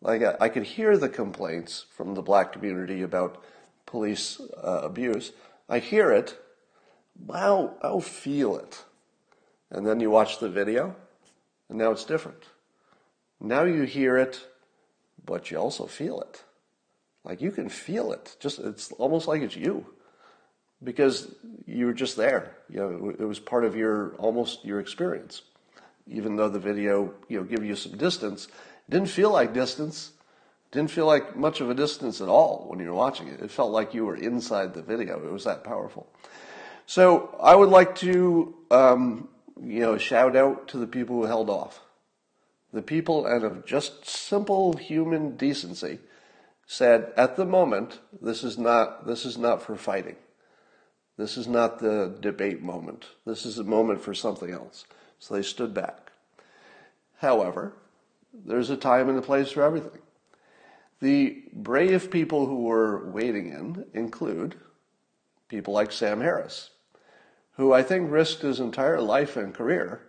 Like 0.00 0.22
I, 0.22 0.36
I 0.40 0.48
could 0.48 0.64
hear 0.64 0.96
the 0.96 1.08
complaints 1.08 1.86
from 1.96 2.14
the 2.14 2.22
black 2.22 2.52
community 2.52 3.02
about 3.02 3.42
police 3.86 4.40
uh, 4.62 4.82
abuse. 4.84 5.32
I 5.68 5.78
hear 5.78 6.10
it, 6.12 6.36
but 7.18 7.36
I 7.36 7.46
don't, 7.46 7.76
I 7.82 7.88
don't 7.88 8.04
feel 8.04 8.56
it. 8.56 8.84
And 9.70 9.86
then 9.86 10.00
you 10.00 10.10
watch 10.10 10.38
the 10.38 10.48
video, 10.48 10.96
and 11.68 11.78
now 11.78 11.90
it's 11.90 12.04
different. 12.04 12.42
Now 13.40 13.64
you 13.64 13.82
hear 13.82 14.16
it, 14.16 14.44
but 15.24 15.50
you 15.50 15.58
also 15.58 15.86
feel 15.86 16.20
it. 16.20 16.42
Like 17.24 17.42
you 17.42 17.50
can 17.50 17.68
feel 17.68 18.12
it. 18.12 18.36
Just 18.40 18.58
it's 18.58 18.92
almost 18.92 19.28
like 19.28 19.42
it's 19.42 19.56
you. 19.56 19.86
Because 20.82 21.34
you 21.66 21.86
were 21.86 21.92
just 21.92 22.16
there. 22.16 22.56
You 22.70 22.78
know, 22.78 23.10
it 23.10 23.24
was 23.24 23.38
part 23.38 23.64
of 23.64 23.76
your 23.76 24.14
almost 24.14 24.64
your 24.64 24.80
experience. 24.80 25.42
Even 26.06 26.36
though 26.36 26.48
the 26.48 26.58
video, 26.58 27.12
you 27.28 27.38
know, 27.38 27.44
give 27.44 27.64
you 27.64 27.76
some 27.76 27.98
distance, 27.98 28.46
it 28.46 28.90
didn't 28.90 29.10
feel 29.10 29.30
like 29.30 29.52
distance. 29.52 30.12
Didn't 30.70 30.90
feel 30.90 31.06
like 31.06 31.36
much 31.36 31.60
of 31.60 31.70
a 31.70 31.74
distance 31.74 32.20
at 32.20 32.28
all 32.28 32.66
when 32.68 32.78
you 32.78 32.86
were 32.86 32.94
watching 32.94 33.28
it. 33.28 33.40
It 33.40 33.50
felt 33.50 33.72
like 33.72 33.94
you 33.94 34.04
were 34.04 34.16
inside 34.16 34.74
the 34.74 34.82
video. 34.82 35.24
It 35.24 35.32
was 35.32 35.44
that 35.44 35.64
powerful. 35.64 36.06
So 36.86 37.36
I 37.40 37.54
would 37.54 37.70
like 37.70 37.94
to, 37.96 38.54
um, 38.70 39.28
you 39.62 39.80
know, 39.80 39.98
shout 39.98 40.36
out 40.36 40.68
to 40.68 40.78
the 40.78 40.86
people 40.86 41.16
who 41.16 41.24
held 41.24 41.48
off 41.50 41.80
the 42.72 42.82
people 42.82 43.26
out 43.26 43.44
of 43.44 43.64
just 43.64 44.06
simple 44.06 44.74
human 44.74 45.36
decency 45.36 45.98
said, 46.66 47.12
at 47.16 47.36
the 47.36 47.46
moment, 47.46 48.00
this 48.20 48.44
is 48.44 48.58
not, 48.58 49.06
this 49.06 49.24
is 49.24 49.38
not 49.38 49.62
for 49.62 49.76
fighting. 49.76 50.16
This 51.16 51.36
is 51.36 51.48
not 51.48 51.78
the 51.78 52.16
debate 52.20 52.62
moment. 52.62 53.06
This 53.24 53.46
is 53.46 53.58
a 53.58 53.64
moment 53.64 54.02
for 54.02 54.14
something 54.14 54.50
else. 54.50 54.84
So 55.18 55.34
they 55.34 55.42
stood 55.42 55.72
back. 55.72 56.12
However, 57.16 57.72
there's 58.32 58.70
a 58.70 58.76
time 58.76 59.08
and 59.08 59.18
a 59.18 59.22
place 59.22 59.50
for 59.50 59.62
everything. 59.62 60.00
The 61.00 61.44
brave 61.52 62.10
people 62.10 62.46
who 62.46 62.62
were 62.62 63.10
waiting 63.10 63.48
in 63.52 63.84
include 63.94 64.56
people 65.48 65.72
like 65.72 65.92
Sam 65.92 66.20
Harris, 66.20 66.70
who 67.52 67.72
I 67.72 67.82
think 67.82 68.10
risked 68.10 68.42
his 68.42 68.58
entire 68.58 69.00
life 69.00 69.36
and 69.36 69.54
career 69.54 70.02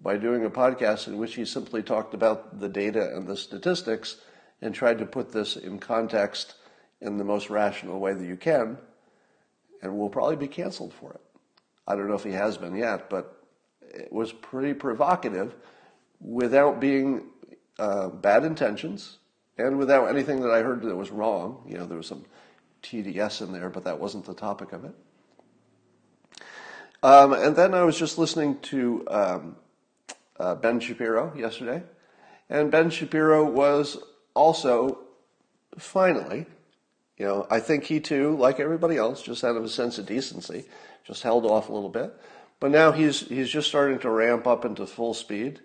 by 0.00 0.16
doing 0.16 0.44
a 0.44 0.50
podcast 0.50 1.06
in 1.06 1.18
which 1.18 1.36
he 1.36 1.44
simply 1.44 1.82
talked 1.82 2.12
about 2.12 2.58
the 2.58 2.68
data 2.68 3.14
and 3.14 3.26
the 3.26 3.36
statistics 3.36 4.16
and 4.60 4.74
tried 4.74 4.98
to 4.98 5.06
put 5.06 5.32
this 5.32 5.56
in 5.56 5.78
context 5.78 6.54
in 7.00 7.18
the 7.18 7.24
most 7.24 7.48
rational 7.48 8.00
way 8.00 8.14
that 8.14 8.26
you 8.26 8.36
can, 8.36 8.78
and 9.80 9.96
will 9.96 10.08
probably 10.08 10.36
be 10.36 10.48
canceled 10.48 10.92
for 10.94 11.12
it. 11.12 11.20
I 11.86 11.94
don't 11.94 12.08
know 12.08 12.14
if 12.14 12.24
he 12.24 12.32
has 12.32 12.56
been 12.56 12.76
yet, 12.76 13.10
but 13.10 13.44
it 13.80 14.12
was 14.12 14.32
pretty 14.32 14.74
provocative 14.74 15.54
without 16.20 16.80
being 16.80 17.26
uh, 17.78 18.08
bad 18.08 18.44
intentions 18.44 19.18
and 19.58 19.78
without 19.78 20.08
anything 20.08 20.40
that 20.40 20.50
I 20.50 20.62
heard 20.62 20.82
that 20.82 20.96
was 20.96 21.10
wrong. 21.10 21.62
You 21.68 21.78
know, 21.78 21.86
there 21.86 21.96
was 21.96 22.06
some 22.06 22.24
TDS 22.82 23.42
in 23.42 23.52
there, 23.52 23.68
but 23.68 23.84
that 23.84 24.00
wasn't 24.00 24.24
the 24.24 24.34
topic 24.34 24.72
of 24.72 24.84
it. 24.84 24.94
Um, 27.02 27.32
and 27.32 27.56
then 27.56 27.74
I 27.74 27.82
was 27.82 27.98
just 27.98 28.16
listening 28.16 28.58
to 28.60 29.04
um, 29.08 29.56
uh, 30.38 30.54
Ben 30.54 30.80
Shapiro 30.80 31.32
yesterday. 31.36 31.82
And 32.48 32.70
Ben 32.70 32.90
Shapiro 32.90 33.44
was 33.44 33.98
also, 34.34 34.98
finally, 35.78 36.46
you 37.18 37.26
know, 37.26 37.46
I 37.50 37.60
think 37.60 37.84
he 37.84 38.00
too, 38.00 38.36
like 38.36 38.60
everybody 38.60 38.96
else, 38.96 39.22
just 39.22 39.44
out 39.44 39.56
of 39.56 39.64
a 39.64 39.68
sense 39.68 39.98
of 39.98 40.06
decency, 40.06 40.64
just 41.04 41.22
held 41.22 41.44
off 41.44 41.68
a 41.68 41.72
little 41.72 41.88
bit. 41.88 42.14
But 42.60 42.70
now 42.70 42.92
he's, 42.92 43.20
he's 43.28 43.50
just 43.50 43.68
starting 43.68 43.98
to 44.00 44.10
ramp 44.10 44.46
up 44.46 44.64
into 44.64 44.86
full 44.86 45.14
speed. 45.14 45.60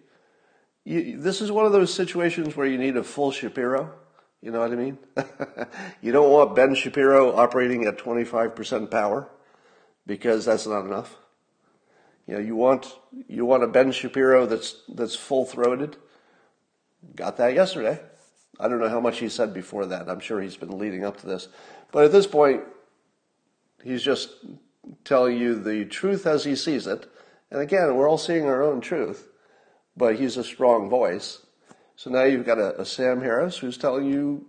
You, 0.87 1.19
this 1.19 1.41
is 1.41 1.51
one 1.51 1.65
of 1.65 1.73
those 1.73 1.93
situations 1.93 2.55
where 2.55 2.65
you 2.65 2.77
need 2.77 2.95
a 2.95 3.03
full 3.03 3.31
Shapiro. 3.31 3.93
You 4.41 4.51
know 4.51 4.61
what 4.61 4.71
I 4.71 4.75
mean? 4.75 4.97
you 6.01 6.13
don't 6.13 6.31
want 6.31 6.55
Ben 6.55 6.75
Shapiro 6.75 7.35
operating 7.35 7.83
at 7.83 7.97
25% 7.97 8.89
power 8.89 9.27
because 10.05 10.45
that's 10.45 10.65
not 10.65 10.85
enough. 10.85 11.17
You 12.25 12.35
know, 12.35 12.39
you 12.39 12.55
want 12.55 12.95
you 13.27 13.45
want 13.45 13.63
a 13.63 13.67
Ben 13.67 13.91
Shapiro 13.91 14.45
that's 14.45 14.77
that's 14.87 15.13
full 15.13 15.45
throated. 15.45 15.97
Got 17.17 17.35
that 17.35 17.53
yesterday. 17.53 17.99
I 18.57 18.69
don't 18.69 18.79
know 18.79 18.87
how 18.87 19.01
much 19.01 19.19
he 19.19 19.27
said 19.27 19.53
before 19.53 19.87
that. 19.87 20.07
I'm 20.07 20.21
sure 20.21 20.39
he's 20.39 20.55
been 20.55 20.77
leading 20.77 21.03
up 21.03 21.17
to 21.17 21.27
this, 21.27 21.49
but 21.91 22.05
at 22.05 22.13
this 22.13 22.27
point, 22.27 22.63
he's 23.83 24.03
just 24.03 24.29
telling 25.03 25.37
you 25.37 25.55
the 25.55 25.83
truth 25.83 26.25
as 26.25 26.45
he 26.45 26.55
sees 26.55 26.87
it. 26.87 27.11
And 27.51 27.59
again, 27.59 27.93
we're 27.93 28.09
all 28.09 28.17
seeing 28.17 28.45
our 28.45 28.63
own 28.63 28.79
truth, 28.79 29.27
but 29.97 30.15
he's 30.15 30.37
a 30.37 30.43
strong 30.43 30.89
voice. 30.89 31.41
So 31.95 32.11
now 32.11 32.23
you've 32.23 32.45
got 32.45 32.59
a, 32.59 32.79
a 32.79 32.85
Sam 32.85 33.19
Harris 33.21 33.57
who's 33.57 33.77
telling 33.77 34.05
you, 34.05 34.45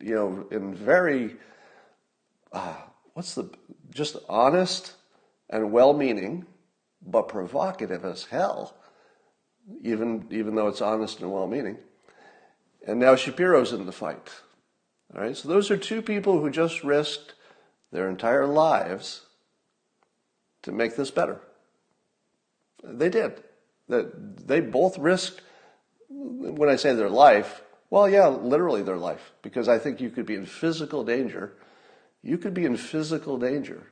you 0.00 0.14
know, 0.14 0.46
in 0.50 0.74
very, 0.74 1.36
uh, 2.52 2.76
what's 3.14 3.34
the, 3.34 3.50
just 3.92 4.16
honest 4.28 4.94
and 5.48 5.72
well-meaning 5.72 6.46
but 7.02 7.28
provocative 7.28 8.04
as 8.04 8.24
hell, 8.24 8.76
even, 9.82 10.26
even 10.30 10.54
though 10.54 10.68
it's 10.68 10.82
honest 10.82 11.20
and 11.20 11.32
well 11.32 11.46
meaning. 11.46 11.78
And 12.86 13.00
now 13.00 13.14
Shapiro's 13.14 13.72
in 13.72 13.86
the 13.86 13.92
fight. 13.92 14.30
All 15.14 15.22
right, 15.22 15.36
so 15.36 15.48
those 15.48 15.70
are 15.70 15.76
two 15.76 16.02
people 16.02 16.40
who 16.40 16.50
just 16.50 16.84
risked 16.84 17.34
their 17.90 18.08
entire 18.08 18.46
lives 18.46 19.22
to 20.62 20.72
make 20.72 20.96
this 20.96 21.10
better. 21.10 21.40
They 22.84 23.08
did. 23.08 23.42
That 23.90 24.46
they 24.48 24.60
both 24.60 24.98
risked. 24.98 25.42
When 26.08 26.68
I 26.68 26.76
say 26.76 26.94
their 26.94 27.10
life, 27.10 27.62
well, 27.90 28.08
yeah, 28.08 28.28
literally 28.28 28.82
their 28.82 28.96
life, 28.96 29.32
because 29.42 29.68
I 29.68 29.78
think 29.78 30.00
you 30.00 30.10
could 30.10 30.26
be 30.26 30.36
in 30.36 30.46
physical 30.46 31.04
danger. 31.04 31.52
You 32.22 32.38
could 32.38 32.54
be 32.54 32.64
in 32.64 32.76
physical 32.76 33.38
danger 33.38 33.86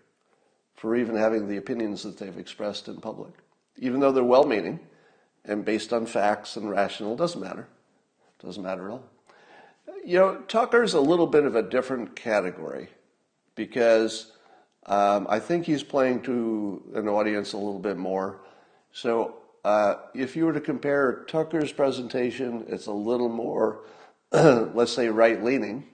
for 0.74 0.94
even 0.96 1.16
having 1.16 1.48
the 1.48 1.56
opinions 1.56 2.04
that 2.04 2.18
they've 2.18 2.38
expressed 2.38 2.86
in 2.88 3.00
public. 3.00 3.32
Even 3.76 4.00
though 4.00 4.12
they're 4.12 4.24
well 4.24 4.44
meaning 4.44 4.80
and 5.44 5.64
based 5.64 5.92
on 5.92 6.06
facts 6.06 6.56
and 6.56 6.70
rational, 6.70 7.16
doesn't 7.16 7.40
matter. 7.40 7.66
Doesn't 8.40 8.62
matter 8.62 8.86
at 8.86 8.92
all. 8.92 9.04
You 10.04 10.18
know, 10.18 10.36
Tucker's 10.46 10.94
a 10.94 11.00
little 11.00 11.26
bit 11.26 11.44
of 11.44 11.56
a 11.56 11.62
different 11.62 12.14
category 12.14 12.88
because 13.56 14.32
um, 14.86 15.26
I 15.28 15.40
think 15.40 15.66
he's 15.66 15.82
playing 15.82 16.22
to 16.22 16.82
an 16.94 17.08
audience 17.08 17.52
a 17.52 17.56
little 17.56 17.80
bit 17.80 17.96
more. 17.96 18.40
So 18.92 19.37
uh, 19.64 19.96
if 20.14 20.36
you 20.36 20.46
were 20.46 20.52
to 20.52 20.60
compare 20.60 21.24
Tucker's 21.28 21.72
presentation, 21.72 22.64
it's 22.68 22.86
a 22.86 22.92
little 22.92 23.28
more, 23.28 23.84
let's 24.32 24.92
say, 24.92 25.08
right 25.08 25.42
leaning. 25.42 25.84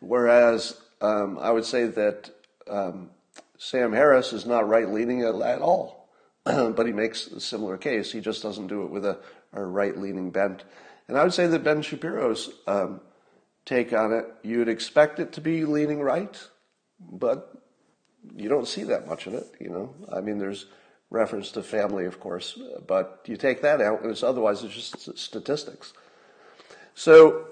Whereas 0.00 0.80
um, 1.00 1.38
I 1.38 1.50
would 1.50 1.64
say 1.64 1.86
that 1.86 2.30
um, 2.68 3.10
Sam 3.58 3.92
Harris 3.92 4.32
is 4.32 4.46
not 4.46 4.68
right 4.68 4.88
leaning 4.88 5.22
at, 5.22 5.34
at 5.34 5.60
all, 5.60 6.08
but 6.44 6.86
he 6.86 6.92
makes 6.92 7.26
a 7.28 7.40
similar 7.40 7.76
case. 7.76 8.12
He 8.12 8.20
just 8.20 8.42
doesn't 8.42 8.66
do 8.66 8.82
it 8.82 8.90
with 8.90 9.04
a, 9.04 9.18
a 9.52 9.64
right 9.64 9.96
leaning 9.96 10.30
bent. 10.30 10.64
And 11.08 11.16
I 11.16 11.22
would 11.22 11.34
say 11.34 11.46
that 11.46 11.64
Ben 11.64 11.82
Shapiro's 11.82 12.50
um, 12.66 13.00
take 13.64 13.92
on 13.92 14.12
it, 14.12 14.26
you'd 14.42 14.68
expect 14.68 15.20
it 15.20 15.32
to 15.32 15.40
be 15.40 15.64
leaning 15.64 16.00
right, 16.00 16.36
but 17.00 17.52
you 18.34 18.48
don't 18.48 18.66
see 18.66 18.84
that 18.84 19.06
much 19.06 19.26
of 19.26 19.34
it, 19.34 19.46
you 19.60 19.70
know. 19.70 19.94
I 20.12 20.20
mean, 20.20 20.38
there's 20.38 20.66
reference 21.10 21.52
to 21.52 21.62
family, 21.62 22.04
of 22.04 22.18
course, 22.20 22.58
but 22.86 23.22
you 23.26 23.36
take 23.36 23.62
that 23.62 23.80
out, 23.80 24.02
and 24.02 24.10
it's 24.10 24.22
otherwise 24.22 24.62
it's 24.64 24.74
just 24.74 25.18
statistics. 25.18 25.92
So, 26.94 27.46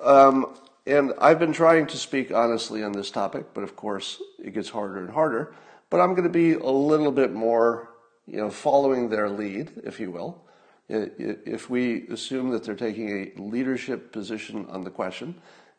um, 0.00 0.54
and 0.86 1.12
I've 1.20 1.38
been 1.38 1.52
trying 1.52 1.86
to 1.88 1.96
speak 1.96 2.32
honestly 2.32 2.82
on 2.82 2.92
this 2.92 3.10
topic, 3.10 3.46
but 3.54 3.64
of 3.64 3.74
course 3.74 4.22
it 4.38 4.54
gets 4.54 4.70
harder 4.70 4.98
and 4.98 5.10
harder. 5.10 5.54
But 5.90 6.00
I'm 6.00 6.10
going 6.10 6.24
to 6.24 6.28
be 6.28 6.52
a 6.52 6.70
little 6.70 7.12
bit 7.12 7.32
more, 7.32 7.88
you 8.26 8.36
know, 8.36 8.50
following 8.50 9.08
their 9.08 9.28
lead, 9.28 9.72
if 9.84 9.98
you 9.98 10.10
will. 10.10 10.42
If 10.88 11.68
we 11.68 12.06
assume 12.08 12.50
that 12.50 12.62
they're 12.62 12.76
taking 12.76 13.10
a 13.10 13.40
leadership 13.40 14.12
position 14.12 14.66
on 14.68 14.84
the 14.84 14.90
question, 14.90 15.34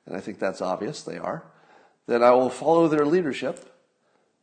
and 0.05 0.15
I 0.15 0.19
think 0.19 0.39
that's 0.39 0.61
obvious 0.61 1.03
they 1.03 1.17
are, 1.17 1.45
then 2.07 2.23
I 2.23 2.31
will 2.31 2.49
follow 2.49 2.87
their 2.87 3.05
leadership 3.05 3.73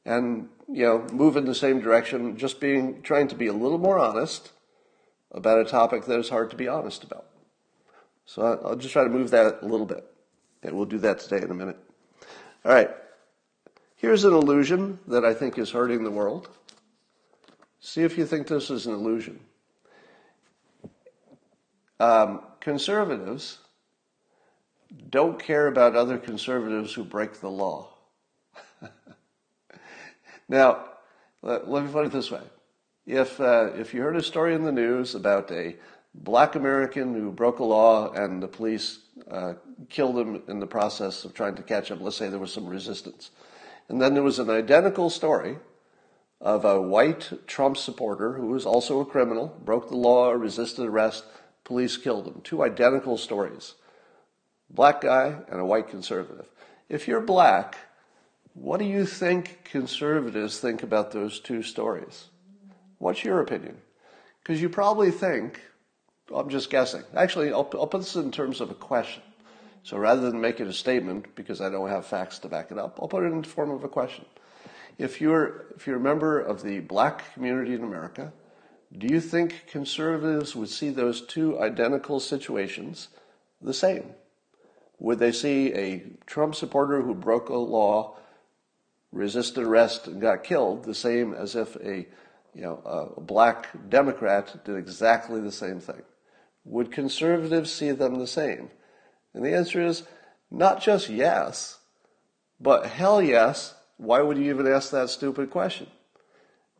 and 0.06 0.48
you 0.68 0.84
know 0.84 1.06
move 1.12 1.36
in 1.36 1.44
the 1.44 1.54
same 1.54 1.80
direction, 1.80 2.36
just 2.36 2.60
being 2.60 3.02
trying 3.02 3.28
to 3.28 3.34
be 3.34 3.46
a 3.46 3.52
little 3.52 3.78
more 3.78 3.98
honest 3.98 4.52
about 5.30 5.58
a 5.58 5.64
topic 5.64 6.04
that 6.06 6.18
is 6.18 6.28
hard 6.28 6.50
to 6.50 6.56
be 6.56 6.68
honest 6.68 7.04
about. 7.04 7.26
So 8.26 8.60
I'll 8.64 8.76
just 8.76 8.92
try 8.92 9.04
to 9.04 9.10
move 9.10 9.30
that 9.30 9.58
a 9.62 9.66
little 9.66 9.86
bit. 9.86 10.04
And 10.62 10.74
we'll 10.74 10.86
do 10.86 10.98
that 10.98 11.18
today 11.18 11.44
in 11.44 11.50
a 11.50 11.54
minute. 11.54 11.76
All 12.64 12.72
right. 12.72 12.90
Here's 13.96 14.24
an 14.24 14.32
illusion 14.32 14.98
that 15.08 15.24
I 15.24 15.34
think 15.34 15.58
is 15.58 15.70
hurting 15.70 16.04
the 16.04 16.10
world. 16.10 16.48
See 17.80 18.02
if 18.02 18.16
you 18.16 18.24
think 18.24 18.46
this 18.46 18.70
is 18.70 18.86
an 18.86 18.94
illusion. 18.94 19.40
Um, 22.00 22.40
conservatives 22.60 23.58
don't 25.10 25.42
care 25.42 25.66
about 25.66 25.96
other 25.96 26.18
conservatives 26.18 26.92
who 26.94 27.04
break 27.04 27.40
the 27.40 27.50
law. 27.50 27.93
Now, 30.48 30.84
let, 31.42 31.68
let, 31.68 31.84
me 31.84 31.90
put 31.90 32.06
it 32.06 32.12
this 32.12 32.30
way. 32.30 32.42
If, 33.06 33.40
uh, 33.40 33.70
if 33.74 33.92
you 33.92 34.02
heard 34.02 34.16
a 34.16 34.22
story 34.22 34.54
in 34.54 34.62
the 34.62 34.72
news 34.72 35.14
about 35.14 35.50
a 35.50 35.76
black 36.14 36.54
American 36.54 37.14
who 37.14 37.32
broke 37.32 37.58
a 37.58 37.64
law 37.64 38.12
and 38.12 38.42
the 38.42 38.48
police 38.48 39.00
uh, 39.30 39.54
killed 39.88 40.18
him 40.18 40.42
in 40.48 40.60
the 40.60 40.66
process 40.66 41.24
of 41.24 41.34
trying 41.34 41.56
to 41.56 41.62
catch 41.62 41.90
him. 41.90 42.00
Let's 42.00 42.16
say 42.16 42.28
there 42.28 42.38
was 42.38 42.52
some 42.52 42.66
resistance. 42.66 43.30
And 43.88 44.00
then 44.00 44.14
there 44.14 44.22
was 44.22 44.38
an 44.38 44.50
identical 44.50 45.10
story 45.10 45.58
of 46.40 46.64
a 46.64 46.80
white 46.80 47.46
Trump 47.46 47.76
supporter 47.76 48.34
who 48.34 48.48
was 48.48 48.66
also 48.66 49.00
a 49.00 49.06
criminal, 49.06 49.56
broke 49.64 49.88
the 49.88 49.96
law, 49.96 50.30
resisted 50.30 50.86
arrest, 50.86 51.24
police 51.64 51.96
killed 51.96 52.26
him. 52.26 52.40
Two 52.42 52.62
identical 52.62 53.16
stories. 53.16 53.74
Black 54.70 55.00
guy 55.00 55.38
and 55.48 55.60
a 55.60 55.64
white 55.64 55.88
conservative. 55.88 56.46
If 56.88 57.08
you're 57.08 57.20
black, 57.20 57.76
what 58.54 58.78
do 58.78 58.86
you 58.86 59.04
think 59.04 59.64
conservatives 59.64 60.58
think 60.58 60.82
about 60.82 61.10
those 61.10 61.40
two 61.40 61.62
stories? 61.62 62.26
What's 62.98 63.24
your 63.24 63.40
opinion? 63.40 63.76
Because 64.42 64.62
you 64.62 64.68
probably 64.68 65.10
think 65.10 65.60
I'm 66.34 66.48
just 66.48 66.70
guessing. 66.70 67.02
Actually, 67.14 67.52
I'll, 67.52 67.68
I'll 67.74 67.86
put 67.86 68.00
this 68.00 68.16
in 68.16 68.30
terms 68.30 68.60
of 68.60 68.70
a 68.70 68.74
question. 68.74 69.22
So 69.82 69.98
rather 69.98 70.22
than 70.22 70.40
make 70.40 70.60
it 70.60 70.66
a 70.66 70.72
statement, 70.72 71.34
because 71.34 71.60
I 71.60 71.68
don't 71.68 71.90
have 71.90 72.06
facts 72.06 72.38
to 72.40 72.48
back 72.48 72.70
it 72.70 72.78
up, 72.78 72.98
I'll 73.00 73.08
put 73.08 73.24
it 73.24 73.32
in 73.32 73.42
the 73.42 73.48
form 73.48 73.70
of 73.70 73.84
a 73.84 73.88
question. 73.88 74.24
If 74.96 75.20
you're, 75.20 75.66
if 75.76 75.86
you're 75.86 75.96
a 75.96 76.00
member 76.00 76.40
of 76.40 76.62
the 76.62 76.80
black 76.80 77.34
community 77.34 77.74
in 77.74 77.82
America, 77.82 78.32
do 78.96 79.08
you 79.08 79.20
think 79.20 79.66
conservatives 79.66 80.54
would 80.56 80.68
see 80.68 80.88
those 80.88 81.20
two 81.20 81.60
identical 81.60 82.20
situations 82.20 83.08
the 83.60 83.74
same? 83.74 84.10
Would 85.00 85.18
they 85.18 85.32
see 85.32 85.74
a 85.74 86.04
Trump 86.26 86.54
supporter 86.54 87.02
who 87.02 87.14
broke 87.14 87.48
a 87.48 87.56
law, 87.56 88.16
resisted 89.14 89.64
arrest, 89.64 90.08
and 90.08 90.20
got 90.20 90.44
killed 90.44 90.84
the 90.84 90.94
same 90.94 91.32
as 91.32 91.54
if 91.54 91.76
a 91.76 92.06
you 92.54 92.62
know, 92.62 92.80
a 92.84 93.20
black 93.20 93.68
Democrat 93.88 94.64
did 94.64 94.76
exactly 94.76 95.40
the 95.40 95.52
same 95.52 95.80
thing? 95.80 96.02
Would 96.64 96.92
conservatives 96.92 97.72
see 97.72 97.90
them 97.90 98.18
the 98.18 98.26
same? 98.26 98.70
And 99.34 99.44
the 99.44 99.54
answer 99.54 99.84
is 99.84 100.04
not 100.50 100.80
just 100.80 101.08
yes, 101.08 101.78
but 102.60 102.86
hell 102.86 103.20
yes. 103.20 103.74
Why 103.96 104.20
would 104.20 104.38
you 104.38 104.50
even 104.50 104.66
ask 104.66 104.90
that 104.90 105.10
stupid 105.10 105.50
question? 105.50 105.88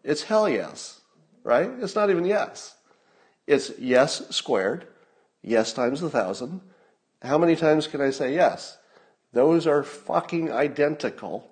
It's 0.03 0.23
hell 0.23 0.49
yes, 0.49 1.01
right? 1.43 1.71
It's 1.81 1.95
not 1.95 2.11
even 2.11 2.25
yes. 2.25 2.77
It's 3.47 3.73
yes 3.79 4.29
squared, 4.35 4.87
yes 5.43 5.73
times 5.73 6.03
a 6.03 6.11
thousand. 6.11 6.61
How 7.23 7.39
many 7.39 7.57
times 7.57 7.87
can 7.87 8.01
I 8.01 8.11
say 8.11 8.35
yes? 8.35 8.79
Those 9.33 9.67
are 9.67 9.83
fucking 9.83 10.53
identical 10.53 11.51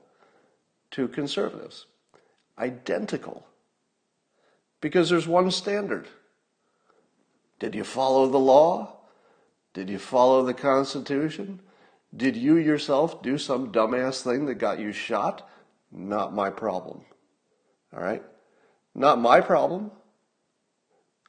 to 0.92 1.08
conservatives. 1.08 1.86
Identical. 2.58 3.46
Because 4.80 5.10
there's 5.10 5.26
one 5.26 5.50
standard. 5.50 6.08
Did 7.58 7.74
you 7.74 7.84
follow 7.84 8.28
the 8.28 8.38
law? 8.38 8.96
Did 9.74 9.88
you 9.88 9.98
follow 9.98 10.44
the 10.44 10.54
Constitution? 10.54 11.60
Did 12.14 12.36
you 12.36 12.56
yourself 12.56 13.22
do 13.22 13.38
some 13.38 13.72
dumbass 13.72 14.22
thing 14.22 14.46
that 14.46 14.56
got 14.56 14.78
you 14.78 14.92
shot? 14.92 15.48
Not 15.90 16.34
my 16.34 16.50
problem. 16.50 17.04
All 17.94 18.02
right? 18.02 18.22
Not 18.94 19.18
my 19.20 19.40
problem. 19.40 19.90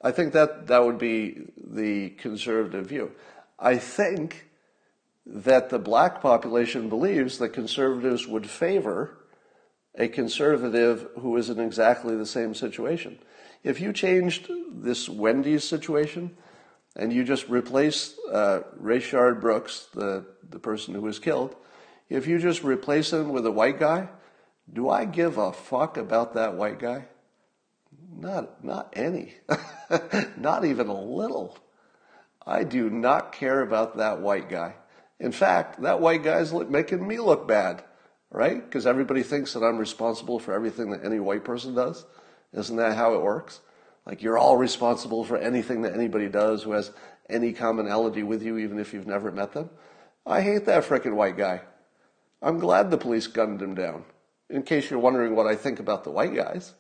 I 0.02 0.12
think 0.12 0.34
that 0.34 0.68
that 0.68 0.84
would 0.84 0.98
be 0.98 1.44
the 1.56 2.10
conservative 2.12 2.88
view. 2.88 3.12
I 3.58 3.78
think 3.78 4.50
that 5.26 5.70
the 5.70 5.80
black 5.80 6.22
population 6.22 6.90
believes 6.90 7.38
that 7.38 7.50
conservatives 7.50 8.28
would 8.28 8.50
favor 8.50 9.23
a 9.96 10.08
conservative 10.08 11.08
who 11.20 11.38
is 11.38 11.50
in 11.50 11.60
exactly 11.60 12.16
the 12.16 12.26
same 12.26 12.54
situation. 12.54 13.20
If 13.64 13.80
you 13.80 13.94
changed 13.94 14.50
this 14.70 15.08
Wendy's 15.08 15.64
situation 15.64 16.36
and 16.96 17.14
you 17.14 17.24
just 17.24 17.48
replace 17.48 18.18
uh, 18.32 18.62
Rayshard 18.82 19.40
Brooks, 19.40 19.88
the, 19.94 20.26
the 20.50 20.60
person 20.60 20.94
who 20.94 21.02
was 21.02 21.20
killed, 21.20 21.56
if 22.10 22.28
you 22.28 22.40
just 22.40 22.64
replace 22.64 23.14
him 23.14 23.30
with 23.30 23.46
a 23.46 23.52
white 23.52 23.80
guy, 23.80 24.10
do 24.72 24.90
I 24.90 25.06
give 25.06 25.38
a 25.38 25.52
fuck 25.52 25.98
about 25.98 26.34
that 26.34 26.56
white 26.56 26.80
guy? 26.80 27.06
Not, 28.16 28.64
not 28.64 28.94
any. 28.94 29.34
not 30.38 30.66
even 30.66 30.88
a 30.88 31.02
little. 31.02 31.58
I 32.46 32.64
do 32.64 32.90
not 32.90 33.32
care 33.32 33.62
about 33.62 33.98
that 33.98 34.22
white 34.22 34.50
guy. 34.50 34.76
In 35.20 35.32
fact, 35.32 35.82
that 35.82 36.02
white 36.02 36.24
guy's 36.24 36.54
making 36.54 37.08
me 37.08 37.18
look 37.20 37.48
bad, 37.48 37.84
right? 38.34 38.66
Because 38.66 38.86
everybody 38.86 39.24
thinks 39.24 39.54
that 39.54 39.64
I'm 39.64 39.78
responsible 39.78 40.40
for 40.40 40.54
everything 40.54 40.92
that 40.92 41.06
any 41.06 41.20
white 41.20 41.46
person 41.46 41.74
does. 41.74 42.06
Isn't 42.52 42.76
that 42.78 42.98
how 42.98 43.14
it 43.14 43.22
works? 43.22 43.62
Like 44.06 44.22
you're 44.22 44.38
all 44.38 44.58
responsible 44.58 45.24
for 45.24 45.38
anything 45.38 45.84
that 45.84 45.94
anybody 45.94 46.28
does 46.28 46.64
who 46.64 46.72
has 46.72 46.92
any 47.30 47.54
commonality 47.54 48.24
with 48.24 48.44
you, 48.44 48.58
even 48.58 48.80
if 48.80 48.94
you've 48.94 49.08
never 49.08 49.32
met 49.32 49.54
them. 49.54 49.70
I 50.26 50.42
hate 50.42 50.66
that 50.66 50.84
frickin' 50.84 51.14
white 51.14 51.38
guy. 51.38 51.62
I'm 52.42 52.60
glad 52.60 52.92
the 52.92 52.98
police 52.98 53.28
gunned 53.28 53.62
him 53.62 53.76
down. 53.76 54.04
In 54.50 54.64
case 54.64 54.90
you're 54.90 55.00
wondering 55.00 55.36
what 55.36 55.48
I 55.48 55.56
think 55.56 55.80
about 55.80 56.04
the 56.04 56.12
white 56.12 56.36
guys. 56.36 56.74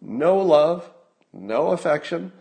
No 0.00 0.36
love, 0.38 0.90
no 1.32 1.68
affection, 1.68 2.32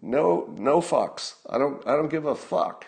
no 0.00 0.54
no 0.56 0.80
fucks. 0.80 1.34
I 1.48 1.58
don't 1.58 1.86
I 1.86 1.96
don't 1.96 2.08
give 2.08 2.24
a 2.24 2.34
fuck 2.34 2.86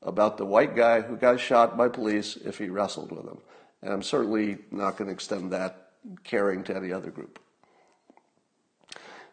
about 0.00 0.38
the 0.38 0.46
white 0.46 0.74
guy 0.74 1.00
who 1.00 1.16
got 1.16 1.40
shot 1.40 1.76
by 1.76 1.88
police 1.88 2.36
if 2.36 2.58
he 2.58 2.68
wrestled 2.68 3.12
with 3.12 3.24
them. 3.24 3.40
And 3.82 3.92
I'm 3.92 4.02
certainly 4.02 4.58
not 4.70 4.96
going 4.96 5.08
to 5.08 5.14
extend 5.14 5.52
that 5.52 5.90
caring 6.24 6.64
to 6.64 6.76
any 6.76 6.92
other 6.92 7.10
group. 7.10 7.38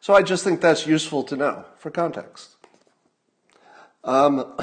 So 0.01 0.13
I 0.13 0.21
just 0.21 0.43
think 0.43 0.61
that's 0.61 0.87
useful 0.87 1.23
to 1.23 1.35
know 1.35 1.65
for 1.77 1.91
context. 1.91 2.55
Um, 4.03 4.53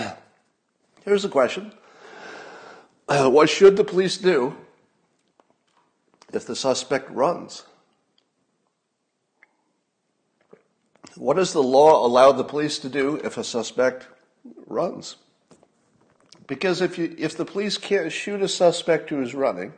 here's 1.05 1.25
a 1.25 1.29
question 1.29 1.73
uh, 3.09 3.31
What 3.31 3.49
should 3.49 3.77
the 3.77 3.85
police 3.85 4.17
do 4.17 4.57
if 6.33 6.47
the 6.47 6.57
suspect 6.57 7.11
runs? 7.11 7.65
What 11.17 11.37
does 11.37 11.53
the 11.53 11.63
law 11.63 12.05
allow 12.05 12.33
the 12.33 12.45
police 12.45 12.79
to 12.81 12.89
do 12.89 13.21
if 13.25 13.39
a 13.39 13.45
suspect 13.45 14.07
runs? 14.67 15.17
Because 16.47 16.81
if, 16.81 16.99
you, 16.99 17.15
if 17.19 17.37
the 17.37 17.45
police 17.45 17.79
can't 17.79 18.13
shoot 18.13 18.41
a 18.41 18.49
suspect 18.49 19.11
who 19.11 19.21
is 19.21 19.35
running, 19.35 19.75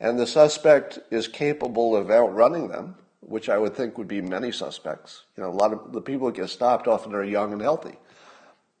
and 0.00 0.18
the 0.18 0.26
suspect 0.26 0.98
is 1.10 1.28
capable 1.28 1.96
of 1.96 2.10
outrunning 2.10 2.68
them, 2.68 2.96
which 3.20 3.48
I 3.48 3.56
would 3.56 3.74
think 3.74 3.96
would 3.96 4.08
be 4.08 4.20
many 4.20 4.52
suspects. 4.52 5.24
You 5.36 5.42
know, 5.42 5.48
a 5.48 5.52
lot 5.52 5.72
of 5.72 5.92
the 5.92 6.02
people 6.02 6.28
who 6.28 6.34
get 6.34 6.50
stopped 6.50 6.86
often 6.86 7.14
are 7.14 7.24
young 7.24 7.52
and 7.52 7.62
healthy. 7.62 7.96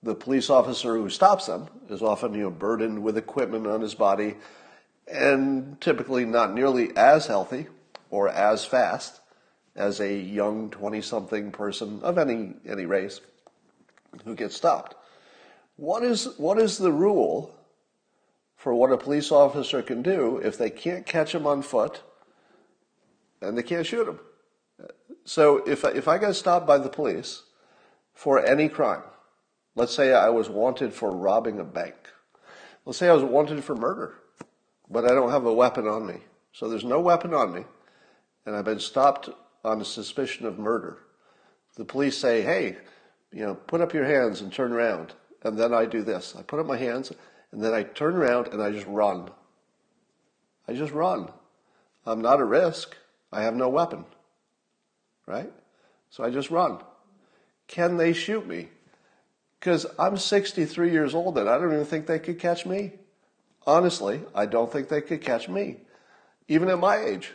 The 0.02 0.14
police 0.14 0.50
officer 0.50 0.96
who 0.96 1.08
stops 1.08 1.46
them 1.46 1.68
is 1.88 2.02
often, 2.02 2.34
you 2.34 2.42
know, 2.42 2.50
burdened 2.50 3.02
with 3.02 3.16
equipment 3.16 3.66
on 3.66 3.80
his 3.80 3.94
body 3.94 4.34
and 5.08 5.80
typically 5.80 6.24
not 6.24 6.52
nearly 6.52 6.94
as 6.96 7.26
healthy 7.26 7.68
or 8.10 8.28
as 8.28 8.64
fast 8.64 9.20
as 9.76 10.00
a 10.00 10.14
young 10.14 10.70
20 10.70 11.00
something 11.00 11.50
person 11.50 12.00
of 12.02 12.18
any, 12.18 12.54
any 12.68 12.84
race 12.84 13.20
who 14.24 14.34
gets 14.34 14.54
stopped. 14.54 14.94
What 15.76 16.02
is, 16.04 16.28
what 16.36 16.58
is 16.58 16.78
the 16.78 16.92
rule 16.92 17.54
for 18.56 18.74
what 18.74 18.92
a 18.92 18.96
police 18.96 19.32
officer 19.32 19.82
can 19.82 20.02
do 20.02 20.38
if 20.38 20.56
they 20.56 20.70
can't 20.70 21.04
catch 21.04 21.34
him 21.34 21.46
on 21.46 21.62
foot 21.62 22.02
and 23.40 23.58
they 23.58 23.62
can't 23.62 23.86
shoot 23.86 24.08
him? 24.08 24.20
So 25.24 25.58
if, 25.66 25.84
if 25.84 26.06
I 26.06 26.18
get 26.18 26.34
stopped 26.34 26.66
by 26.66 26.78
the 26.78 26.88
police 26.88 27.42
for 28.12 28.44
any 28.44 28.68
crime, 28.68 29.02
let's 29.74 29.94
say 29.94 30.12
I 30.12 30.28
was 30.28 30.48
wanted 30.48 30.92
for 30.92 31.10
robbing 31.10 31.58
a 31.58 31.64
bank. 31.64 31.94
Let's 32.84 32.98
say 32.98 33.08
I 33.08 33.14
was 33.14 33.24
wanted 33.24 33.64
for 33.64 33.74
murder, 33.74 34.14
but 34.90 35.04
I 35.04 35.14
don't 35.14 35.30
have 35.30 35.46
a 35.46 35.52
weapon 35.52 35.88
on 35.88 36.06
me. 36.06 36.18
So 36.52 36.68
there's 36.68 36.84
no 36.84 37.00
weapon 37.00 37.34
on 37.34 37.52
me, 37.52 37.64
and 38.46 38.54
I've 38.54 38.66
been 38.66 38.78
stopped 38.78 39.30
on 39.64 39.80
a 39.80 39.84
suspicion 39.84 40.46
of 40.46 40.58
murder. 40.58 40.98
The 41.76 41.84
police 41.84 42.16
say, 42.16 42.42
hey, 42.42 42.76
you 43.32 43.44
know, 43.44 43.54
put 43.54 43.80
up 43.80 43.92
your 43.92 44.04
hands 44.04 44.40
and 44.40 44.52
turn 44.52 44.72
around. 44.72 45.14
And 45.44 45.58
then 45.58 45.72
I 45.72 45.84
do 45.84 46.02
this. 46.02 46.34
I 46.36 46.42
put 46.42 46.58
up 46.58 46.66
my 46.66 46.76
hands 46.76 47.12
and 47.52 47.62
then 47.62 47.72
I 47.72 47.82
turn 47.82 48.14
around 48.14 48.48
and 48.48 48.62
I 48.62 48.70
just 48.70 48.86
run. 48.86 49.30
I 50.66 50.72
just 50.72 50.92
run. 50.92 51.30
I'm 52.06 52.22
not 52.22 52.40
at 52.40 52.46
risk. 52.46 52.96
I 53.30 53.42
have 53.42 53.54
no 53.54 53.68
weapon. 53.68 54.04
Right? 55.26 55.52
So 56.10 56.24
I 56.24 56.30
just 56.30 56.50
run. 56.50 56.78
Can 57.68 57.96
they 57.96 58.12
shoot 58.12 58.46
me? 58.46 58.68
Because 59.60 59.86
I'm 59.98 60.16
63 60.16 60.90
years 60.90 61.14
old 61.14 61.38
and 61.38 61.48
I 61.48 61.58
don't 61.58 61.72
even 61.72 61.84
think 61.84 62.06
they 62.06 62.18
could 62.18 62.38
catch 62.38 62.66
me. 62.66 62.92
Honestly, 63.66 64.20
I 64.34 64.46
don't 64.46 64.70
think 64.70 64.88
they 64.88 65.00
could 65.00 65.22
catch 65.22 65.48
me. 65.48 65.78
Even 66.48 66.68
at 66.68 66.78
my 66.78 66.98
age, 66.98 67.32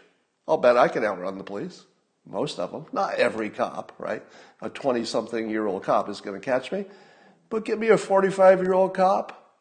I'll 0.48 0.58
bet 0.58 0.78
I 0.78 0.88
can 0.88 1.04
outrun 1.04 1.38
the 1.38 1.44
police 1.44 1.86
most 2.30 2.60
of 2.60 2.72
them, 2.72 2.86
not 2.92 3.16
every 3.16 3.50
cop, 3.50 3.92
right? 3.98 4.24
A 4.62 4.70
20 4.70 5.04
something 5.06 5.50
year 5.50 5.66
old 5.66 5.84
cop 5.84 6.10
is 6.10 6.22
going 6.22 6.40
to 6.40 6.46
catch 6.46 6.72
me. 6.72 6.86
But 7.50 7.66
give 7.66 7.80
me 7.80 7.88
a 7.90 7.98
45 7.98 8.62
year 8.62 8.74
old 8.74 8.94
cop, 8.94 9.56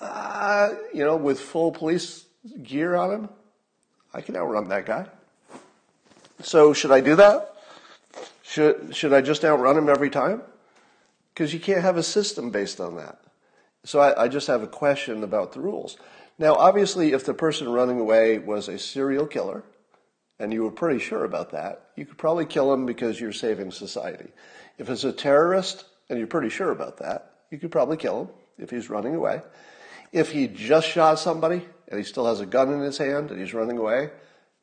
uh, 0.00 0.70
you 0.92 1.04
know, 1.04 1.16
with 1.16 1.40
full 1.40 1.72
police 1.72 2.24
gear 2.62 2.94
on 2.96 3.10
him. 3.10 3.28
I 4.12 4.20
can 4.20 4.36
outrun 4.36 4.68
that 4.68 4.86
guy. 4.86 5.06
So 6.42 6.72
should 6.72 6.90
I 6.90 7.00
do 7.00 7.16
that? 7.16 7.54
Should, 8.42 8.96
should 8.96 9.12
I 9.12 9.20
just 9.20 9.44
outrun 9.44 9.76
him 9.76 9.88
every 9.88 10.10
time? 10.10 10.42
Because 11.32 11.54
you 11.54 11.60
can't 11.60 11.82
have 11.82 11.96
a 11.96 12.02
system 12.02 12.50
based 12.50 12.80
on 12.80 12.96
that. 12.96 13.20
So 13.84 14.00
I, 14.00 14.24
I 14.24 14.28
just 14.28 14.48
have 14.48 14.62
a 14.62 14.66
question 14.66 15.22
about 15.22 15.52
the 15.52 15.60
rules. 15.60 15.96
Now, 16.38 16.54
obviously, 16.54 17.12
if 17.12 17.24
the 17.24 17.34
person 17.34 17.68
running 17.68 18.00
away 18.00 18.38
was 18.38 18.68
a 18.68 18.78
serial 18.78 19.26
killer, 19.26 19.62
and 20.38 20.52
you 20.52 20.62
were 20.62 20.70
pretty 20.70 20.98
sure 20.98 21.24
about 21.24 21.50
that, 21.52 21.90
you 21.96 22.06
could 22.06 22.18
probably 22.18 22.46
kill 22.46 22.72
him 22.72 22.86
because 22.86 23.20
you're 23.20 23.32
saving 23.32 23.70
society. 23.70 24.30
If 24.78 24.88
it's 24.88 25.04
a 25.04 25.12
terrorist, 25.12 25.84
and 26.10 26.18
you're 26.18 26.26
pretty 26.26 26.50
sure 26.50 26.72
about 26.72 26.98
that, 26.98 27.36
you 27.50 27.58
could 27.58 27.70
probably 27.70 27.96
kill 27.96 28.22
him 28.22 28.28
if 28.58 28.70
he's 28.70 28.90
running 28.90 29.14
away. 29.14 29.40
If 30.12 30.32
he 30.32 30.48
just 30.48 30.88
shot 30.88 31.18
somebody 31.18 31.64
and 31.88 31.98
he 31.98 32.04
still 32.04 32.26
has 32.26 32.40
a 32.40 32.46
gun 32.46 32.72
in 32.72 32.80
his 32.80 32.98
hand 32.98 33.30
and 33.30 33.40
he's 33.40 33.54
running 33.54 33.78
away, 33.78 34.10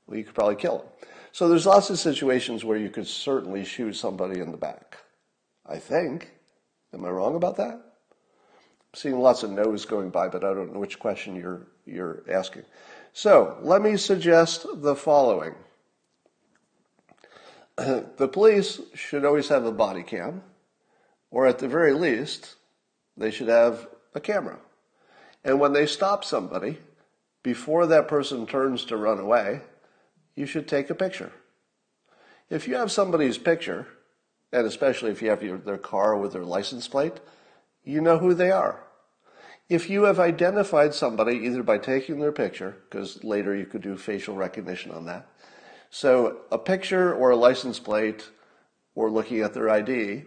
well, 0.06 0.18
you 0.18 0.26
could 0.26 0.36
probably 0.36 0.58
kill 0.58 0.80
him. 0.80 0.88
So 1.32 1.48
there's 1.48 1.66
lots 1.66 1.90
of 1.90 1.98
situations 1.98 2.66
where 2.66 2.78
you 2.78 2.90
could 2.90 3.08
certainly 3.08 3.64
shoot 3.64 3.94
somebody 3.94 4.40
in 4.40 4.52
the 4.52 4.58
back. 4.58 4.98
I 5.66 5.78
think. 5.78 6.32
Am 6.94 7.06
I 7.06 7.10
wrong 7.10 7.36
about 7.36 7.58
that? 7.58 7.74
I'm 7.74 8.96
seeing 8.96 9.20
lots 9.20 9.44
of 9.44 9.52
no's 9.52 9.86
going 9.86 10.10
by, 10.10 10.28
but 10.28 10.44
I 10.44 10.54
don't 10.54 10.74
know 10.74 10.80
which 10.80 11.00
question 11.00 11.36
you're, 11.36 11.68
you're 11.86 12.24
asking. 12.30 12.64
So 13.14 13.58
let 13.62 13.82
me 13.82 13.98
suggest 13.98 14.66
the 14.76 14.96
following. 14.96 15.56
the 17.78 18.30
police 18.32 18.82
should 18.94 19.26
always 19.26 19.50
have 19.50 19.66
a 19.66 19.72
body 19.72 20.04
cam, 20.04 20.42
or 21.32 21.48
at 21.48 21.60
the 21.60 21.68
very 21.68 21.94
least, 21.94 22.56
they 23.16 23.32
should 23.32 23.48
have 23.48 23.88
a 24.14 24.20
camera. 24.20 24.60
And 25.44 25.60
when 25.60 25.74
they 25.74 25.86
stop 25.86 26.24
somebody, 26.24 26.78
before 27.44 27.88
that 27.88 28.08
person 28.08 28.46
turns 28.46 28.86
to 28.86 28.98
run 28.98 29.20
away, 29.20 29.62
you 30.36 30.46
should 30.46 30.68
take 30.68 30.90
a 30.90 30.96
picture. 30.96 31.32
If 32.50 32.68
you 32.68 32.76
have 32.76 32.92
somebody's 32.92 33.38
picture, 33.38 33.88
and 34.52 34.66
especially 34.66 35.12
if 35.12 35.22
you 35.22 35.30
have 35.30 35.44
your, 35.44 35.58
their 35.58 35.78
car 35.78 36.18
with 36.18 36.34
their 36.34 36.46
license 36.46 36.88
plate, 36.88 37.20
you 37.84 38.02
know 38.02 38.18
who 38.18 38.34
they 38.34 38.52
are. 38.52 38.84
If 39.70 39.90
you 39.90 40.04
have 40.04 40.20
identified 40.20 40.94
somebody 40.94 41.38
either 41.40 41.64
by 41.64 41.78
taking 41.78 42.20
their 42.20 42.32
picture, 42.32 42.78
because 42.90 43.24
later 43.24 43.56
you 43.56 43.66
could 43.66 43.82
do 43.82 43.98
facial 43.98 44.36
recognition 44.36 44.92
on 44.92 45.06
that, 45.06 45.28
so 45.90 46.42
a 46.52 46.58
picture 46.58 47.14
or 47.14 47.32
a 47.32 47.36
license 47.36 47.80
plate 47.80 48.30
or 48.96 49.10
looking 49.10 49.42
at 49.42 49.54
their 49.54 49.70
ID 49.70 50.26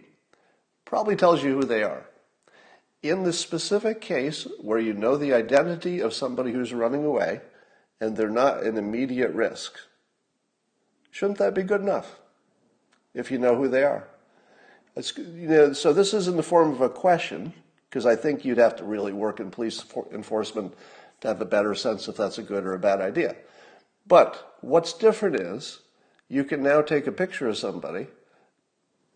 probably 0.91 1.15
tells 1.15 1.41
you 1.41 1.55
who 1.55 1.63
they 1.63 1.83
are. 1.83 2.05
In 3.01 3.23
the 3.23 3.31
specific 3.31 4.01
case 4.01 4.45
where 4.59 4.77
you 4.77 4.91
know 4.91 5.15
the 5.15 5.33
identity 5.33 6.01
of 6.01 6.13
somebody 6.13 6.51
who's 6.51 6.73
running 6.73 7.05
away 7.05 7.39
and 8.01 8.17
they're 8.17 8.29
not 8.29 8.63
an 8.63 8.77
immediate 8.77 9.31
risk, 9.31 9.79
shouldn't 11.09 11.37
that 11.37 11.55
be 11.55 11.63
good 11.63 11.79
enough 11.79 12.19
if 13.13 13.31
you 13.31 13.37
know 13.37 13.55
who 13.55 13.69
they 13.69 13.85
are? 13.85 14.05
You 15.15 15.47
know, 15.47 15.71
so 15.71 15.93
this 15.93 16.13
is 16.13 16.27
in 16.27 16.35
the 16.35 16.43
form 16.43 16.71
of 16.71 16.81
a 16.81 16.89
question 16.89 17.53
because 17.89 18.05
I 18.05 18.17
think 18.17 18.43
you'd 18.43 18.57
have 18.57 18.75
to 18.75 18.83
really 18.83 19.13
work 19.13 19.39
in 19.39 19.49
police 19.49 19.81
enforcement 20.11 20.73
to 21.21 21.29
have 21.29 21.39
a 21.39 21.45
better 21.45 21.73
sense 21.73 22.09
if 22.09 22.17
that's 22.17 22.37
a 22.37 22.43
good 22.43 22.65
or 22.65 22.73
a 22.73 22.79
bad 22.79 22.99
idea. 22.99 23.37
But 24.05 24.57
what's 24.59 24.91
different 24.91 25.37
is 25.37 25.79
you 26.27 26.43
can 26.43 26.61
now 26.61 26.81
take 26.81 27.07
a 27.07 27.13
picture 27.13 27.47
of 27.47 27.57
somebody 27.57 28.07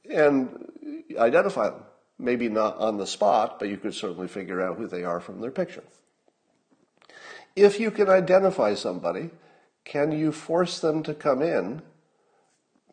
and 0.10 0.72
identify 1.18 1.70
them. 1.70 1.84
Maybe 2.18 2.48
not 2.48 2.78
on 2.78 2.98
the 2.98 3.08
spot, 3.08 3.60
but 3.60 3.68
you 3.68 3.78
could 3.78 3.94
certainly 3.94 4.28
figure 4.28 4.62
out 4.62 4.78
who 4.78 4.88
they 4.88 5.04
are 5.04 5.20
from 5.20 5.42
their 5.42 5.52
picture. 5.52 5.84
If 7.56 7.80
you 7.80 7.92
can 7.92 8.10
identify 8.10 8.74
somebody, 8.74 9.32
can 9.84 10.12
you 10.12 10.32
force 10.32 10.80
them 10.80 11.04
to 11.04 11.14
come 11.14 11.42
in 11.42 11.82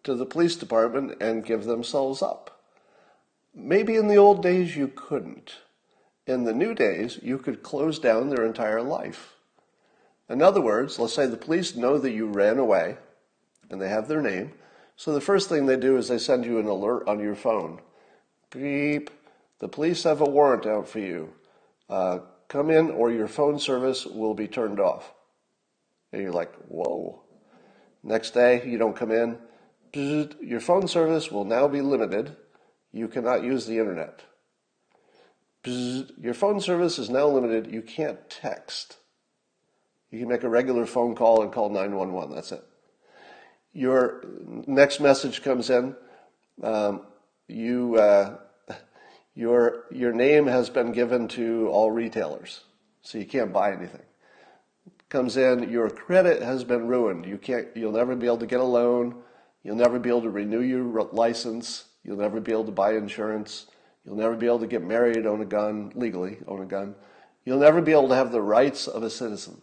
to 0.04 0.14
the 0.14 0.26
police 0.26 0.56
department 0.56 1.20
and 1.20 1.44
give 1.44 1.64
themselves 1.64 2.22
up? 2.22 2.62
Maybe 3.54 3.96
in 3.96 4.08
the 4.08 4.16
old 4.16 4.42
days 4.42 4.76
you 4.76 4.88
couldn't. 4.88 5.56
In 6.26 6.44
the 6.44 6.54
new 6.54 6.74
days, 6.74 7.18
you 7.22 7.38
could 7.38 7.62
close 7.62 7.98
down 7.98 8.28
their 8.28 8.44
entire 8.44 8.82
life. 8.82 9.34
In 10.28 10.40
other 10.40 10.60
words, 10.60 10.98
let's 10.98 11.12
say 11.12 11.26
the 11.26 11.36
police 11.36 11.74
know 11.74 11.98
that 11.98 12.12
you 12.12 12.26
ran 12.26 12.58
away 12.58 12.96
and 13.70 13.80
they 13.80 13.88
have 13.88 14.08
their 14.08 14.22
name. 14.22 14.52
So 14.96 15.12
the 15.12 15.20
first 15.20 15.48
thing 15.48 15.66
they 15.66 15.76
do 15.76 15.96
is 15.96 16.08
they 16.08 16.18
send 16.18 16.44
you 16.44 16.58
an 16.58 16.66
alert 16.66 17.08
on 17.08 17.18
your 17.18 17.34
phone. 17.34 17.80
Beep. 18.52 19.10
The 19.58 19.68
police 19.68 20.04
have 20.04 20.20
a 20.20 20.24
warrant 20.24 20.66
out 20.66 20.88
for 20.88 20.98
you. 20.98 21.32
Uh, 21.88 22.20
come 22.48 22.70
in 22.70 22.90
or 22.90 23.10
your 23.10 23.28
phone 23.28 23.58
service 23.58 24.06
will 24.06 24.34
be 24.34 24.46
turned 24.46 24.78
off. 24.78 25.12
And 26.12 26.22
you're 26.22 26.32
like, 26.32 26.54
whoa. 26.68 27.22
Next 28.02 28.32
day, 28.32 28.62
you 28.66 28.78
don't 28.78 28.96
come 28.96 29.10
in. 29.10 29.38
Your 29.94 30.60
phone 30.60 30.88
service 30.88 31.30
will 31.30 31.44
now 31.44 31.68
be 31.68 31.80
limited. 31.80 32.36
You 32.92 33.08
cannot 33.08 33.44
use 33.44 33.66
the 33.66 33.78
internet. 33.78 34.22
Your 35.64 36.34
phone 36.34 36.60
service 36.60 36.98
is 36.98 37.08
now 37.08 37.28
limited. 37.28 37.72
You 37.72 37.82
can't 37.82 38.28
text. 38.28 38.96
You 40.10 40.18
can 40.18 40.28
make 40.28 40.42
a 40.42 40.48
regular 40.48 40.86
phone 40.86 41.14
call 41.14 41.42
and 41.42 41.52
call 41.52 41.70
911. 41.70 42.34
That's 42.34 42.52
it. 42.52 42.64
Your 43.72 44.24
next 44.66 45.00
message 45.00 45.42
comes 45.42 45.70
in. 45.70 45.94
Um, 46.62 47.06
you 47.48 47.96
uh, 47.96 48.38
your 49.34 49.84
your 49.90 50.12
name 50.12 50.46
has 50.46 50.70
been 50.70 50.92
given 50.92 51.28
to 51.28 51.68
all 51.68 51.90
retailers, 51.90 52.64
so 53.02 53.18
you 53.18 53.26
can't 53.26 53.52
buy 53.52 53.72
anything. 53.72 54.02
Comes 55.08 55.36
in, 55.36 55.70
your 55.70 55.90
credit 55.90 56.42
has 56.42 56.64
been 56.64 56.86
ruined. 56.86 57.26
You 57.26 57.36
can't. 57.38 57.68
You'll 57.74 57.92
never 57.92 58.16
be 58.16 58.26
able 58.26 58.38
to 58.38 58.46
get 58.46 58.60
a 58.60 58.64
loan. 58.64 59.22
You'll 59.62 59.76
never 59.76 59.98
be 59.98 60.08
able 60.08 60.22
to 60.22 60.30
renew 60.30 60.62
your 60.62 61.02
license. 61.12 61.84
You'll 62.02 62.16
never 62.16 62.40
be 62.40 62.52
able 62.52 62.64
to 62.64 62.72
buy 62.72 62.94
insurance. 62.94 63.66
You'll 64.04 64.16
never 64.16 64.34
be 64.34 64.46
able 64.46 64.58
to 64.60 64.66
get 64.66 64.82
married, 64.82 65.26
own 65.26 65.40
a 65.40 65.44
gun 65.44 65.92
legally, 65.94 66.38
own 66.48 66.62
a 66.62 66.66
gun. 66.66 66.96
You'll 67.44 67.60
never 67.60 67.80
be 67.80 67.92
able 67.92 68.08
to 68.08 68.14
have 68.14 68.32
the 68.32 68.40
rights 68.40 68.88
of 68.88 69.02
a 69.02 69.10
citizen. 69.10 69.60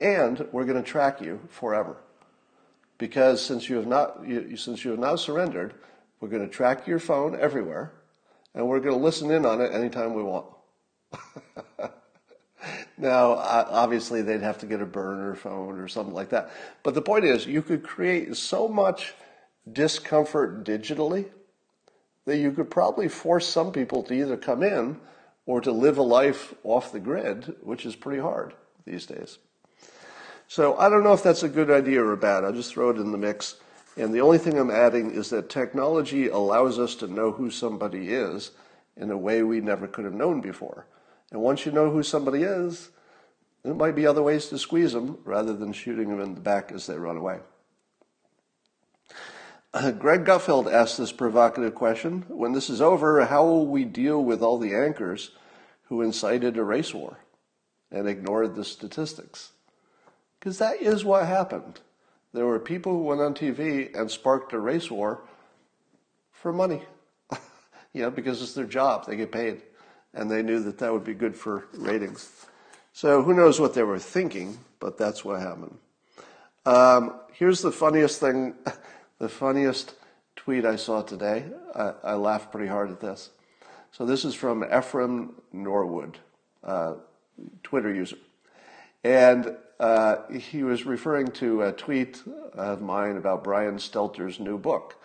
and 0.00 0.46
we're 0.52 0.64
going 0.64 0.82
to 0.82 0.88
track 0.88 1.20
you 1.20 1.40
forever. 1.48 1.96
Because 2.98 3.44
since 3.44 3.68
you 3.68 3.76
have 3.76 3.86
not, 3.86 4.26
you, 4.26 4.56
since 4.56 4.84
you 4.84 4.90
have 4.90 5.00
now 5.00 5.16
surrendered, 5.16 5.74
we're 6.20 6.28
going 6.28 6.46
to 6.46 6.54
track 6.54 6.86
your 6.86 6.98
phone 6.98 7.38
everywhere, 7.38 7.92
and 8.54 8.68
we're 8.68 8.80
going 8.80 8.96
to 8.96 9.02
listen 9.02 9.30
in 9.30 9.46
on 9.46 9.60
it 9.60 9.72
anytime 9.72 10.14
we 10.14 10.22
want. 10.22 10.46
now, 12.98 13.32
obviously, 13.32 14.22
they'd 14.22 14.42
have 14.42 14.58
to 14.58 14.66
get 14.66 14.82
a 14.82 14.86
burner 14.86 15.34
phone 15.34 15.78
or 15.78 15.88
something 15.88 16.14
like 16.14 16.30
that. 16.30 16.50
But 16.82 16.94
the 16.94 17.02
point 17.02 17.24
is, 17.24 17.46
you 17.46 17.62
could 17.62 17.82
create 17.82 18.36
so 18.36 18.68
much 18.68 19.14
discomfort 19.70 20.64
digitally 20.64 21.26
that 22.26 22.36
you 22.36 22.52
could 22.52 22.70
probably 22.70 23.08
force 23.08 23.48
some 23.48 23.72
people 23.72 24.02
to 24.04 24.14
either 24.14 24.36
come 24.36 24.62
in 24.62 25.00
or 25.46 25.60
to 25.60 25.72
live 25.72 25.98
a 25.98 26.02
life 26.02 26.54
off 26.64 26.92
the 26.92 27.00
grid, 27.00 27.56
which 27.62 27.86
is 27.86 27.96
pretty 27.96 28.20
hard 28.20 28.54
these 28.84 29.06
days. 29.06 29.38
So 30.46 30.76
I 30.76 30.88
don't 30.88 31.04
know 31.04 31.12
if 31.12 31.22
that's 31.22 31.42
a 31.42 31.48
good 31.48 31.70
idea 31.70 32.02
or 32.02 32.12
a 32.12 32.16
bad. 32.16 32.44
I'll 32.44 32.52
just 32.52 32.72
throw 32.72 32.90
it 32.90 32.98
in 32.98 33.12
the 33.12 33.18
mix. 33.18 33.56
And 34.00 34.14
the 34.14 34.22
only 34.22 34.38
thing 34.38 34.58
I'm 34.58 34.70
adding 34.70 35.10
is 35.10 35.28
that 35.28 35.50
technology 35.50 36.28
allows 36.28 36.78
us 36.78 36.94
to 36.96 37.06
know 37.06 37.32
who 37.32 37.50
somebody 37.50 38.08
is 38.08 38.52
in 38.96 39.10
a 39.10 39.16
way 39.16 39.42
we 39.42 39.60
never 39.60 39.86
could 39.86 40.06
have 40.06 40.14
known 40.14 40.40
before. 40.40 40.86
And 41.30 41.42
once 41.42 41.66
you 41.66 41.72
know 41.72 41.90
who 41.90 42.02
somebody 42.02 42.42
is, 42.42 42.88
there 43.62 43.74
might 43.74 43.94
be 43.94 44.06
other 44.06 44.22
ways 44.22 44.46
to 44.46 44.58
squeeze 44.58 44.94
them 44.94 45.18
rather 45.24 45.52
than 45.52 45.74
shooting 45.74 46.08
them 46.08 46.20
in 46.22 46.34
the 46.34 46.40
back 46.40 46.72
as 46.72 46.86
they 46.86 46.96
run 46.96 47.18
away. 47.18 47.40
Uh, 49.74 49.90
Greg 49.90 50.24
Gutfeld 50.24 50.72
asked 50.72 50.96
this 50.96 51.12
provocative 51.12 51.74
question 51.74 52.24
When 52.28 52.52
this 52.52 52.70
is 52.70 52.80
over, 52.80 53.26
how 53.26 53.44
will 53.44 53.66
we 53.66 53.84
deal 53.84 54.24
with 54.24 54.42
all 54.42 54.56
the 54.56 54.74
anchors 54.74 55.32
who 55.84 56.00
incited 56.00 56.56
a 56.56 56.64
race 56.64 56.94
war 56.94 57.18
and 57.92 58.08
ignored 58.08 58.54
the 58.54 58.64
statistics? 58.64 59.52
Because 60.38 60.56
that 60.56 60.80
is 60.80 61.04
what 61.04 61.26
happened. 61.26 61.80
There 62.32 62.46
were 62.46 62.58
people 62.58 62.92
who 62.92 63.04
went 63.04 63.20
on 63.20 63.34
TV 63.34 63.94
and 63.98 64.10
sparked 64.10 64.52
a 64.52 64.58
race 64.58 64.90
war 64.90 65.22
for 66.32 66.52
money. 66.52 66.82
you 67.92 68.02
know, 68.02 68.10
because 68.10 68.40
it's 68.42 68.54
their 68.54 68.64
job, 68.64 69.06
they 69.06 69.16
get 69.16 69.32
paid. 69.32 69.62
And 70.14 70.30
they 70.30 70.42
knew 70.42 70.60
that 70.60 70.78
that 70.78 70.92
would 70.92 71.04
be 71.04 71.14
good 71.14 71.36
for 71.36 71.66
ratings. 71.72 72.46
So 72.92 73.22
who 73.22 73.34
knows 73.34 73.60
what 73.60 73.74
they 73.74 73.82
were 73.82 73.98
thinking, 73.98 74.58
but 74.80 74.98
that's 74.98 75.24
what 75.24 75.40
happened. 75.40 75.78
Um, 76.66 77.20
here's 77.32 77.62
the 77.62 77.72
funniest 77.72 78.20
thing 78.20 78.54
the 79.18 79.28
funniest 79.28 79.94
tweet 80.36 80.64
I 80.64 80.76
saw 80.76 81.02
today. 81.02 81.44
I, 81.74 81.92
I 82.02 82.14
laughed 82.14 82.50
pretty 82.50 82.68
hard 82.68 82.90
at 82.90 83.00
this. 83.00 83.30
So 83.92 84.04
this 84.04 84.24
is 84.24 84.34
from 84.34 84.64
Ephraim 84.64 85.34
Norwood, 85.52 86.18
uh, 86.62 86.94
Twitter 87.62 87.92
user. 87.92 88.16
And 89.02 89.56
uh, 89.80 90.28
he 90.30 90.62
was 90.62 90.84
referring 90.84 91.28
to 91.28 91.62
a 91.62 91.72
tweet 91.72 92.22
of 92.52 92.82
mine 92.82 93.16
about 93.16 93.42
Brian 93.42 93.76
Stelter's 93.76 94.38
new 94.38 94.58
book. 94.58 95.02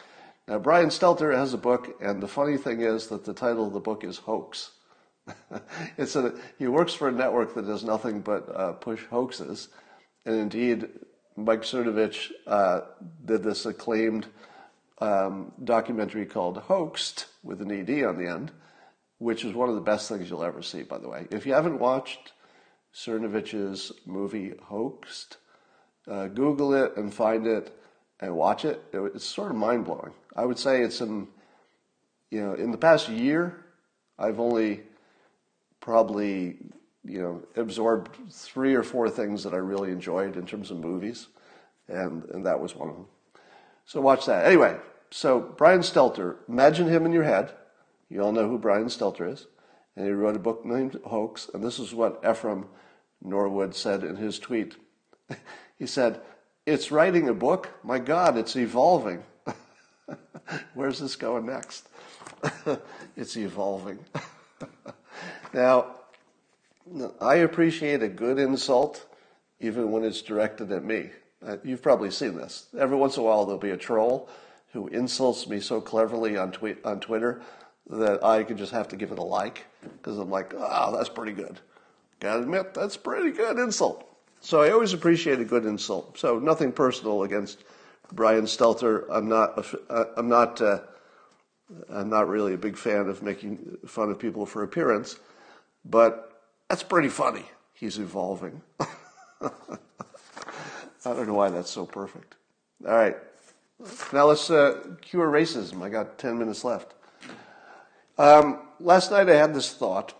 Now, 0.49 0.59
Brian 0.59 0.89
Stelter 0.89 1.33
has 1.33 1.53
a 1.53 1.57
book, 1.57 1.95
and 2.01 2.21
the 2.21 2.27
funny 2.27 2.57
thing 2.57 2.81
is 2.81 3.07
that 3.07 3.23
the 3.23 3.33
title 3.33 3.65
of 3.65 3.73
the 3.73 3.79
book 3.79 4.03
is 4.03 4.17
Hoax. 4.17 4.71
it's 5.97 6.15
a, 6.17 6.35
he 6.59 6.67
works 6.67 6.93
for 6.93 7.07
a 7.07 7.11
network 7.11 7.55
that 7.55 7.65
does 7.65 7.85
nothing 7.85 8.19
but 8.19 8.53
uh, 8.53 8.73
push 8.73 9.03
hoaxes. 9.05 9.69
And 10.25 10.35
indeed, 10.35 10.89
Mike 11.37 11.61
Cernovich 11.61 12.31
uh, 12.45 12.81
did 13.23 13.43
this 13.43 13.65
acclaimed 13.65 14.27
um, 14.99 15.53
documentary 15.63 16.25
called 16.25 16.57
Hoaxed 16.57 17.27
with 17.43 17.61
an 17.61 17.71
ED 17.71 18.03
on 18.03 18.17
the 18.17 18.29
end, 18.29 18.51
which 19.19 19.45
is 19.45 19.53
one 19.53 19.69
of 19.69 19.75
the 19.75 19.81
best 19.81 20.09
things 20.09 20.29
you'll 20.29 20.43
ever 20.43 20.61
see, 20.61 20.83
by 20.83 20.97
the 20.97 21.07
way. 21.07 21.27
If 21.31 21.45
you 21.45 21.53
haven't 21.53 21.79
watched 21.79 22.33
Cernovich's 22.95 23.91
movie 24.05 24.53
Hoaxed, 24.63 25.37
uh, 26.07 26.27
Google 26.27 26.73
it 26.73 26.95
and 26.95 27.13
find 27.13 27.45
it 27.45 27.77
and 28.21 28.35
watch 28.35 28.63
it. 28.63 28.81
It's 28.93 29.25
sort 29.25 29.51
of 29.51 29.57
mind 29.57 29.85
blowing. 29.85 30.13
I 30.35 30.45
would 30.45 30.57
say 30.57 30.81
it's 30.81 31.01
in, 31.01 31.27
you 32.31 32.41
know, 32.41 32.53
in 32.53 32.71
the 32.71 32.77
past 32.77 33.09
year, 33.09 33.65
I've 34.17 34.39
only 34.39 34.83
probably 35.81 36.57
you 37.03 37.21
know, 37.21 37.43
absorbed 37.55 38.17
three 38.31 38.73
or 38.73 38.83
four 38.83 39.09
things 39.09 39.43
that 39.43 39.53
I 39.53 39.57
really 39.57 39.91
enjoyed 39.91 40.37
in 40.37 40.45
terms 40.45 40.71
of 40.71 40.77
movies, 40.77 41.27
and, 41.87 42.23
and 42.25 42.45
that 42.45 42.59
was 42.59 42.75
one 42.75 42.89
of 42.89 42.95
them. 42.95 43.05
So 43.85 44.01
watch 44.01 44.25
that. 44.25 44.45
Anyway, 44.45 44.77
so 45.11 45.39
Brian 45.39 45.81
Stelter, 45.81 46.37
imagine 46.49 46.87
him 46.87 47.05
in 47.05 47.11
your 47.11 47.23
head. 47.23 47.51
You 48.09 48.21
all 48.21 48.31
know 48.31 48.47
who 48.47 48.57
Brian 48.57 48.85
Stelter 48.85 49.31
is. 49.31 49.45
And 49.95 50.05
he 50.05 50.11
wrote 50.11 50.35
a 50.35 50.39
book 50.39 50.65
named 50.65 50.99
Hoax, 51.05 51.49
and 51.53 51.63
this 51.63 51.79
is 51.79 51.93
what 51.93 52.21
Ephraim 52.29 52.65
Norwood 53.21 53.73
said 53.73 54.03
in 54.03 54.17
his 54.17 54.39
tweet. 54.39 54.75
he 55.79 55.87
said, 55.87 56.21
It's 56.65 56.91
writing 56.91 57.29
a 57.29 57.33
book? 57.33 57.69
My 57.83 57.99
God, 57.99 58.37
it's 58.37 58.55
evolving. 58.55 59.23
Where's 60.73 60.99
this 60.99 61.15
going 61.15 61.45
next? 61.45 61.87
it's 63.15 63.37
evolving. 63.37 63.99
now, 65.53 65.95
I 67.21 67.35
appreciate 67.35 68.03
a 68.03 68.09
good 68.09 68.37
insult, 68.37 69.05
even 69.59 69.91
when 69.91 70.03
it's 70.03 70.21
directed 70.21 70.71
at 70.71 70.83
me. 70.83 71.09
Uh, 71.45 71.57
you've 71.63 71.81
probably 71.81 72.11
seen 72.11 72.35
this. 72.35 72.67
Every 72.77 72.97
once 72.97 73.17
in 73.17 73.23
a 73.23 73.25
while, 73.25 73.45
there'll 73.45 73.59
be 73.59 73.71
a 73.71 73.77
troll 73.77 74.29
who 74.73 74.87
insults 74.87 75.47
me 75.47 75.59
so 75.59 75.79
cleverly 75.79 76.37
on, 76.37 76.51
tweet, 76.51 76.83
on 76.83 76.99
Twitter 76.99 77.41
that 77.89 78.23
I 78.23 78.43
could 78.43 78.57
just 78.57 78.71
have 78.71 78.87
to 78.89 78.95
give 78.95 79.11
it 79.11 79.19
a 79.19 79.23
like 79.23 79.65
because 79.83 80.17
I'm 80.17 80.29
like, 80.29 80.53
oh, 80.55 80.95
that's 80.95 81.09
pretty 81.09 81.33
good. 81.33 81.59
Gotta 82.19 82.41
admit, 82.41 82.73
that's 82.73 82.97
pretty 82.97 83.31
good 83.31 83.59
insult. 83.59 84.07
So 84.39 84.61
I 84.61 84.71
always 84.71 84.93
appreciate 84.93 85.39
a 85.39 85.45
good 85.45 85.65
insult. 85.65 86.17
So 86.17 86.39
nothing 86.39 86.71
personal 86.71 87.23
against 87.23 87.63
Brian 88.11 88.45
Stelter. 88.45 89.05
I'm 89.11 89.27
not. 89.27 89.65
Uh, 89.89 90.05
I'm 90.17 90.29
not. 90.29 90.61
Uh, 90.61 90.79
I'm 91.89 92.09
not 92.09 92.27
really 92.27 92.53
a 92.53 92.57
big 92.57 92.77
fan 92.77 93.07
of 93.07 93.23
making 93.23 93.77
fun 93.87 94.11
of 94.11 94.19
people 94.19 94.45
for 94.45 94.63
appearance, 94.63 95.17
but 95.83 96.43
that's 96.69 96.83
pretty 96.83 97.09
funny. 97.09 97.43
He's 97.73 97.97
evolving. 97.97 98.61
I 99.41 99.49
don't 101.03 101.27
know 101.27 101.33
why 101.33 101.49
that's 101.49 101.69
so 101.69 101.85
perfect. 101.85 102.35
All 102.87 102.95
right. 102.95 103.17
Now 104.13 104.25
let's 104.25 104.49
uh, 104.49 104.95
cure 105.01 105.29
racism. 105.29 105.83
I 105.83 105.89
got 105.89 106.17
10 106.17 106.37
minutes 106.37 106.63
left. 106.63 106.94
Um, 108.17 108.59
last 108.79 109.11
night 109.11 109.29
I 109.29 109.35
had 109.35 109.53
this 109.53 109.73
thought. 109.73 110.13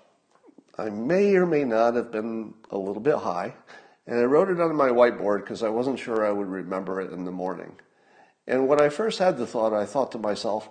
I 0.78 0.90
may 0.90 1.36
or 1.36 1.46
may 1.46 1.64
not 1.64 1.96
have 1.96 2.12
been 2.12 2.54
a 2.70 2.78
little 2.78 3.02
bit 3.02 3.16
high, 3.16 3.54
and 4.06 4.20
I 4.20 4.24
wrote 4.24 4.50
it 4.50 4.60
on 4.60 4.76
my 4.76 4.90
whiteboard 4.90 5.40
because 5.40 5.64
I 5.64 5.70
wasn't 5.70 6.00
sure 6.00 6.26
I 6.26 6.32
would 6.32 6.48
remember 6.48 7.00
it 7.00 7.14
in 7.14 7.24
the 7.24 7.32
morning. 7.32 7.72
And 8.48 8.68
when 8.68 8.82
I 8.82 8.90
first 8.90 9.20
had 9.20 9.38
the 9.38 9.48
thought, 9.48 9.74
I 9.74 9.86
thought 9.86 10.12
to 10.12 10.18
myself, 10.18 10.70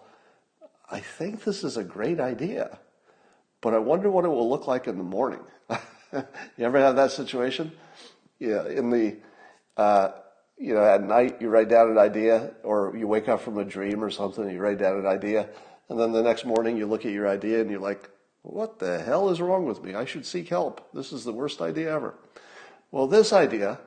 I 0.91 1.01
think 1.01 1.45
this 1.45 1.65
is 1.65 1.79
a 1.79 1.85
great 1.85 2.21
idea, 2.21 2.79
but 3.63 3.73
I 3.73 3.79
wonder 3.79 4.11
what 4.11 4.27
it 4.27 4.29
will 4.29 4.49
look 4.49 4.67
like 4.67 4.87
in 4.87 4.99
the 4.99 5.05
morning. 5.05 5.41
you 6.13 6.25
ever 6.59 6.79
have 6.79 6.97
that 6.97 7.11
situation? 7.11 7.73
Yeah, 8.39 8.69
in 8.69 8.91
the, 8.91 9.17
uh, 9.79 10.11
you 10.59 10.75
know, 10.75 10.85
at 10.85 11.03
night 11.03 11.41
you 11.41 11.49
write 11.49 11.71
down 11.71 11.91
an 11.91 11.99
idea, 11.99 12.51
or 12.63 12.95
you 12.95 13.09
wake 13.09 13.29
up 13.29 13.41
from 13.41 13.57
a 13.57 13.65
dream 13.65 14.05
or 14.05 14.11
something, 14.11 14.45
and 14.45 14.53
you 14.53 14.61
write 14.61 14.79
down 14.79 14.99
an 14.99 15.07
idea, 15.07 15.49
and 15.89 15.99
then 15.99 16.13
the 16.13 16.23
next 16.23 16.45
morning 16.45 16.77
you 16.77 16.87
look 16.87 17.05
at 17.05 17.13
your 17.13 17.29
idea 17.29 17.61
and 17.61 17.71
you're 17.71 17.81
like, 17.81 18.09
what 18.43 18.79
the 18.79 19.01
hell 19.01 19.31
is 19.31 19.41
wrong 19.41 19.67
with 19.67 19.83
me? 19.83 19.95
I 19.95 20.05
should 20.05 20.27
seek 20.27 20.49
help. 20.49 20.87
This 20.93 21.13
is 21.13 21.25
the 21.25 21.33
worst 21.33 21.61
idea 21.61 21.95
ever. 21.95 22.15
Well, 22.91 23.07
this 23.07 23.33
idea 23.33 23.81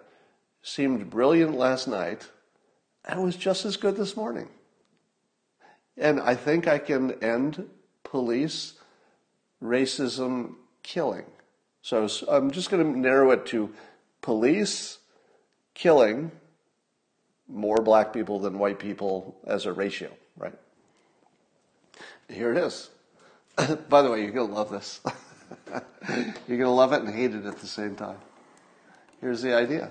seemed 0.62 1.10
brilliant 1.10 1.56
last 1.56 1.88
night 1.88 2.30
and 3.06 3.24
was 3.24 3.36
just 3.36 3.66
as 3.66 3.78
good 3.78 3.96
this 3.96 4.18
morning. 4.18 4.50
And 5.96 6.20
I 6.20 6.36
think 6.36 6.68
I 6.68 6.78
can 6.78 7.24
end 7.24 7.70
police 8.04 8.74
racism 9.64 10.56
killing. 10.84 11.26
So 11.82 12.08
I'm 12.28 12.52
just 12.52 12.70
going 12.70 12.94
to 12.94 13.00
narrow 13.00 13.32
it 13.32 13.46
to 13.48 13.74
police 14.22 14.98
killing 15.74 16.32
more 17.48 17.78
black 17.78 18.12
people 18.12 18.40
than 18.40 18.60
white 18.60 18.80
people 18.80 19.38
as 19.46 19.66
a 19.66 19.74
ratio, 19.74 20.12
right? 20.36 20.54
Here 22.30 22.52
it 22.52 22.58
is. 22.58 22.90
By 23.90 24.02
the 24.02 24.12
way, 24.12 24.22
you're 24.22 24.32
going 24.32 24.50
to 24.50 24.54
love 24.54 24.70
this. 24.70 25.02
you're 26.48 26.58
going 26.58 26.62
to 26.62 26.70
love 26.70 26.94
it 26.94 27.02
and 27.02 27.14
hate 27.14 27.34
it 27.34 27.46
at 27.46 27.60
the 27.60 27.68
same 27.68 27.96
time. 27.96 28.18
Here's 29.22 29.42
the 29.42 29.56
idea 29.56 29.90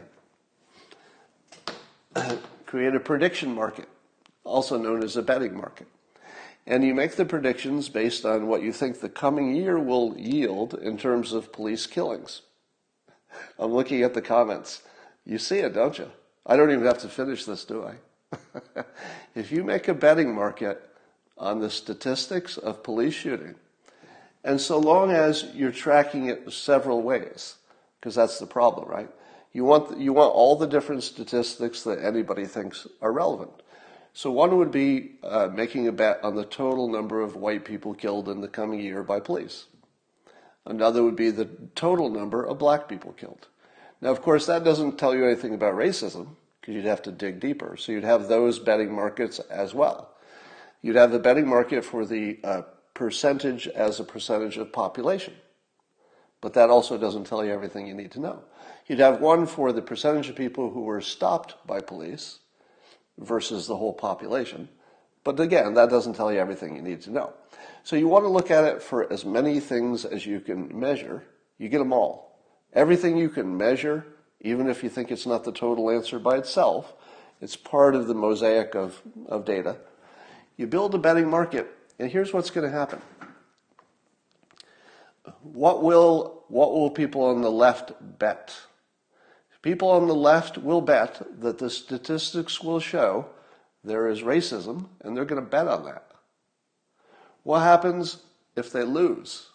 create 2.67 2.95
a 2.95 3.01
prediction 3.01 3.55
market, 3.55 3.89
also 4.45 4.79
known 4.79 5.03
as 5.03 5.17
a 5.17 5.23
betting 5.23 5.57
market 5.57 5.89
and 6.67 6.85
you 6.85 6.95
make 6.95 7.15
the 7.15 7.25
predictions 7.25 7.89
based 7.89 8.25
on 8.25 8.49
what 8.49 8.63
you 8.63 8.73
think 8.73 9.01
the 9.01 9.09
coming 9.09 9.55
year 9.55 9.79
will 9.79 10.15
yield 10.19 10.75
in 10.75 10.99
terms 10.99 11.33
of 11.33 11.53
police 11.53 11.87
killings. 11.87 12.43
I'm 13.59 13.73
looking 13.73 14.03
at 14.03 14.15
the 14.15 14.23
comments. 14.23 14.83
You 15.25 15.39
see 15.39 15.59
it, 15.59 15.75
don't 15.75 15.99
you? 15.99 16.11
I 16.45 16.57
don't 16.57 16.71
even 16.71 16.85
have 16.85 16.99
to 16.99 17.09
finish 17.09 17.45
this, 17.45 17.65
do 17.65 17.85
I? 17.85 18.83
if 19.35 19.53
you 19.53 19.63
make 19.63 19.87
a 19.87 19.95
betting 19.95 20.35
market 20.35 20.83
on 21.39 21.61
the 21.61 21.71
statistics 21.71 22.57
of 22.57 22.83
police 22.83 23.15
shooting, 23.15 23.55
and 24.45 24.61
so 24.61 24.79
long 24.79 25.11
as 25.11 25.45
you're 25.55 25.73
tracking 25.73 26.27
it 26.27 26.53
several 26.53 27.03
ways, 27.03 27.57
because 28.01 28.15
that's 28.15 28.39
the 28.39 28.47
problem, 28.47 28.89
right? 28.89 29.11
You 29.53 29.65
want, 29.65 29.99
you 29.99 30.13
want 30.13 30.35
all 30.35 30.57
the 30.57 30.67
different 30.67 31.03
statistics 31.03 31.83
that 31.83 32.05
anybody 32.05 32.45
thinks 32.45 32.87
are 33.01 33.11
relevant. 33.13 33.51
So 34.13 34.31
one 34.31 34.57
would 34.59 34.71
be 34.71 35.13
uh, 35.23 35.49
making 35.53 35.89
a 35.89 35.93
bet 35.93 36.21
on 36.23 36.37
the 36.37 36.45
total 36.45 36.89
number 36.89 37.21
of 37.21 37.37
white 37.37 37.65
people 37.65 37.93
killed 37.93 38.29
in 38.29 38.41
the 38.41 38.49
coming 38.49 38.81
year 38.81 39.03
by 39.03 39.21
police. 39.21 39.67
Another 40.65 41.03
would 41.03 41.17
be 41.17 41.31
the 41.31 41.49
total 41.75 42.09
number 42.09 42.45
of 42.45 42.59
black 42.59 42.89
people 42.89 43.13
killed. 43.13 43.49
Now, 44.01 44.11
of 44.11 44.23
course, 44.23 44.47
that 44.47 44.65
doesn't 44.65 44.99
tell 44.99 45.15
you 45.15 45.25
anything 45.25 45.55
about 45.55 45.75
racism 45.75 46.29
because 46.61 46.75
you'd 46.75 46.85
have 46.85 47.03
to 47.03 47.13
dig 47.13 47.41
deeper. 47.41 47.77
So 47.77 47.93
you'd 47.93 48.05
have 48.05 48.29
those 48.29 48.59
betting 48.59 48.95
markets 48.95 49.39
as 49.39 49.75
well. 49.75 50.11
You'd 50.83 50.97
have 50.97 51.13
the 51.13 51.19
betting 51.19 51.49
market 51.49 51.85
for 51.85 52.05
the 52.05 52.39
uh, 52.45 52.63
percentage 52.95 53.67
as 53.69 54.01
a 54.01 54.05
percentage 54.05 54.57
of 54.57 54.73
population. 54.73 55.35
But 56.41 56.55
that 56.55 56.71
also 56.71 56.99
doesn't 56.99 57.25
tell 57.25 57.45
you 57.45 57.53
everything 57.53 57.87
you 57.87 57.95
need 57.95 58.13
to 58.13 58.21
know. 58.21 58.45
You'd 58.87 59.01
have 59.01 59.21
one 59.21 59.47
for 59.47 59.73
the 59.73 59.83
percentage 59.83 60.29
of 60.29 60.37
people 60.37 60.71
who 60.71 60.83
were 60.83 61.01
stopped 61.01 61.55
by 61.67 61.81
police 61.81 62.41
versus 63.19 63.67
the 63.67 63.77
whole 63.77 63.93
population. 63.93 64.69
But 65.25 65.41
again, 65.41 65.75
that 65.75 65.91
doesn't 65.91 66.15
tell 66.15 66.33
you 66.33 66.39
everything 66.39 66.77
you 66.77 66.83
need 66.83 67.01
to 67.03 67.11
know. 67.11 67.33
So 67.83 67.97
you 67.97 68.07
want 68.07 68.25
to 68.25 68.29
look 68.29 68.51
at 68.51 68.65
it 68.65 68.83
for 68.83 69.13
as 69.13 69.25
many 69.25 69.59
things 69.61 70.05
as 70.05 70.25
you 70.25 70.41
can 70.41 70.79
measure. 70.79 71.25
You 71.59 71.69
get 71.69 71.79
them 71.79 71.93
all. 71.93 72.39
Everything 72.73 73.17
you 73.17 73.29
can 73.29 73.57
measure, 73.57 74.07
even 74.41 74.69
if 74.69 74.85
you 74.85 74.89
think 74.89 75.11
it's 75.11 75.27
not 75.27 75.45
the 75.45 75.53
total 75.53 75.91
answer 75.91 76.19
by 76.19 76.37
itself, 76.37 76.93
it's 77.41 77.57
part 77.57 77.95
of 77.95 78.07
the 78.07 78.15
mosaic 78.15 78.75
of, 78.75 79.03
of 79.27 79.45
data. 79.45 79.79
You 80.57 80.67
build 80.67 80.95
a 80.95 80.99
betting 80.99 81.29
market, 81.29 81.71
and 81.99 82.11
here's 82.11 82.33
what's 82.33 82.51
going 82.51 82.71
to 82.71 82.77
happen. 82.77 83.01
What 85.43 85.83
will, 85.83 86.45
what 86.49 86.73
will 86.73 86.91
people 86.91 87.25
on 87.25 87.43
the 87.43 87.51
left 87.51 87.93
bet? 88.19 88.55
People 89.63 89.91
on 89.91 90.07
the 90.07 90.15
left 90.15 90.59
will 90.59 90.81
bet 90.81 91.21
that 91.41 91.59
the 91.59 91.69
statistics 91.69 92.63
will 92.63 92.79
show 92.79 93.27
there 93.83 94.09
is 94.09 94.23
racism, 94.23 94.87
and 95.01 95.17
they're 95.17 95.25
going 95.25 95.43
to 95.43 95.49
bet 95.49 95.69
on 95.69 95.85
that. 95.85 96.11
What 97.43 97.61
happens 97.61 98.23
if 98.55 98.73
they 98.73 98.83
lose? 98.83 99.49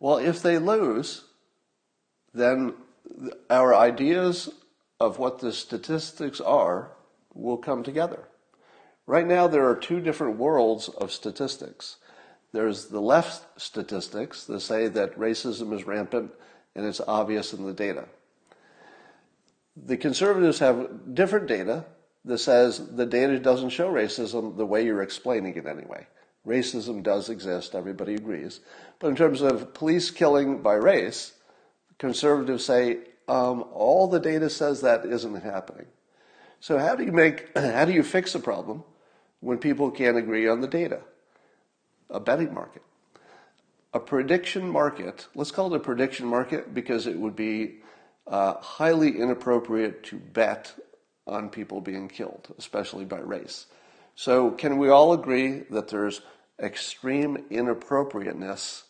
Well, 0.00 0.18
if 0.18 0.42
they 0.42 0.58
lose, 0.58 1.24
then 2.34 2.74
our 3.48 3.74
ideas 3.74 4.50
of 4.98 5.18
what 5.18 5.38
the 5.38 5.52
statistics 5.52 6.40
are 6.40 6.92
will 7.34 7.58
come 7.58 7.82
together. 7.82 8.28
Right 9.06 9.26
now, 9.26 9.48
there 9.48 9.68
are 9.68 9.76
two 9.76 10.00
different 10.00 10.38
worlds 10.38 10.88
of 10.88 11.12
statistics. 11.12 11.96
There's 12.52 12.86
the 12.86 13.00
left 13.00 13.60
statistics 13.60 14.44
that 14.46 14.60
say 14.60 14.88
that 14.88 15.18
racism 15.18 15.72
is 15.72 15.86
rampant 15.86 16.32
and 16.74 16.86
it's 16.86 17.00
obvious 17.00 17.52
in 17.52 17.64
the 17.64 17.72
data. 17.72 18.06
The 19.76 19.96
conservatives 19.96 20.58
have 20.58 21.14
different 21.14 21.48
data 21.48 21.86
that 22.24 22.38
says 22.38 22.94
the 22.94 23.06
data 23.06 23.38
doesn't 23.38 23.70
show 23.70 23.90
racism 23.90 24.56
the 24.56 24.66
way 24.66 24.84
you're 24.84 25.02
explaining 25.02 25.56
it 25.56 25.66
anyway. 25.66 26.06
Racism 26.46 27.02
does 27.02 27.28
exist, 27.28 27.74
everybody 27.74 28.14
agrees. 28.14 28.60
But 28.98 29.08
in 29.08 29.16
terms 29.16 29.40
of 29.40 29.74
police 29.74 30.10
killing 30.10 30.62
by 30.62 30.74
race, 30.74 31.32
conservatives 31.98 32.64
say 32.64 32.98
um, 33.28 33.64
all 33.72 34.08
the 34.08 34.20
data 34.20 34.50
says 34.50 34.82
that 34.82 35.06
isn't 35.06 35.42
happening. 35.42 35.86
So 36.60 36.78
how 36.78 36.94
do 36.94 37.04
you 37.04 37.12
make 37.12 37.48
how 37.56 37.84
do 37.84 37.92
you 37.92 38.02
fix 38.02 38.34
a 38.34 38.40
problem 38.40 38.84
when 39.42 39.58
people 39.58 39.90
can't 39.90 40.16
agree 40.16 40.48
on 40.48 40.60
the 40.60 40.68
data? 40.68 41.00
A 42.08 42.20
betting 42.20 42.54
market. 42.54 42.82
A 43.92 44.00
prediction 44.00 44.70
market, 44.70 45.26
let's 45.34 45.50
call 45.50 45.74
it 45.74 45.76
a 45.76 45.80
prediction 45.80 46.26
market 46.26 46.72
because 46.72 47.06
it 47.06 47.18
would 47.18 47.36
be 47.36 47.80
uh, 48.26 48.54
highly 48.54 49.18
inappropriate 49.18 50.04
to 50.04 50.16
bet 50.16 50.72
on 51.26 51.50
people 51.50 51.80
being 51.80 52.08
killed, 52.08 52.54
especially 52.56 53.04
by 53.04 53.18
race. 53.18 53.66
So, 54.14 54.52
can 54.52 54.78
we 54.78 54.88
all 54.88 55.12
agree 55.12 55.64
that 55.70 55.88
there's 55.88 56.22
extreme 56.60 57.44
inappropriateness 57.50 58.84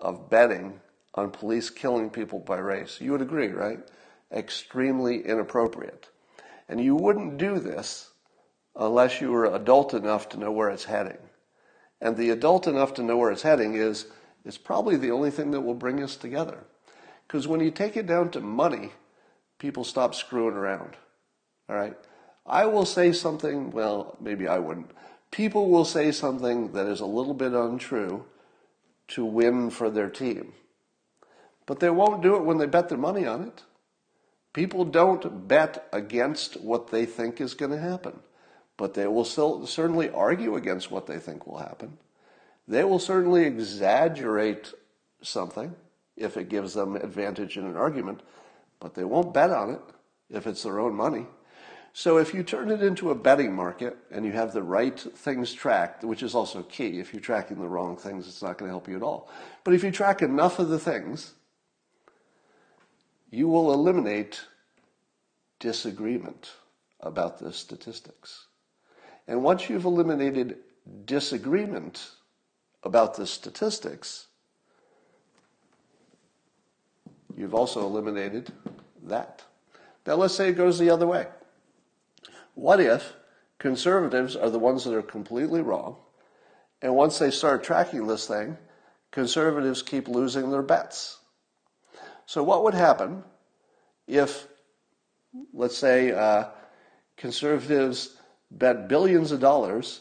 of 0.00 0.28
betting 0.28 0.80
on 1.14 1.30
police 1.30 1.70
killing 1.70 2.10
people 2.10 2.40
by 2.40 2.58
race? 2.58 3.00
You 3.00 3.12
would 3.12 3.22
agree, 3.22 3.48
right? 3.48 3.80
Extremely 4.32 5.24
inappropriate. 5.24 6.08
And 6.68 6.82
you 6.82 6.96
wouldn't 6.96 7.38
do 7.38 7.58
this 7.58 8.10
unless 8.76 9.20
you 9.20 9.30
were 9.30 9.46
adult 9.46 9.94
enough 9.94 10.28
to 10.30 10.38
know 10.38 10.50
where 10.50 10.70
it's 10.70 10.84
heading. 10.84 11.18
And 12.00 12.16
the 12.16 12.30
adult 12.30 12.66
enough 12.66 12.94
to 12.94 13.02
know 13.02 13.16
where 13.16 13.30
it's 13.30 13.42
heading 13.42 13.74
is, 13.74 14.06
is 14.44 14.58
probably 14.58 14.96
the 14.96 15.10
only 15.10 15.30
thing 15.30 15.52
that 15.52 15.60
will 15.60 15.74
bring 15.74 16.02
us 16.02 16.16
together. 16.16 16.64
Because 17.26 17.48
when 17.48 17.60
you 17.60 17.70
take 17.70 17.96
it 17.96 18.06
down 18.06 18.30
to 18.30 18.40
money, 18.40 18.92
people 19.58 19.84
stop 19.84 20.14
screwing 20.14 20.54
around. 20.54 20.96
All 21.68 21.76
right? 21.76 21.96
I 22.46 22.66
will 22.66 22.84
say 22.84 23.12
something, 23.12 23.70
well, 23.70 24.16
maybe 24.20 24.46
I 24.46 24.58
wouldn't. 24.58 24.90
People 25.30 25.70
will 25.70 25.84
say 25.84 26.12
something 26.12 26.72
that 26.72 26.86
is 26.86 27.00
a 27.00 27.06
little 27.06 27.34
bit 27.34 27.52
untrue 27.52 28.24
to 29.08 29.24
win 29.24 29.70
for 29.70 29.90
their 29.90 30.10
team. 30.10 30.52
But 31.66 31.80
they 31.80 31.90
won't 31.90 32.22
do 32.22 32.36
it 32.36 32.44
when 32.44 32.58
they 32.58 32.66
bet 32.66 32.88
their 32.88 32.98
money 32.98 33.26
on 33.26 33.42
it. 33.42 33.62
People 34.52 34.84
don't 34.84 35.48
bet 35.48 35.88
against 35.92 36.60
what 36.60 36.88
they 36.88 37.06
think 37.06 37.40
is 37.40 37.54
going 37.54 37.72
to 37.72 37.78
happen, 37.78 38.20
but 38.76 38.94
they 38.94 39.06
will 39.06 39.24
still 39.24 39.66
certainly 39.66 40.10
argue 40.10 40.56
against 40.56 40.90
what 40.90 41.06
they 41.06 41.18
think 41.18 41.46
will 41.46 41.58
happen. 41.58 41.98
They 42.66 42.84
will 42.84 42.98
certainly 42.98 43.44
exaggerate 43.44 44.72
something 45.22 45.74
if 46.16 46.36
it 46.36 46.48
gives 46.48 46.74
them 46.74 46.96
advantage 46.96 47.56
in 47.56 47.64
an 47.64 47.76
argument, 47.76 48.20
but 48.80 48.94
they 48.94 49.04
won't 49.04 49.34
bet 49.34 49.50
on 49.50 49.70
it 49.70 49.80
if 50.30 50.46
it's 50.46 50.62
their 50.62 50.80
own 50.80 50.94
money. 50.94 51.26
So 51.96 52.18
if 52.18 52.34
you 52.34 52.42
turn 52.42 52.70
it 52.70 52.82
into 52.82 53.10
a 53.10 53.14
betting 53.14 53.54
market 53.54 53.96
and 54.10 54.24
you 54.24 54.32
have 54.32 54.52
the 54.52 54.64
right 54.64 54.98
things 54.98 55.52
tracked, 55.52 56.02
which 56.02 56.24
is 56.24 56.34
also 56.34 56.62
key, 56.64 56.98
if 56.98 57.12
you're 57.12 57.20
tracking 57.20 57.60
the 57.60 57.68
wrong 57.68 57.96
things, 57.96 58.26
it's 58.26 58.42
not 58.42 58.58
going 58.58 58.68
to 58.68 58.72
help 58.72 58.88
you 58.88 58.96
at 58.96 59.02
all. 59.02 59.30
But 59.62 59.74
if 59.74 59.84
you 59.84 59.92
track 59.92 60.20
enough 60.20 60.58
of 60.58 60.70
the 60.70 60.78
things, 60.78 61.34
you 63.30 63.46
will 63.46 63.72
eliminate 63.72 64.40
disagreement 65.60 66.50
about 66.98 67.38
the 67.38 67.52
statistics. 67.52 68.46
And 69.26 69.42
once 69.42 69.68
you've 69.68 69.84
eliminated 69.84 70.58
disagreement 71.04 72.10
about 72.82 73.16
the 73.16 73.26
statistics, 73.26 74.26
you've 77.36 77.54
also 77.54 77.80
eliminated 77.80 78.52
that. 79.04 79.42
Now, 80.06 80.16
let's 80.16 80.34
say 80.34 80.50
it 80.50 80.54
goes 80.54 80.78
the 80.78 80.90
other 80.90 81.06
way. 81.06 81.26
What 82.54 82.80
if 82.80 83.14
conservatives 83.58 84.36
are 84.36 84.50
the 84.50 84.58
ones 84.58 84.84
that 84.84 84.94
are 84.94 85.02
completely 85.02 85.62
wrong, 85.62 85.96
and 86.82 86.94
once 86.94 87.18
they 87.18 87.30
start 87.30 87.64
tracking 87.64 88.06
this 88.06 88.26
thing, 88.28 88.58
conservatives 89.10 89.82
keep 89.82 90.06
losing 90.06 90.50
their 90.50 90.62
bets? 90.62 91.18
So, 92.26 92.42
what 92.42 92.62
would 92.64 92.74
happen 92.74 93.24
if, 94.06 94.46
let's 95.52 95.76
say, 95.76 96.12
uh, 96.12 96.48
conservatives 97.16 98.16
bet 98.58 98.88
billions 98.88 99.32
of 99.32 99.40
dollars 99.40 100.00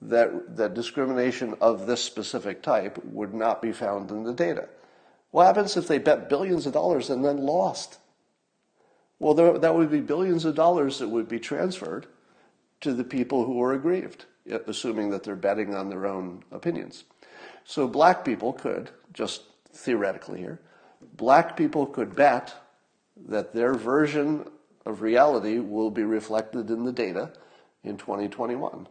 that, 0.00 0.56
that 0.56 0.74
discrimination 0.74 1.54
of 1.60 1.86
this 1.86 2.02
specific 2.02 2.62
type 2.62 3.02
would 3.04 3.34
not 3.34 3.62
be 3.62 3.72
found 3.72 4.10
in 4.10 4.24
the 4.24 4.32
data? 4.32 4.68
What 5.30 5.46
happens 5.46 5.76
if 5.76 5.88
they 5.88 5.98
bet 5.98 6.28
billions 6.28 6.66
of 6.66 6.72
dollars 6.72 7.10
and 7.10 7.24
then 7.24 7.38
lost? 7.38 7.98
Well, 9.18 9.34
there, 9.34 9.58
that 9.58 9.74
would 9.74 9.90
be 9.90 10.00
billions 10.00 10.44
of 10.44 10.54
dollars 10.54 10.98
that 10.98 11.08
would 11.08 11.28
be 11.28 11.38
transferred 11.38 12.06
to 12.80 12.92
the 12.92 13.04
people 13.04 13.44
who 13.44 13.62
are 13.62 13.72
aggrieved, 13.72 14.26
uh, 14.50 14.58
assuming 14.66 15.10
that 15.10 15.22
they're 15.22 15.36
betting 15.36 15.74
on 15.74 15.88
their 15.88 16.06
own 16.06 16.42
opinions. 16.50 17.04
So 17.64 17.86
black 17.86 18.24
people 18.24 18.52
could, 18.52 18.90
just 19.12 19.42
theoretically 19.72 20.40
here, 20.40 20.60
black 21.16 21.56
people 21.56 21.86
could 21.86 22.14
bet 22.14 22.52
that 23.28 23.54
their 23.54 23.74
version 23.74 24.50
of 24.84 25.00
reality 25.00 25.60
will 25.60 25.90
be 25.90 26.02
reflected 26.02 26.70
in 26.70 26.84
the 26.84 26.92
data 26.92 27.32
in 27.84 27.96
2021. 27.96 28.88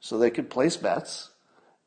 So 0.00 0.18
they 0.18 0.30
could 0.30 0.50
place 0.50 0.76
bets, 0.76 1.30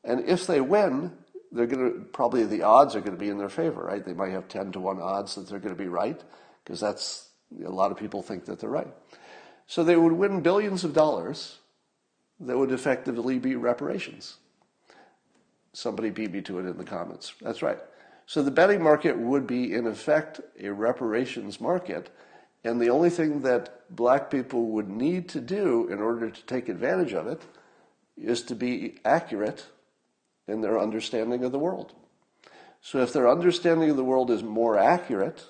and 0.04 0.24
if 0.28 0.46
they 0.46 0.60
win, 0.60 1.12
they're 1.52 1.66
going 1.66 1.92
to 1.92 2.00
probably 2.12 2.44
the 2.44 2.62
odds 2.62 2.94
are 2.94 3.00
going 3.00 3.12
to 3.12 3.18
be 3.18 3.30
in 3.30 3.38
their 3.38 3.48
favor, 3.48 3.84
right? 3.84 4.04
They 4.04 4.12
might 4.12 4.32
have 4.32 4.48
10 4.48 4.72
to 4.72 4.80
1 4.80 5.00
odds 5.00 5.34
that 5.34 5.48
they're 5.48 5.60
going 5.60 5.74
to 5.74 5.82
be 5.82 5.88
right 5.88 6.20
because 6.64 6.80
that's 6.80 7.28
a 7.64 7.70
lot 7.70 7.90
of 7.90 7.96
people 7.96 8.22
think 8.22 8.44
that 8.46 8.60
they're 8.60 8.68
right. 8.68 8.92
So 9.66 9.84
they 9.84 9.96
would 9.96 10.12
win 10.12 10.40
billions 10.40 10.84
of 10.84 10.92
dollars 10.92 11.58
that 12.40 12.56
would 12.56 12.72
effectively 12.72 13.38
be 13.38 13.56
reparations. 13.56 14.36
Somebody 15.72 16.10
beat 16.10 16.32
me 16.32 16.40
to 16.42 16.58
it 16.58 16.66
in 16.66 16.76
the 16.76 16.84
comments. 16.84 17.34
That's 17.40 17.62
right. 17.62 17.78
So 18.26 18.42
the 18.42 18.50
betting 18.50 18.82
market 18.82 19.16
would 19.16 19.46
be, 19.46 19.72
in 19.72 19.86
effect, 19.86 20.40
a 20.60 20.70
reparations 20.70 21.60
market. 21.60 22.10
And 22.64 22.80
the 22.80 22.90
only 22.90 23.10
thing 23.10 23.42
that 23.42 23.94
black 23.94 24.30
people 24.30 24.66
would 24.66 24.88
need 24.88 25.28
to 25.30 25.40
do 25.40 25.88
in 25.88 26.00
order 26.00 26.30
to 26.30 26.42
take 26.44 26.68
advantage 26.68 27.12
of 27.12 27.26
it 27.26 27.42
is 28.16 28.42
to 28.42 28.54
be 28.54 28.98
accurate 29.04 29.66
in 30.46 30.60
their 30.60 30.78
understanding 30.78 31.44
of 31.44 31.52
the 31.52 31.58
world. 31.58 31.92
So 32.80 32.98
if 33.00 33.12
their 33.12 33.28
understanding 33.28 33.90
of 33.90 33.96
the 33.96 34.04
world 34.04 34.30
is 34.30 34.42
more 34.42 34.78
accurate, 34.78 35.44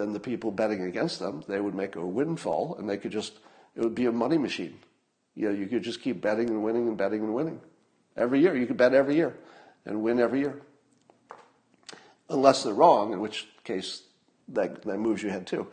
than 0.00 0.12
the 0.12 0.20
people 0.20 0.50
betting 0.50 0.82
against 0.82 1.18
them, 1.18 1.44
they 1.48 1.60
would 1.60 1.74
make 1.74 1.96
a 1.96 2.04
windfall 2.04 2.76
and 2.78 2.88
they 2.88 2.96
could 2.96 3.12
just, 3.12 3.34
it 3.76 3.82
would 3.82 3.94
be 3.94 4.06
a 4.06 4.12
money 4.12 4.38
machine. 4.38 4.78
You 5.34 5.48
know, 5.48 5.54
you 5.54 5.66
could 5.66 5.82
just 5.82 6.02
keep 6.02 6.20
betting 6.20 6.48
and 6.48 6.62
winning 6.62 6.88
and 6.88 6.96
betting 6.96 7.20
and 7.20 7.34
winning. 7.34 7.60
Every 8.16 8.40
year, 8.40 8.56
you 8.56 8.66
could 8.66 8.76
bet 8.76 8.94
every 8.94 9.16
year 9.16 9.36
and 9.84 10.02
win 10.02 10.18
every 10.18 10.40
year. 10.40 10.60
Unless 12.28 12.64
they're 12.64 12.74
wrong, 12.74 13.12
in 13.12 13.20
which 13.20 13.48
case 13.64 14.02
that, 14.48 14.82
that 14.82 14.98
moves 14.98 15.22
you 15.22 15.28
ahead 15.28 15.46
too. 15.46 15.66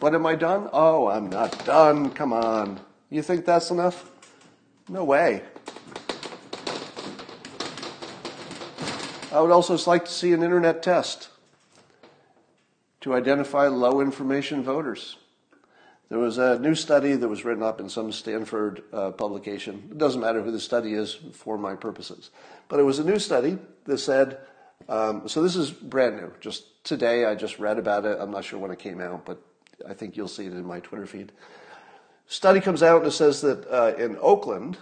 But 0.00 0.14
am 0.14 0.26
I 0.26 0.36
done? 0.36 0.68
Oh, 0.72 1.08
I'm 1.08 1.28
not 1.28 1.64
done. 1.64 2.10
Come 2.10 2.32
on. 2.32 2.80
You 3.10 3.22
think 3.22 3.44
that's 3.44 3.70
enough? 3.70 4.10
No 4.88 5.04
way. 5.04 5.42
I 9.32 9.40
would 9.40 9.50
also 9.50 9.76
like 9.90 10.04
to 10.06 10.10
see 10.10 10.32
an 10.32 10.42
internet 10.42 10.82
test 10.82 11.28
to 13.00 13.14
identify 13.14 13.66
low 13.66 14.00
information 14.00 14.62
voters. 14.62 15.16
There 16.08 16.18
was 16.18 16.38
a 16.38 16.58
new 16.58 16.74
study 16.74 17.14
that 17.14 17.28
was 17.28 17.44
written 17.44 17.62
up 17.62 17.80
in 17.80 17.88
some 17.90 18.12
Stanford 18.12 18.82
uh, 18.92 19.10
publication. 19.10 19.88
It 19.90 19.98
doesn't 19.98 20.20
matter 20.20 20.42
who 20.42 20.50
the 20.50 20.60
study 20.60 20.94
is 20.94 21.18
for 21.34 21.58
my 21.58 21.74
purposes. 21.74 22.30
But 22.68 22.80
it 22.80 22.84
was 22.84 22.98
a 22.98 23.04
new 23.04 23.18
study 23.18 23.58
that 23.84 23.98
said, 23.98 24.38
um, 24.88 25.28
so 25.28 25.42
this 25.42 25.56
is 25.56 25.70
brand 25.70 26.16
new. 26.16 26.32
Just 26.40 26.82
today, 26.84 27.26
I 27.26 27.34
just 27.34 27.58
read 27.58 27.78
about 27.78 28.06
it. 28.06 28.16
I'm 28.18 28.30
not 28.30 28.44
sure 28.44 28.58
when 28.58 28.70
it 28.70 28.78
came 28.78 29.02
out, 29.02 29.26
but 29.26 29.42
I 29.86 29.94
think 29.94 30.16
you'll 30.16 30.28
see 30.28 30.46
it 30.46 30.52
in 30.52 30.64
my 30.64 30.80
Twitter 30.80 31.06
feed. 31.06 31.32
Study 32.26 32.60
comes 32.60 32.82
out 32.82 32.98
and 32.98 33.08
it 33.08 33.12
says 33.12 33.40
that 33.40 33.66
uh, 33.70 33.94
in 33.96 34.16
Oakland, 34.20 34.76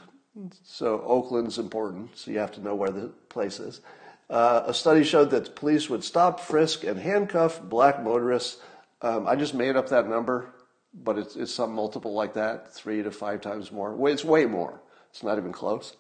so 0.65 1.01
Oakland's 1.03 1.59
important, 1.59 2.17
so 2.17 2.31
you 2.31 2.39
have 2.39 2.53
to 2.53 2.61
know 2.61 2.75
where 2.75 2.91
the 2.91 3.09
place 3.29 3.61
is. 3.61 3.81
Uh, 4.29 4.65
a 4.67 4.75
study 4.75 5.05
showed 5.05 5.31
that 5.31 5.55
police 5.55 5.89
would 5.89 6.03
stop, 6.03 6.41
frisk, 6.41 6.83
and 6.83 6.99
handcuff 6.99 7.63
black 7.63 8.03
motorists. 8.03 8.61
Um, 9.01 9.27
I 9.27 9.37
just 9.37 9.55
made 9.55 9.77
up 9.77 9.89
that 9.91 10.09
number, 10.09 10.53
but 10.93 11.19
it's, 11.19 11.37
it's 11.37 11.55
some 11.55 11.73
multiple 11.73 12.13
like 12.13 12.35
that, 12.35 12.75
three 12.75 13.03
to 13.03 13.11
five 13.13 13.41
times 13.41 13.71
more. 13.71 13.97
It's 14.11 14.25
way 14.25 14.47
more. 14.47 14.81
It's 15.11 15.23
not 15.23 15.39
even 15.39 15.53
close. 15.53 15.97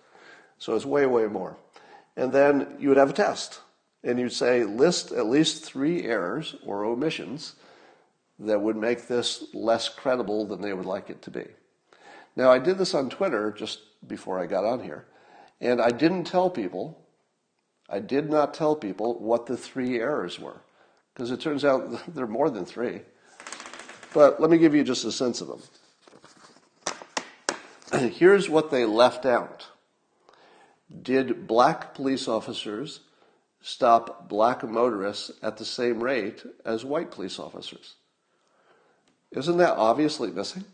So 0.58 0.74
it's 0.74 0.84
way, 0.84 1.06
way 1.06 1.26
more. 1.26 1.56
And 2.16 2.32
then 2.32 2.76
you 2.80 2.88
would 2.88 2.98
have 2.98 3.10
a 3.10 3.14
test, 3.14 3.60
and 4.02 4.18
you'd 4.18 4.32
say 4.32 4.64
list 4.64 5.12
at 5.12 5.26
least 5.26 5.64
three 5.64 6.04
errors 6.04 6.56
or 6.64 6.84
omissions 6.84 7.54
that 8.38 8.60
would 8.60 8.76
make 8.76 9.06
this 9.06 9.44
less 9.54 9.88
credible 9.88 10.46
than 10.46 10.60
they 10.60 10.72
would 10.72 10.86
like 10.86 11.10
it 11.10 11.22
to 11.22 11.30
be. 11.30 11.46
Now, 12.34 12.52
I 12.52 12.58
did 12.58 12.78
this 12.78 12.94
on 12.94 13.08
Twitter 13.08 13.50
just 13.50 13.80
before 14.06 14.38
I 14.38 14.46
got 14.46 14.64
on 14.64 14.82
here, 14.82 15.06
and 15.60 15.80
I 15.80 15.90
didn't 15.90 16.24
tell 16.24 16.50
people 16.50 17.06
I 17.88 18.00
did 18.00 18.28
not 18.28 18.52
tell 18.52 18.74
people 18.74 19.18
what 19.18 19.46
the 19.46 19.56
three 19.56 20.00
errors 20.00 20.40
were, 20.40 20.60
because 21.14 21.30
it 21.30 21.40
turns 21.40 21.64
out 21.64 22.02
there 22.14 22.24
are 22.24 22.28
more 22.28 22.50
than 22.50 22.64
three. 22.64 23.02
But 24.12 24.40
let 24.40 24.50
me 24.50 24.58
give 24.58 24.74
you 24.74 24.82
just 24.82 25.04
a 25.04 25.12
sense 25.12 25.40
of 25.40 25.48
them. 25.48 25.62
Here's 28.10 28.48
what 28.48 28.70
they 28.70 28.84
left 28.84 29.26
out. 29.26 29.66
Did 31.02 31.46
black 31.46 31.94
police 31.94 32.28
officers 32.28 33.00
stop 33.60 34.28
black 34.28 34.62
motorists 34.62 35.30
at 35.42 35.56
the 35.56 35.64
same 35.64 36.02
rate 36.02 36.44
as 36.64 36.84
white 36.84 37.10
police 37.10 37.38
officers? 37.38 37.96
Isn't 39.32 39.58
that 39.58 39.76
obviously 39.76 40.30
missing? 40.30 40.64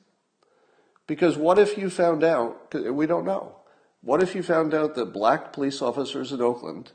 Because 1.07 1.37
what 1.37 1.59
if 1.59 1.77
you 1.77 1.91
found 1.91 2.23
out, 2.23 2.75
we 2.75 3.07
don't 3.07 3.25
know, 3.25 3.57
what 4.01 4.23
if 4.23 4.35
you 4.35 4.43
found 4.43 4.75
out 4.75 4.95
that 4.95 5.13
black 5.13 5.53
police 5.53 5.83
officers 5.83 6.33
in 6.33 6.41
Oakland 6.41 6.93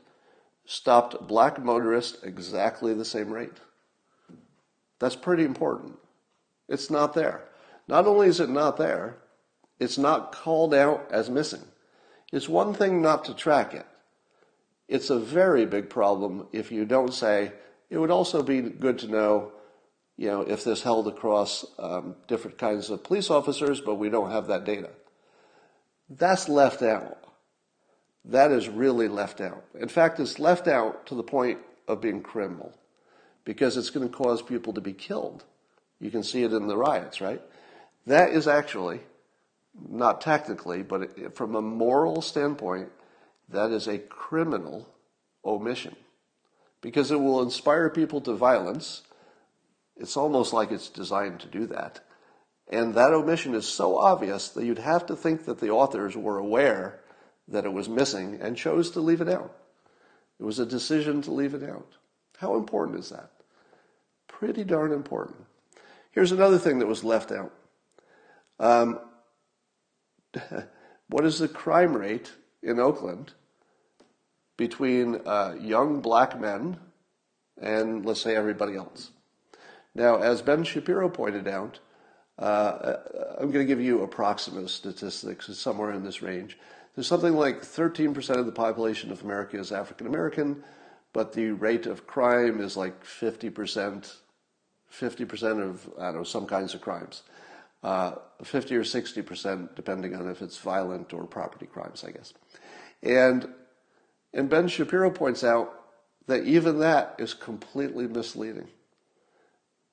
stopped 0.70 1.26
black 1.26 1.64
motorists 1.64 2.22
exactly 2.22 2.92
the 2.92 3.04
same 3.04 3.30
rate. 3.30 3.58
That's 4.98 5.16
pretty 5.16 5.44
important. 5.44 5.96
It's 6.68 6.90
not 6.90 7.14
there. 7.14 7.48
Not 7.88 8.06
only 8.06 8.28
is 8.28 8.38
it 8.38 8.50
not 8.50 8.76
there, 8.76 9.16
it's 9.80 9.96
not 9.96 10.30
called 10.30 10.74
out 10.74 11.08
as 11.10 11.30
missing. 11.30 11.62
It's 12.34 12.50
one 12.50 12.74
thing 12.74 13.00
not 13.00 13.24
to 13.24 13.34
track 13.34 13.72
it. 13.72 13.86
It's 14.88 15.08
a 15.08 15.18
very 15.18 15.64
big 15.64 15.88
problem 15.88 16.48
if 16.52 16.70
you 16.70 16.84
don't 16.84 17.14
say, 17.14 17.52
it 17.88 17.96
would 17.96 18.10
also 18.10 18.42
be 18.42 18.60
good 18.60 18.98
to 18.98 19.08
know, 19.08 19.52
you 20.18 20.26
know, 20.26 20.42
if 20.42 20.64
this 20.64 20.82
held 20.82 21.08
across 21.08 21.64
um, 21.78 22.16
different 22.26 22.58
kinds 22.58 22.90
of 22.90 23.04
police 23.04 23.30
officers, 23.30 23.80
but 23.80 23.94
we 23.94 24.10
don't 24.10 24.30
have 24.30 24.48
that 24.48 24.64
data. 24.64 24.90
That's 26.10 26.48
left 26.48 26.82
out. 26.82 27.24
That 28.24 28.50
is 28.50 28.68
really 28.68 29.08
left 29.08 29.40
out. 29.40 29.64
In 29.78 29.88
fact, 29.88 30.20
it's 30.20 30.38
left 30.38 30.68
out 30.68 31.06
to 31.06 31.14
the 31.14 31.22
point 31.22 31.60
of 31.86 32.00
being 32.00 32.20
criminal 32.20 32.74
because 33.44 33.76
it's 33.76 33.90
going 33.90 34.06
to 34.06 34.14
cause 34.14 34.42
people 34.42 34.74
to 34.74 34.80
be 34.80 34.92
killed. 34.92 35.44
You 36.00 36.10
can 36.10 36.22
see 36.22 36.42
it 36.42 36.52
in 36.52 36.66
the 36.66 36.76
riots, 36.76 37.20
right? 37.20 37.40
That 38.06 38.30
is 38.30 38.48
actually, 38.48 39.00
not 39.88 40.20
technically, 40.20 40.82
but 40.82 41.36
from 41.36 41.54
a 41.54 41.62
moral 41.62 42.22
standpoint, 42.22 42.90
that 43.48 43.70
is 43.70 43.86
a 43.86 43.98
criminal 43.98 44.88
omission 45.44 45.96
because 46.80 47.10
it 47.10 47.20
will 47.20 47.42
inspire 47.42 47.88
people 47.88 48.20
to 48.22 48.32
violence. 48.34 49.02
It's 49.98 50.16
almost 50.16 50.52
like 50.52 50.70
it's 50.70 50.88
designed 50.88 51.40
to 51.40 51.48
do 51.48 51.66
that. 51.66 52.00
And 52.68 52.94
that 52.94 53.12
omission 53.12 53.54
is 53.54 53.66
so 53.66 53.98
obvious 53.98 54.50
that 54.50 54.64
you'd 54.64 54.78
have 54.78 55.06
to 55.06 55.16
think 55.16 55.46
that 55.46 55.58
the 55.58 55.70
authors 55.70 56.16
were 56.16 56.38
aware 56.38 57.00
that 57.48 57.64
it 57.64 57.72
was 57.72 57.88
missing 57.88 58.38
and 58.40 58.56
chose 58.56 58.90
to 58.90 59.00
leave 59.00 59.20
it 59.20 59.28
out. 59.28 59.56
It 60.38 60.44
was 60.44 60.58
a 60.58 60.66
decision 60.66 61.22
to 61.22 61.32
leave 61.32 61.54
it 61.54 61.68
out. 61.68 61.94
How 62.38 62.56
important 62.56 62.98
is 62.98 63.08
that? 63.08 63.30
Pretty 64.28 64.64
darn 64.64 64.92
important. 64.92 65.38
Here's 66.12 66.30
another 66.30 66.58
thing 66.58 66.78
that 66.78 66.86
was 66.86 67.02
left 67.02 67.32
out. 67.32 67.52
Um, 68.60 69.00
what 71.08 71.24
is 71.24 71.38
the 71.38 71.48
crime 71.48 71.96
rate 71.96 72.32
in 72.62 72.78
Oakland 72.78 73.32
between 74.56 75.20
uh, 75.26 75.56
young 75.58 76.00
black 76.00 76.38
men 76.38 76.78
and, 77.60 78.04
let's 78.04 78.20
say, 78.20 78.36
everybody 78.36 78.76
else? 78.76 79.10
Now, 79.98 80.18
as 80.18 80.42
Ben 80.42 80.62
Shapiro 80.62 81.08
pointed 81.08 81.48
out, 81.48 81.80
uh, 82.38 82.98
I'm 83.36 83.50
going 83.50 83.66
to 83.66 83.68
give 83.68 83.80
you 83.80 84.02
approximate 84.04 84.70
statistics, 84.70 85.48
it's 85.48 85.58
somewhere 85.58 85.90
in 85.90 86.04
this 86.04 86.22
range. 86.22 86.56
There's 86.94 87.08
something 87.08 87.34
like 87.34 87.62
13% 87.62 88.36
of 88.36 88.46
the 88.46 88.52
population 88.52 89.10
of 89.10 89.24
America 89.24 89.58
is 89.58 89.72
African 89.72 90.06
American, 90.06 90.62
but 91.12 91.32
the 91.32 91.50
rate 91.50 91.86
of 91.86 92.06
crime 92.06 92.60
is 92.60 92.76
like 92.76 93.04
50%, 93.04 94.14
50% 94.92 95.62
of, 95.68 95.90
I 95.98 96.04
don't 96.04 96.14
know, 96.14 96.22
some 96.22 96.46
kinds 96.46 96.74
of 96.74 96.80
crimes. 96.80 97.24
Uh, 97.82 98.12
50 98.44 98.76
or 98.76 98.84
60%, 98.84 99.74
depending 99.74 100.14
on 100.14 100.30
if 100.30 100.42
it's 100.42 100.58
violent 100.58 101.12
or 101.12 101.26
property 101.26 101.66
crimes, 101.66 102.04
I 102.04 102.12
guess. 102.12 102.34
And, 103.02 103.48
and 104.32 104.48
Ben 104.48 104.68
Shapiro 104.68 105.10
points 105.10 105.42
out 105.42 105.74
that 106.28 106.44
even 106.44 106.78
that 106.78 107.16
is 107.18 107.34
completely 107.34 108.06
misleading. 108.06 108.68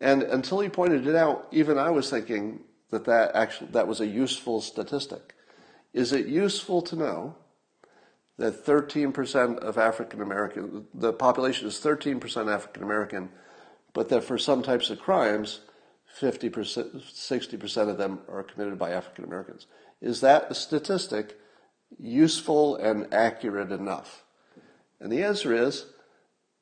And 0.01 0.23
until 0.23 0.59
he 0.59 0.69
pointed 0.69 1.07
it 1.07 1.15
out, 1.15 1.47
even 1.51 1.77
I 1.77 1.89
was 1.89 2.09
thinking 2.09 2.61
that 2.89 3.05
that 3.05 3.35
actually 3.35 3.71
that 3.71 3.87
was 3.87 4.01
a 4.01 4.07
useful 4.07 4.61
statistic. 4.61 5.33
Is 5.93 6.11
it 6.11 6.27
useful 6.27 6.81
to 6.83 6.95
know 6.95 7.35
that 8.37 8.65
13% 8.65 9.59
of 9.59 9.77
African 9.77 10.21
American, 10.21 10.87
the 10.93 11.13
population 11.13 11.67
is 11.67 11.79
13% 11.79 12.53
African 12.53 12.83
American, 12.83 13.29
but 13.93 14.09
that 14.09 14.25
for 14.25 14.37
some 14.37 14.61
types 14.61 14.89
of 14.89 14.99
crimes, 14.99 15.61
50%, 16.19 17.01
60% 17.01 17.89
of 17.89 17.97
them 17.97 18.19
are 18.29 18.43
committed 18.43 18.77
by 18.77 18.91
African 18.91 19.23
Americans? 19.23 19.67
Is 20.01 20.21
that 20.21 20.51
a 20.51 20.55
statistic 20.55 21.37
useful 21.97 22.75
and 22.75 23.13
accurate 23.13 23.71
enough? 23.71 24.23
And 24.99 25.11
the 25.11 25.23
answer 25.23 25.53
is 25.53 25.85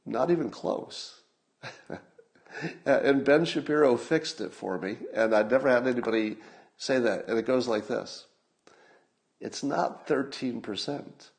not 0.06 0.30
even 0.30 0.50
close. 0.50 1.22
Uh, 2.86 3.00
and 3.04 3.24
Ben 3.24 3.46
Shapiro 3.46 3.98
fixed 3.98 4.42
it 4.42 4.54
for 4.54 4.78
me, 4.78 4.98
and 5.14 5.34
I'd 5.34 5.52
never 5.52 5.70
had 5.70 5.88
anybody 5.88 6.38
say 6.78 7.00
that. 7.00 7.28
And 7.28 7.38
it 7.38 7.46
goes 7.46 7.68
like 7.68 7.88
this 7.88 8.26
it's 9.44 9.64
not 9.64 10.08
13%. 10.08 11.30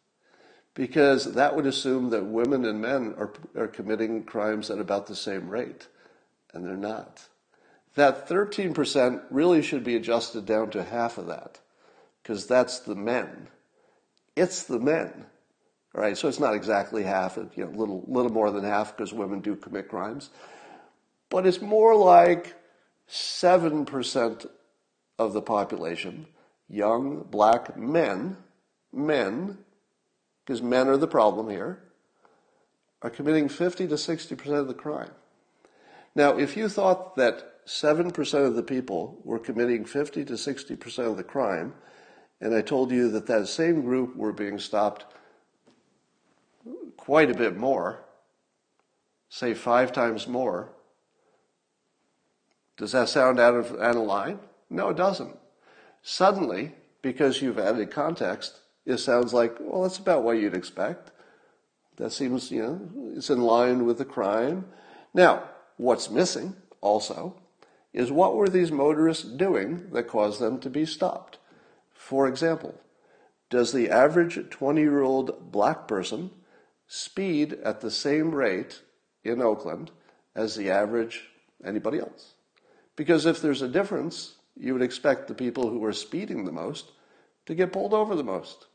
Because 0.74 1.34
that 1.34 1.54
would 1.54 1.66
assume 1.66 2.10
that 2.10 2.26
women 2.26 2.64
and 2.64 2.80
men 2.80 3.14
are, 3.16 3.32
are 3.56 3.68
committing 3.68 4.24
crimes 4.24 4.70
at 4.70 4.78
about 4.78 5.06
the 5.06 5.14
same 5.14 5.48
rate. 5.48 5.86
And 6.52 6.66
they're 6.66 6.76
not. 6.76 7.28
That 7.94 8.28
13% 8.28 9.22
really 9.30 9.62
should 9.62 9.84
be 9.84 9.94
adjusted 9.94 10.44
down 10.44 10.70
to 10.70 10.82
half 10.82 11.16
of 11.16 11.28
that. 11.28 11.60
Because 12.22 12.46
that's 12.46 12.80
the 12.80 12.96
men. 12.96 13.48
It's 14.34 14.64
the 14.64 14.80
men. 14.80 15.26
All 15.94 16.02
right, 16.02 16.18
so 16.18 16.26
it's 16.26 16.40
not 16.40 16.54
exactly 16.54 17.04
half, 17.04 17.36
you 17.36 17.64
know, 17.64 17.70
little, 17.70 18.04
little 18.08 18.32
more 18.32 18.50
than 18.50 18.64
half 18.64 18.96
because 18.96 19.12
women 19.12 19.40
do 19.40 19.54
commit 19.54 19.88
crimes. 19.88 20.30
But 21.34 21.48
it's 21.48 21.60
more 21.60 21.96
like 21.96 22.54
7% 23.10 24.46
of 25.18 25.32
the 25.32 25.42
population 25.42 26.28
young 26.68 27.24
black 27.28 27.76
men, 27.76 28.36
men, 28.92 29.58
because 30.46 30.62
men 30.62 30.86
are 30.86 30.96
the 30.96 31.08
problem 31.08 31.50
here, 31.50 31.82
are 33.02 33.10
committing 33.10 33.48
50 33.48 33.88
to 33.88 33.94
60% 33.96 34.46
of 34.60 34.68
the 34.68 34.74
crime. 34.74 35.10
Now, 36.14 36.38
if 36.38 36.56
you 36.56 36.68
thought 36.68 37.16
that 37.16 37.66
7% 37.66 38.46
of 38.46 38.54
the 38.54 38.62
people 38.62 39.20
were 39.24 39.40
committing 39.40 39.84
50 39.84 40.24
to 40.26 40.34
60% 40.34 40.98
of 41.00 41.16
the 41.16 41.24
crime, 41.24 41.74
and 42.40 42.54
I 42.54 42.62
told 42.62 42.92
you 42.92 43.10
that 43.10 43.26
that 43.26 43.48
same 43.48 43.82
group 43.82 44.14
were 44.14 44.32
being 44.32 44.60
stopped 44.60 45.04
quite 46.96 47.32
a 47.32 47.34
bit 47.34 47.56
more, 47.56 48.04
say 49.28 49.52
five 49.52 49.90
times 49.92 50.28
more, 50.28 50.73
does 52.76 52.92
that 52.92 53.08
sound 53.08 53.38
out 53.38 53.54
of, 53.54 53.80
out 53.80 53.96
of 53.96 54.02
line? 54.02 54.38
No, 54.68 54.88
it 54.88 54.96
doesn't. 54.96 55.36
Suddenly, 56.02 56.72
because 57.02 57.40
you've 57.40 57.58
added 57.58 57.90
context, 57.90 58.60
it 58.84 58.98
sounds 58.98 59.32
like, 59.32 59.56
well, 59.60 59.82
that's 59.82 59.98
about 59.98 60.22
what 60.22 60.38
you'd 60.38 60.54
expect. 60.54 61.10
That 61.96 62.12
seems, 62.12 62.50
you 62.50 62.62
know, 62.62 63.12
it's 63.16 63.30
in 63.30 63.40
line 63.40 63.86
with 63.86 63.98
the 63.98 64.04
crime. 64.04 64.66
Now, 65.12 65.44
what's 65.76 66.10
missing 66.10 66.56
also 66.80 67.36
is 67.92 68.10
what 68.10 68.34
were 68.34 68.48
these 68.48 68.72
motorists 68.72 69.24
doing 69.24 69.90
that 69.92 70.08
caused 70.08 70.40
them 70.40 70.58
to 70.58 70.68
be 70.68 70.84
stopped? 70.84 71.38
For 71.94 72.26
example, 72.26 72.74
does 73.48 73.72
the 73.72 73.88
average 73.88 74.50
20 74.50 74.80
year 74.80 75.02
old 75.02 75.52
black 75.52 75.86
person 75.86 76.30
speed 76.88 77.54
at 77.64 77.80
the 77.80 77.90
same 77.90 78.34
rate 78.34 78.82
in 79.22 79.40
Oakland 79.40 79.92
as 80.34 80.56
the 80.56 80.70
average 80.70 81.28
anybody 81.64 82.00
else? 82.00 82.34
Because 82.96 83.26
if 83.26 83.40
there's 83.42 83.62
a 83.62 83.68
difference, 83.68 84.34
you 84.56 84.72
would 84.72 84.82
expect 84.82 85.28
the 85.28 85.34
people 85.34 85.68
who 85.68 85.84
are 85.84 85.92
speeding 85.92 86.44
the 86.44 86.52
most 86.52 86.92
to 87.46 87.54
get 87.54 87.72
pulled 87.72 87.92
over 87.92 88.14
the 88.14 88.22
most. 88.24 88.66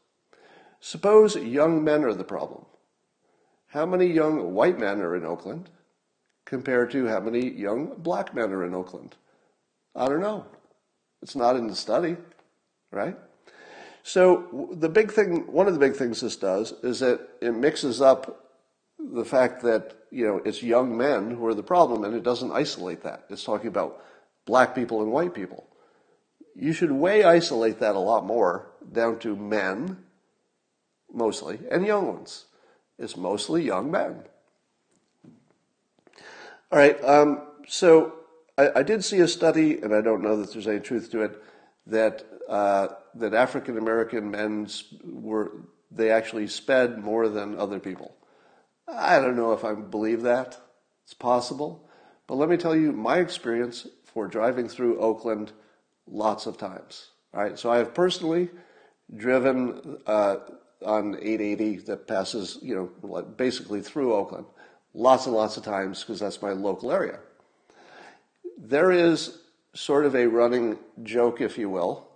Suppose 0.80 1.36
young 1.36 1.84
men 1.84 2.04
are 2.04 2.14
the 2.14 2.24
problem. 2.24 2.66
How 3.68 3.86
many 3.86 4.08
young 4.08 4.54
white 4.54 4.80
men 4.80 5.02
are 5.02 5.16
in 5.16 5.26
Oakland 5.26 5.70
compared 6.46 6.92
to 6.92 7.08
how 7.08 7.20
many 7.20 7.50
young 7.50 7.94
black 7.98 8.34
men 8.34 8.52
are 8.52 8.66
in 8.66 8.74
Oakland? 8.74 9.16
I 9.96 10.08
don't 10.08 10.22
know. 10.22 10.46
It's 11.22 11.36
not 11.36 11.56
in 11.56 11.68
the 11.68 11.76
study, 11.76 12.18
right? 12.92 13.18
So 14.04 14.70
the 14.72 14.90
big 14.90 15.12
thing, 15.12 15.52
one 15.52 15.68
of 15.68 15.74
the 15.74 15.80
big 15.80 15.96
things 15.96 16.22
this 16.22 16.36
does 16.36 16.74
is 16.84 17.00
that 17.02 17.20
it 17.42 17.52
mixes 17.52 18.02
up 18.02 18.49
the 19.00 19.26
fact 19.26 19.62
that 19.64 19.96
you 20.12 20.26
know 20.26 20.42
it's 20.44 20.62
young 20.62 20.98
men 20.98 21.32
who 21.32 21.46
are 21.46 21.54
the 21.54 21.64
problem, 21.64 22.04
and 22.04 22.16
it 22.16 22.24
doesn't 22.24 22.52
isolate 22.52 23.04
that. 23.04 23.26
It's 23.30 23.44
talking 23.44 23.68
about 23.68 24.04
black 24.46 24.76
people 24.76 25.02
and 25.02 25.12
white 25.12 25.34
people. 25.34 25.68
You 26.56 26.74
should 26.74 26.92
way 26.92 27.24
isolate 27.24 27.80
that 27.80 27.96
a 27.96 28.00
lot 28.00 28.26
more 28.26 28.72
down 28.92 29.20
to 29.20 29.36
men, 29.36 29.98
mostly, 31.12 31.60
and 31.72 31.86
young 31.86 32.08
ones. 32.08 32.46
It's 32.98 33.16
mostly 33.16 33.64
young 33.64 33.90
men. 33.90 34.24
All 36.72 36.78
right, 36.78 37.02
um, 37.04 37.42
so 37.68 38.14
I, 38.58 38.70
I, 38.76 38.84
did 38.84 39.04
see 39.04 39.22
a 39.22 39.28
study, 39.28 39.80
and 39.80 39.96
I 39.96 40.02
don't 40.02 40.22
know 40.22 40.38
that 40.38 40.52
there's 40.54 40.68
any 40.68 40.80
truth 40.80 41.10
to 41.12 41.24
it, 41.24 41.44
that 41.88 42.26
uh, 42.48 42.90
that 43.16 43.34
African 43.34 43.78
American 43.78 44.30
men 44.30 44.68
were 45.04 45.52
they 45.92 46.12
actually 46.12 46.48
sped 46.48 47.00
more 47.00 47.30
than 47.30 47.58
other 47.58 47.80
people. 47.80 48.16
I 48.92 49.20
don't 49.20 49.36
know 49.36 49.54
if 49.54 49.64
I 49.64 49.74
believe 49.74 50.22
that. 50.24 50.60
It's 51.04 51.14
possible, 51.14 51.90
but 52.28 52.36
let 52.36 52.50
me 52.50 52.58
tell 52.58 52.76
you 52.76 52.92
my 52.92 53.18
experience 53.18 53.88
for 54.04 54.28
driving 54.28 54.68
through 54.68 55.00
Oakland 55.00 55.52
lots 56.08 56.46
of 56.46 56.58
times. 56.58 57.12
All 57.34 57.42
right, 57.42 57.58
so 57.58 57.72
I 57.72 57.78
have 57.78 57.94
personally 57.94 58.50
driven 59.16 59.98
uh, 60.06 60.38
on 60.86 61.16
880 61.16 61.78
that 61.86 62.08
passes, 62.08 62.58
you 62.62 62.76
know, 63.02 63.22
basically 63.24 63.82
through 63.82 64.14
Oakland, 64.14 64.46
lots 64.94 65.26
and 65.26 65.36
lots 65.36 65.58
of 65.58 65.64
times 65.64 66.02
because 66.02 66.20
that's 66.20 66.42
my 66.42 66.52
local 66.52 66.92
area. 66.92 67.20
There 68.58 68.92
is 68.92 69.40
sort 69.74 70.06
of 70.06 70.16
a 70.16 70.28
running 70.28 70.78
joke, 71.04 71.42
if 71.42 71.58
you 71.58 71.70
will, 71.70 72.08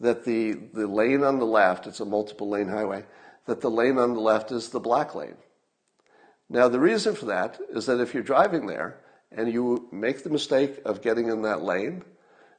that 0.00 0.24
the, 0.24 0.52
the 0.72 0.86
lane 0.86 1.24
on 1.24 1.38
the 1.38 1.46
left, 1.46 1.86
it's 1.86 2.00
a 2.00 2.04
multiple 2.04 2.48
lane 2.48 2.68
highway, 2.68 3.04
that 3.46 3.60
the 3.60 3.70
lane 3.70 3.98
on 3.98 4.14
the 4.14 4.20
left 4.20 4.52
is 4.52 4.68
the 4.68 4.80
black 4.80 5.14
lane. 5.14 5.36
Now, 6.50 6.68
the 6.68 6.80
reason 6.80 7.14
for 7.14 7.26
that 7.26 7.58
is 7.70 7.86
that 7.86 8.00
if 8.00 8.14
you're 8.14 8.22
driving 8.22 8.66
there 8.66 8.98
and 9.30 9.52
you 9.52 9.88
make 9.92 10.22
the 10.22 10.30
mistake 10.30 10.78
of 10.84 11.02
getting 11.02 11.28
in 11.28 11.42
that 11.42 11.62
lane, 11.62 12.02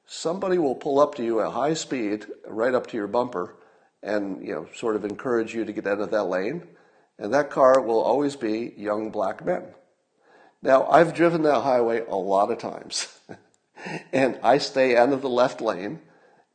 somebody 0.05 0.57
will 0.57 0.75
pull 0.75 0.99
up 0.99 1.15
to 1.15 1.23
you 1.23 1.41
at 1.41 1.53
high 1.53 1.73
speed, 1.73 2.25
right 2.47 2.73
up 2.73 2.87
to 2.87 2.97
your 2.97 3.07
bumper, 3.07 3.55
and 4.03 4.45
you 4.45 4.53
know, 4.53 4.67
sort 4.75 4.95
of 4.95 5.05
encourage 5.05 5.55
you 5.55 5.65
to 5.65 5.73
get 5.73 5.87
out 5.87 5.99
of 5.99 6.11
that 6.11 6.25
lane. 6.25 6.67
And 7.17 7.33
that 7.33 7.49
car 7.49 7.81
will 7.81 8.01
always 8.01 8.35
be 8.35 8.73
young 8.77 9.11
black 9.11 9.43
men. 9.45 9.63
Now, 10.61 10.87
I've 10.87 11.13
driven 11.13 11.41
that 11.43 11.61
highway 11.61 12.03
a 12.07 12.15
lot 12.15 12.51
of 12.51 12.59
times, 12.59 13.07
and 14.13 14.39
I 14.43 14.57
stay 14.57 14.95
out 14.95 15.11
of 15.11 15.21
the 15.21 15.29
left 15.29 15.61
lane 15.61 15.99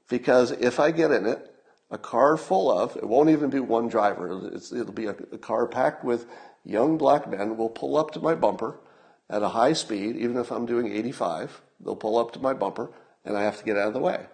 because 0.08 0.50
if 0.52 0.78
I 0.78 0.90
get 0.90 1.10
in 1.10 1.26
it, 1.26 1.53
a 1.94 1.98
car 1.98 2.36
full 2.36 2.70
of, 2.70 2.96
it 2.96 3.08
won't 3.08 3.30
even 3.30 3.50
be 3.50 3.60
one 3.60 3.88
driver, 3.88 4.50
it's, 4.52 4.72
it'll 4.72 4.92
be 4.92 5.06
a, 5.06 5.16
a 5.32 5.38
car 5.38 5.66
packed 5.66 6.04
with 6.04 6.26
young 6.64 6.98
black 6.98 7.30
men 7.30 7.56
will 7.56 7.68
pull 7.68 7.96
up 7.96 8.10
to 8.10 8.20
my 8.20 8.34
bumper 8.34 8.76
at 9.30 9.42
a 9.42 9.48
high 9.48 9.72
speed, 9.72 10.16
even 10.16 10.36
if 10.36 10.50
I'm 10.50 10.66
doing 10.66 10.90
85, 10.92 11.62
they'll 11.80 11.94
pull 11.94 12.18
up 12.18 12.32
to 12.32 12.40
my 12.40 12.52
bumper 12.52 12.90
and 13.24 13.36
I 13.36 13.44
have 13.44 13.58
to 13.58 13.64
get 13.64 13.76
out 13.76 13.88
of 13.88 13.94
the 13.94 14.00
way. 14.00 14.26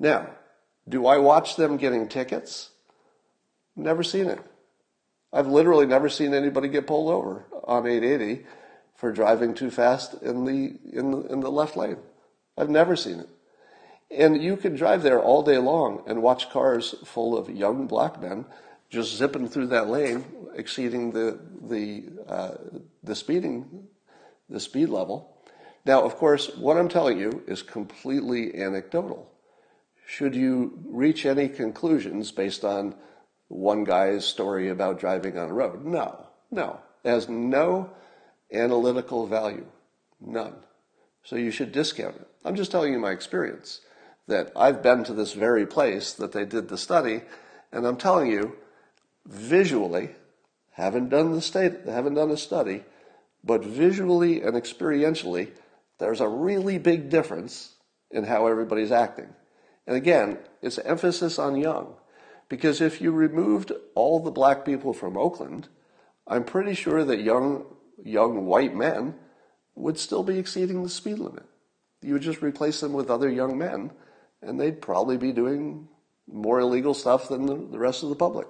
Now, 0.00 0.30
do 0.88 1.06
I 1.06 1.18
watch 1.18 1.54
them 1.54 1.76
getting 1.76 2.08
tickets? 2.08 2.70
Never 3.76 4.02
seen 4.02 4.26
it. 4.26 4.40
I've 5.32 5.46
literally 5.46 5.86
never 5.86 6.08
seen 6.08 6.34
anybody 6.34 6.68
get 6.68 6.88
pulled 6.88 7.10
over 7.12 7.44
on 7.64 7.86
880 7.86 8.44
for 8.96 9.12
driving 9.12 9.54
too 9.54 9.70
fast 9.70 10.14
in 10.22 10.44
the, 10.44 10.76
in 10.92 11.12
the, 11.12 11.20
in 11.32 11.40
the 11.40 11.50
left 11.50 11.76
lane. 11.76 11.98
I've 12.56 12.70
never 12.70 12.96
seen 12.96 13.20
it. 13.20 13.28
And 14.10 14.42
you 14.42 14.56
can 14.56 14.74
drive 14.74 15.02
there 15.02 15.20
all 15.20 15.42
day 15.42 15.58
long 15.58 16.02
and 16.06 16.22
watch 16.22 16.50
cars 16.50 16.94
full 17.04 17.36
of 17.36 17.50
young 17.50 17.86
black 17.86 18.20
men 18.20 18.46
just 18.88 19.16
zipping 19.16 19.48
through 19.48 19.66
that 19.66 19.88
lane, 19.88 20.24
exceeding 20.54 21.10
the, 21.10 21.38
the, 21.62 22.04
uh, 22.26 22.54
the 23.02 23.14
speeding, 23.14 23.86
the 24.48 24.60
speed 24.60 24.88
level. 24.88 25.36
Now, 25.84 26.02
of 26.02 26.16
course, 26.16 26.56
what 26.56 26.78
I'm 26.78 26.88
telling 26.88 27.18
you 27.18 27.42
is 27.46 27.62
completely 27.62 28.54
anecdotal 28.60 29.30
should 30.08 30.34
you 30.34 30.72
reach 30.86 31.26
any 31.26 31.50
conclusions 31.50 32.32
based 32.32 32.64
on 32.64 32.94
one 33.48 33.84
guy's 33.84 34.24
story 34.24 34.70
about 34.70 34.98
driving 34.98 35.36
on 35.36 35.50
a 35.50 35.52
road? 35.52 35.84
No, 35.84 36.26
no. 36.50 36.80
It 37.04 37.10
has 37.10 37.28
no 37.28 37.90
analytical 38.50 39.26
value. 39.26 39.66
None. 40.18 40.54
So 41.22 41.36
you 41.36 41.50
should 41.50 41.72
discount 41.72 42.16
it. 42.16 42.26
I'm 42.42 42.54
just 42.54 42.70
telling 42.70 42.94
you 42.94 42.98
my 42.98 43.10
experience 43.10 43.82
that 44.28 44.52
I've 44.54 44.82
been 44.82 45.04
to 45.04 45.12
this 45.12 45.32
very 45.32 45.66
place 45.66 46.12
that 46.12 46.32
they 46.32 46.44
did 46.44 46.68
the 46.68 46.78
study, 46.78 47.22
and 47.72 47.86
I'm 47.86 47.96
telling 47.96 48.30
you, 48.30 48.56
visually, 49.26 50.10
haven't 50.72 51.08
done 51.08 51.32
the 51.32 51.42
state, 51.42 51.72
haven't 51.86 52.14
done 52.14 52.30
a 52.30 52.36
study, 52.36 52.84
but 53.42 53.64
visually 53.64 54.42
and 54.42 54.52
experientially, 54.52 55.50
there's 55.98 56.20
a 56.20 56.28
really 56.28 56.78
big 56.78 57.10
difference 57.10 57.74
in 58.10 58.24
how 58.24 58.46
everybody's 58.46 58.92
acting. 58.92 59.28
And 59.86 59.96
again, 59.96 60.38
it's 60.62 60.78
emphasis 60.78 61.38
on 61.38 61.56
young. 61.56 61.94
Because 62.48 62.80
if 62.80 63.00
you 63.00 63.10
removed 63.12 63.72
all 63.94 64.20
the 64.20 64.30
black 64.30 64.64
people 64.64 64.92
from 64.92 65.16
Oakland, 65.16 65.68
I'm 66.26 66.44
pretty 66.44 66.74
sure 66.74 67.04
that 67.04 67.20
young, 67.20 67.64
young 68.02 68.46
white 68.46 68.74
men 68.74 69.14
would 69.74 69.98
still 69.98 70.22
be 70.22 70.38
exceeding 70.38 70.82
the 70.82 70.88
speed 70.88 71.18
limit. 71.18 71.44
You 72.02 72.14
would 72.14 72.22
just 72.22 72.42
replace 72.42 72.80
them 72.80 72.92
with 72.92 73.10
other 73.10 73.28
young 73.28 73.58
men, 73.58 73.90
and 74.42 74.58
they'd 74.58 74.80
probably 74.80 75.16
be 75.16 75.32
doing 75.32 75.88
more 76.30 76.60
illegal 76.60 76.94
stuff 76.94 77.28
than 77.28 77.46
the, 77.46 77.54
the 77.54 77.78
rest 77.78 78.02
of 78.02 78.08
the 78.08 78.16
public. 78.16 78.46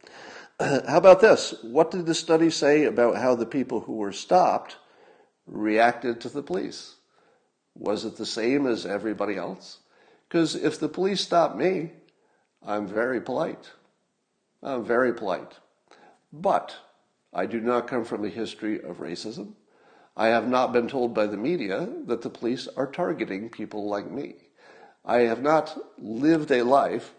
How 0.60 0.98
about 0.98 1.20
this? 1.20 1.54
What 1.62 1.90
did 1.90 2.06
the 2.06 2.14
study 2.14 2.50
say 2.50 2.84
about 2.84 3.16
how 3.16 3.34
the 3.34 3.46
people 3.46 3.80
who 3.80 3.94
were 3.94 4.12
stopped 4.12 4.76
reacted 5.46 6.20
to 6.20 6.28
the 6.28 6.42
police? 6.42 6.96
Was 7.74 8.04
it 8.04 8.16
the 8.16 8.26
same 8.26 8.66
as 8.66 8.84
everybody 8.84 9.36
else? 9.36 9.78
Because 10.28 10.54
if 10.54 10.78
the 10.78 10.88
police 10.88 11.20
stop 11.20 11.56
me, 11.56 11.92
I'm 12.64 12.86
very 12.86 13.20
polite. 13.20 13.70
I'm 14.62 14.84
very 14.84 15.14
polite. 15.14 15.58
But 16.32 16.76
I 17.32 17.46
do 17.46 17.60
not 17.60 17.88
come 17.88 18.04
from 18.04 18.24
a 18.24 18.28
history 18.28 18.80
of 18.82 18.98
racism. 18.98 19.54
I 20.20 20.26
have 20.26 20.46
not 20.46 20.74
been 20.74 20.86
told 20.86 21.14
by 21.14 21.26
the 21.26 21.38
media 21.38 21.88
that 22.04 22.20
the 22.20 22.28
police 22.28 22.68
are 22.76 22.86
targeting 22.86 23.48
people 23.48 23.88
like 23.88 24.10
me. 24.10 24.34
I 25.02 25.20
have 25.20 25.40
not 25.40 25.80
lived 25.96 26.50
a 26.50 26.62
life 26.62 27.14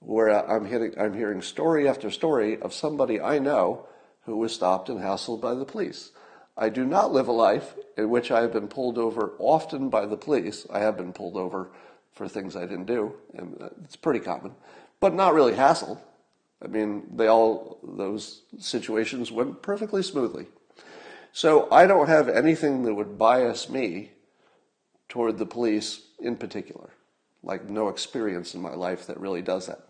where 0.00 0.28
I'm, 0.28 0.66
hitting, 0.66 0.92
I'm 1.00 1.14
hearing 1.14 1.40
story 1.40 1.88
after 1.88 2.10
story 2.10 2.60
of 2.60 2.74
somebody 2.74 3.18
I 3.18 3.38
know 3.38 3.86
who 4.26 4.36
was 4.36 4.52
stopped 4.52 4.90
and 4.90 5.00
hassled 5.00 5.40
by 5.40 5.54
the 5.54 5.64
police. 5.64 6.10
I 6.54 6.68
do 6.68 6.84
not 6.84 7.10
live 7.10 7.26
a 7.26 7.32
life 7.32 7.74
in 7.96 8.10
which 8.10 8.30
I 8.30 8.42
have 8.42 8.52
been 8.52 8.68
pulled 8.68 8.98
over 8.98 9.32
often 9.38 9.88
by 9.88 10.04
the 10.04 10.18
police. 10.18 10.66
I 10.70 10.80
have 10.80 10.98
been 10.98 11.14
pulled 11.14 11.38
over 11.38 11.70
for 12.12 12.28
things 12.28 12.54
I 12.54 12.66
didn't 12.66 12.84
do, 12.84 13.14
and 13.32 13.56
it's 13.82 13.96
pretty 13.96 14.20
common, 14.20 14.54
but 15.00 15.14
not 15.14 15.32
really 15.32 15.54
hassled. 15.54 15.98
I 16.62 16.66
mean, 16.66 17.04
they 17.16 17.28
all, 17.28 17.78
those 17.82 18.42
situations 18.58 19.32
went 19.32 19.62
perfectly 19.62 20.02
smoothly. 20.02 20.48
So 21.32 21.68
I 21.70 21.86
don't 21.86 22.08
have 22.08 22.28
anything 22.28 22.84
that 22.84 22.94
would 22.94 23.18
bias 23.18 23.68
me 23.68 24.12
toward 25.08 25.38
the 25.38 25.46
police 25.46 26.02
in 26.20 26.36
particular. 26.36 26.90
Like 27.42 27.68
no 27.68 27.88
experience 27.88 28.54
in 28.54 28.60
my 28.60 28.74
life 28.74 29.06
that 29.06 29.18
really 29.18 29.42
does 29.42 29.66
that. 29.66 29.86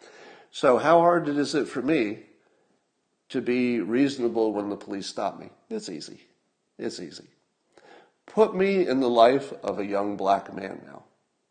So 0.51 0.79
how 0.79 1.01
hard 1.01 1.29
is 1.29 1.55
it 1.55 1.69
for 1.69 1.83
me 1.83 2.21
to 3.31 3.41
be 3.41 3.81
reasonable 3.81 4.53
when 4.53 4.69
the 4.69 4.77
police 4.77 5.07
stop 5.07 5.39
me? 5.39 5.51
It's 5.69 5.89
easy. 5.89 6.21
It's 6.79 7.01
easy. 7.01 7.27
Put 8.27 8.55
me 8.55 8.87
in 8.87 9.01
the 9.01 9.11
life 9.11 9.53
of 9.63 9.79
a 9.79 9.85
young 9.85 10.17
black 10.17 10.55
man 10.55 10.81
now. 10.87 11.03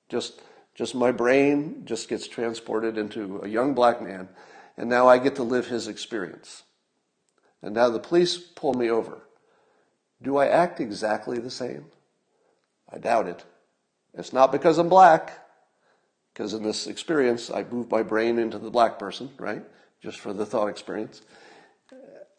Just 0.09 0.41
just 0.73 0.95
my 0.95 1.11
brain 1.11 1.83
just 1.85 2.07
gets 2.07 2.27
transported 2.27 2.97
into 2.97 3.41
a 3.43 3.47
young 3.47 3.73
black 3.73 4.01
man, 4.01 4.29
and 4.77 4.89
now 4.89 5.07
I 5.07 5.17
get 5.17 5.35
to 5.35 5.43
live 5.43 5.67
his 5.67 5.87
experience. 5.87 6.63
And 7.61 7.75
now 7.75 7.89
the 7.89 7.99
police 7.99 8.37
pull 8.37 8.73
me 8.73 8.89
over. 8.89 9.21
Do 10.21 10.37
I 10.37 10.47
act 10.47 10.79
exactly 10.79 11.39
the 11.39 11.49
same? 11.49 11.85
I 12.91 12.97
doubt 12.97 13.27
it. 13.27 13.43
It's 14.13 14.33
not 14.33 14.51
because 14.51 14.77
I'm 14.77 14.89
black, 14.89 15.31
because 16.33 16.53
in 16.53 16.63
this 16.63 16.87
experience, 16.87 17.49
I 17.49 17.63
move 17.63 17.89
my 17.89 18.03
brain 18.03 18.37
into 18.37 18.59
the 18.59 18.69
black 18.69 18.99
person, 18.99 19.31
right? 19.37 19.63
Just 20.01 20.19
for 20.19 20.33
the 20.33 20.45
thought 20.45 20.67
experience. 20.67 21.21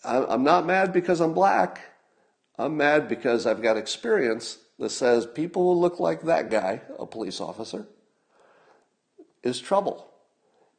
I'm 0.05 0.43
not 0.43 0.66
mad 0.66 0.93
because 0.93 1.20
I'm 1.20 1.33
black. 1.33 1.80
I'm 2.59 2.76
mad 2.76 3.09
because 3.09 3.47
I've 3.47 3.62
got 3.62 3.76
experience 3.76 4.59
that 4.78 4.91
says 4.91 5.26
people 5.26 5.72
who 5.72 5.80
look 5.80 6.01
like 6.01 6.22
that 6.22 6.51
guy, 6.51 6.83
a 6.99 7.07
police 7.07 7.41
officer, 7.41 7.87
is 9.43 9.61
trouble. 9.61 10.09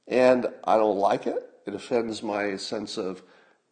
And 0.08 0.48
I 0.64 0.78
don't 0.78 0.98
like 0.98 1.26
it. 1.26 1.50
It 1.66 1.74
offends 1.74 2.22
my 2.22 2.58
sense 2.58 2.98
of 2.98 3.24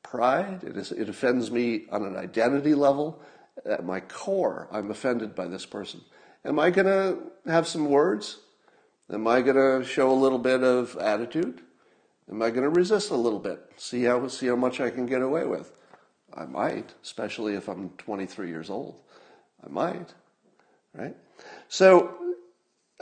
pride. 0.03 0.63
It, 0.63 0.77
is, 0.77 0.91
it 0.91 1.09
offends 1.09 1.51
me 1.51 1.85
on 1.91 2.03
an 2.03 2.15
identity 2.15 2.73
level. 2.73 3.21
At 3.65 3.85
my 3.85 3.99
core, 3.99 4.67
I'm 4.71 4.91
offended 4.91 5.35
by 5.35 5.47
this 5.47 5.65
person. 5.65 6.01
Am 6.45 6.57
I 6.57 6.69
going 6.69 6.87
to 6.87 7.51
have 7.51 7.67
some 7.67 7.85
words? 7.85 8.39
Am 9.11 9.27
I 9.27 9.41
going 9.41 9.57
to 9.57 9.87
show 9.87 10.11
a 10.11 10.13
little 10.13 10.39
bit 10.39 10.63
of 10.63 10.95
attitude? 10.97 11.61
Am 12.29 12.41
I 12.41 12.49
going 12.49 12.63
to 12.63 12.69
resist 12.69 13.11
a 13.11 13.15
little 13.15 13.39
bit? 13.39 13.59
See 13.75 14.03
how 14.03 14.27
see 14.29 14.47
how 14.47 14.55
much 14.55 14.79
I 14.79 14.89
can 14.89 15.05
get 15.05 15.21
away 15.21 15.45
with? 15.45 15.73
I 16.33 16.45
might, 16.45 16.93
especially 17.03 17.55
if 17.55 17.67
I'm 17.67 17.89
23 17.97 18.47
years 18.47 18.69
old. 18.69 19.01
I 19.63 19.69
might, 19.69 20.13
right? 20.93 21.15
So 21.67 22.17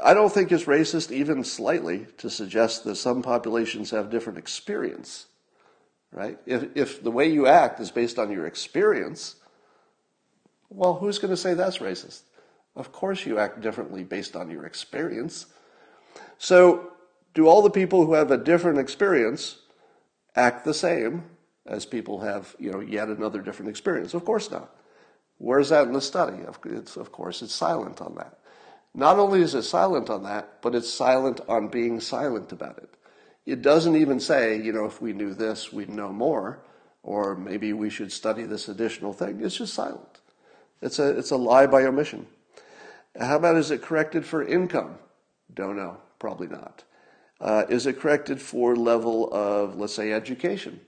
I 0.03 0.13
don't 0.13 0.33
think 0.33 0.51
it's 0.51 0.65
racist 0.65 1.11
even 1.11 1.43
slightly 1.43 2.07
to 2.17 2.29
suggest 2.29 2.83
that 2.85 2.95
some 2.95 3.21
populations 3.21 3.91
have 3.91 4.09
different 4.09 4.39
experience, 4.39 5.27
right? 6.11 6.37
If 6.45 6.75
if 6.75 7.03
the 7.03 7.11
way 7.11 7.27
you 7.31 7.47
act 7.47 7.79
is 7.79 7.91
based 7.91 8.19
on 8.19 8.31
your 8.31 8.45
experience, 8.45 9.35
well, 10.69 10.95
who's 10.95 11.19
going 11.19 11.31
to 11.31 11.37
say 11.37 11.53
that's 11.53 11.79
racist? 11.79 12.21
Of 12.75 12.91
course 12.91 13.25
you 13.25 13.39
act 13.39 13.61
differently 13.61 14.03
based 14.03 14.35
on 14.35 14.49
your 14.49 14.65
experience. 14.65 15.47
So, 16.37 16.93
do 17.33 17.47
all 17.47 17.61
the 17.61 17.69
people 17.69 18.05
who 18.05 18.13
have 18.13 18.31
a 18.31 18.37
different 18.37 18.79
experience 18.79 19.57
act 20.35 20.65
the 20.65 20.73
same 20.73 21.23
as 21.65 21.85
people 21.85 22.21
have, 22.21 22.55
you 22.59 22.71
know, 22.71 22.79
yet 22.79 23.09
another 23.09 23.41
different 23.41 23.69
experience? 23.69 24.13
Of 24.13 24.25
course 24.25 24.49
not. 24.49 24.73
Where's 25.37 25.69
that 25.69 25.87
in 25.87 25.93
the 25.93 26.01
study? 26.01 26.37
It's, 26.65 26.97
of 26.97 27.11
course, 27.11 27.41
it's 27.41 27.53
silent 27.53 28.01
on 28.01 28.15
that. 28.15 28.39
Not 28.93 29.19
only 29.19 29.41
is 29.41 29.55
it 29.55 29.63
silent 29.63 30.09
on 30.09 30.23
that, 30.23 30.61
but 30.61 30.75
it's 30.75 30.91
silent 30.91 31.41
on 31.47 31.67
being 31.67 31.99
silent 31.99 32.51
about 32.51 32.77
it. 32.77 32.93
It 33.49 33.63
doesn't 33.63 33.95
even 33.95 34.19
say, 34.19 34.61
you 34.61 34.71
know, 34.71 34.85
if 34.85 35.01
we 35.01 35.11
knew 35.11 35.33
this, 35.33 35.73
we'd 35.73 35.89
know 35.89 36.13
more, 36.13 36.59
or 37.01 37.35
maybe 37.35 37.73
we 37.73 37.89
should 37.89 38.11
study 38.11 38.43
this 38.43 38.67
additional 38.69 39.11
thing. 39.11 39.41
It's 39.41 39.57
just 39.57 39.73
silent. 39.73 40.19
It's 40.83 40.99
a, 40.99 41.17
it's 41.17 41.31
a 41.31 41.35
lie 41.35 41.65
by 41.65 41.83
omission. 41.83 42.27
How 43.19 43.37
about 43.37 43.57
is 43.57 43.71
it 43.71 43.81
corrected 43.81 44.23
for 44.23 44.45
income? 44.45 44.99
Don't 45.51 45.75
know. 45.75 45.97
Probably 46.19 46.45
not. 46.47 46.83
Uh, 47.41 47.63
is 47.69 47.87
it 47.87 47.99
corrected 47.99 48.39
for 48.39 48.75
level 48.75 49.33
of, 49.33 49.77
let's 49.77 49.95
say, 49.95 50.11
education? 50.13 50.79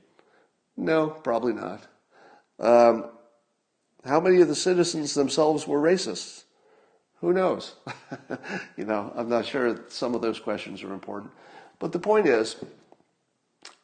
No, 0.77 1.07
probably 1.09 1.53
not. 1.53 1.87
Um, 2.59 3.09
how 4.05 4.19
many 4.19 4.39
of 4.41 4.47
the 4.47 4.55
citizens 4.55 5.15
themselves 5.15 5.65
were 5.65 5.81
racists? 5.81 6.43
Who 7.21 7.33
knows? 7.33 7.75
you 8.77 8.85
know, 8.85 9.11
I'm 9.15 9.29
not 9.29 9.47
sure 9.47 9.79
some 9.89 10.13
of 10.13 10.21
those 10.21 10.39
questions 10.39 10.83
are 10.83 10.93
important. 10.93 11.31
But 11.81 11.93
the 11.93 11.99
point 11.99 12.27
is, 12.27 12.57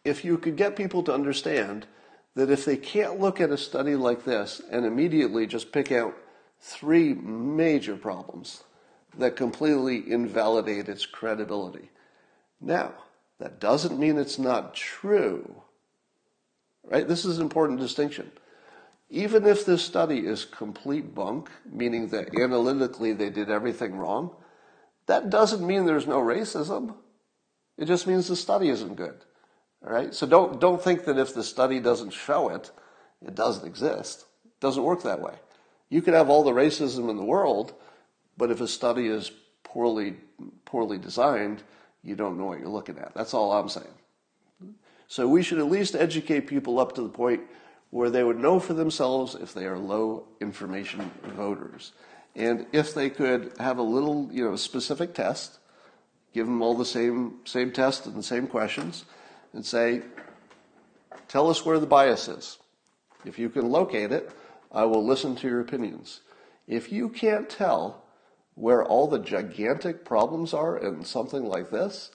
if 0.06 0.24
you 0.24 0.38
could 0.38 0.56
get 0.56 0.76
people 0.76 1.02
to 1.02 1.14
understand 1.14 1.88
that 2.36 2.52
if 2.52 2.64
they 2.64 2.78
can't 2.78 3.20
look 3.20 3.42
at 3.42 3.50
a 3.50 3.58
study 3.58 3.96
like 3.96 4.24
this 4.24 4.62
and 4.72 4.86
immediately 4.86 5.48
just 5.48 5.72
pick 5.72 5.92
out 5.92 6.16
three 6.60 7.16
major 7.16 7.96
problems 7.98 8.64
that 9.18 9.36
completely 9.36 10.12
invalidate 10.12 10.88
its 10.88 11.08
credibility. 11.08 11.90
Now, 12.62 12.94
that 13.40 13.60
doesn't 13.60 14.00
mean 14.00 14.20
it's 14.20 14.38
not 14.38 14.76
true. 14.76 15.64
Right? 16.84 17.08
This 17.08 17.26
is 17.26 17.38
an 17.38 17.44
important 17.44 17.80
distinction. 17.80 18.32
Even 19.10 19.48
if 19.48 19.66
this 19.66 19.84
study 19.84 20.20
is 20.20 20.46
complete 20.46 21.16
bunk, 21.16 21.50
meaning 21.66 22.10
that 22.10 22.40
analytically 22.40 23.14
they 23.14 23.32
did 23.32 23.50
everything 23.50 23.96
wrong, 23.96 24.36
that 25.08 25.32
doesn't 25.32 25.66
mean 25.66 25.88
there's 25.88 26.06
no 26.06 26.22
racism. 26.22 26.94
It 27.78 27.86
just 27.86 28.08
means 28.08 28.28
the 28.28 28.36
study 28.36 28.70
isn't 28.70 28.96
good. 28.96 29.24
All 29.86 29.94
right? 29.94 30.14
So 30.14 30.26
don't 30.26 30.60
don't 30.60 30.82
think 30.82 31.06
that 31.06 31.18
if 31.18 31.34
the 31.34 31.44
study 31.44 31.80
doesn't 31.80 32.12
show 32.12 32.50
it, 32.50 32.72
it 33.26 33.36
doesn't 33.36 33.68
exist. 33.68 34.26
It 34.46 34.60
doesn't 34.60 34.84
work 34.84 35.04
that 35.04 35.22
way. 35.22 35.36
You 35.90 36.02
could 36.02 36.14
have 36.14 36.30
all 36.30 36.44
the 36.44 36.52
racism 36.52 37.10
in 37.10 37.18
the 37.18 37.24
world, 37.24 37.74
but 38.38 38.52
if 38.52 38.62
a 38.62 38.68
study 38.68 39.08
is 39.08 39.32
poorly 39.64 40.16
poorly 40.66 40.98
designed, 40.98 41.64
you 42.04 42.16
don't 42.16 42.38
know 42.38 42.46
what 42.46 42.60
you're 42.60 42.70
looking 42.70 42.98
at. 42.98 43.14
That's 43.14 43.34
all 43.34 43.52
I'm 43.52 43.70
saying. 43.70 43.88
So 45.08 45.28
we 45.28 45.42
should 45.42 45.60
at 45.60 45.70
least 45.70 45.96
educate 45.96 46.48
people 46.48 46.80
up 46.80 46.96
to 46.96 47.02
the 47.02 47.10
point 47.10 47.42
where 47.90 48.10
they 48.10 48.24
would 48.24 48.40
know 48.40 48.60
for 48.60 48.74
themselves 48.74 49.36
if 49.36 49.54
they 49.54 49.66
are 49.66 49.78
low 49.78 50.28
information 50.42 51.12
voters. 51.24 51.94
And 52.36 52.66
if 52.74 52.94
they 52.94 53.10
could 53.10 53.54
have 53.60 53.78
a 53.78 53.84
little, 53.84 54.30
you 54.32 54.44
know, 54.44 54.56
specific 54.58 55.14
test, 55.14 55.60
give 56.34 56.46
them 56.46 56.62
all 56.62 56.76
the 56.76 56.86
same 56.86 57.36
same 57.46 57.72
test 57.72 58.06
and 58.06 58.16
the 58.16 58.24
same 58.24 58.48
questions, 58.48 59.06
and 59.54 59.66
say, 59.66 60.02
tell 61.28 61.50
us 61.50 61.66
where 61.66 61.80
the 61.80 61.86
bias 61.86 62.28
is. 62.28 62.58
If 63.26 63.40
you 63.40 63.50
can 63.50 63.70
locate 63.70 64.12
it, 64.12 64.32
I 64.72 64.86
will 64.86 65.06
listen 65.06 65.36
to 65.38 65.48
your 65.48 65.62
opinions. 65.62 66.22
If 66.68 66.92
you 66.92 67.10
can't 67.10 67.50
tell 67.50 68.04
where 68.56 68.84
all 68.84 69.08
the 69.08 69.20
gigantic 69.20 70.04
problems 70.04 70.54
are 70.54 70.78
in 70.78 71.04
something 71.04 71.46
like 71.46 71.70
this, 71.70 72.12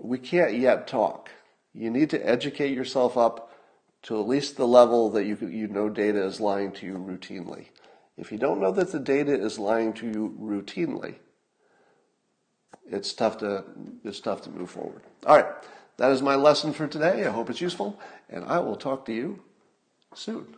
we 0.00 0.18
can't 0.18 0.54
yet 0.54 0.86
talk. 0.86 1.30
You 1.74 1.90
need 1.90 2.10
to 2.10 2.28
educate 2.28 2.74
yourself 2.74 3.16
up 3.16 3.52
to 4.02 4.18
at 4.20 4.28
least 4.28 4.56
the 4.56 4.66
level 4.66 5.10
that 5.10 5.24
you, 5.24 5.36
you 5.48 5.68
know 5.68 5.88
data 5.88 6.24
is 6.24 6.40
lying 6.40 6.72
to 6.72 6.86
you 6.86 6.94
routinely. 6.94 7.66
If 8.16 8.32
you 8.32 8.38
don't 8.38 8.60
know 8.60 8.72
that 8.72 8.92
the 8.92 8.98
data 8.98 9.32
is 9.32 9.58
lying 9.58 9.92
to 9.94 10.06
you 10.06 10.36
routinely, 10.40 11.16
it's 12.90 13.12
tough 13.12 13.38
to 13.38 13.64
it's 14.04 14.20
tough 14.20 14.42
to 14.42 14.50
move 14.50 14.70
forward. 14.70 15.02
All 15.26 15.36
right, 15.36 15.52
that 15.96 16.10
is 16.12 16.22
my 16.22 16.34
lesson 16.34 16.72
for 16.72 16.86
today. 16.86 17.26
I 17.26 17.30
hope 17.30 17.50
it's 17.50 17.60
useful, 17.60 17.98
and 18.28 18.44
I 18.44 18.58
will 18.58 18.76
talk 18.76 19.04
to 19.06 19.12
you 19.12 19.40
soon. 20.14 20.57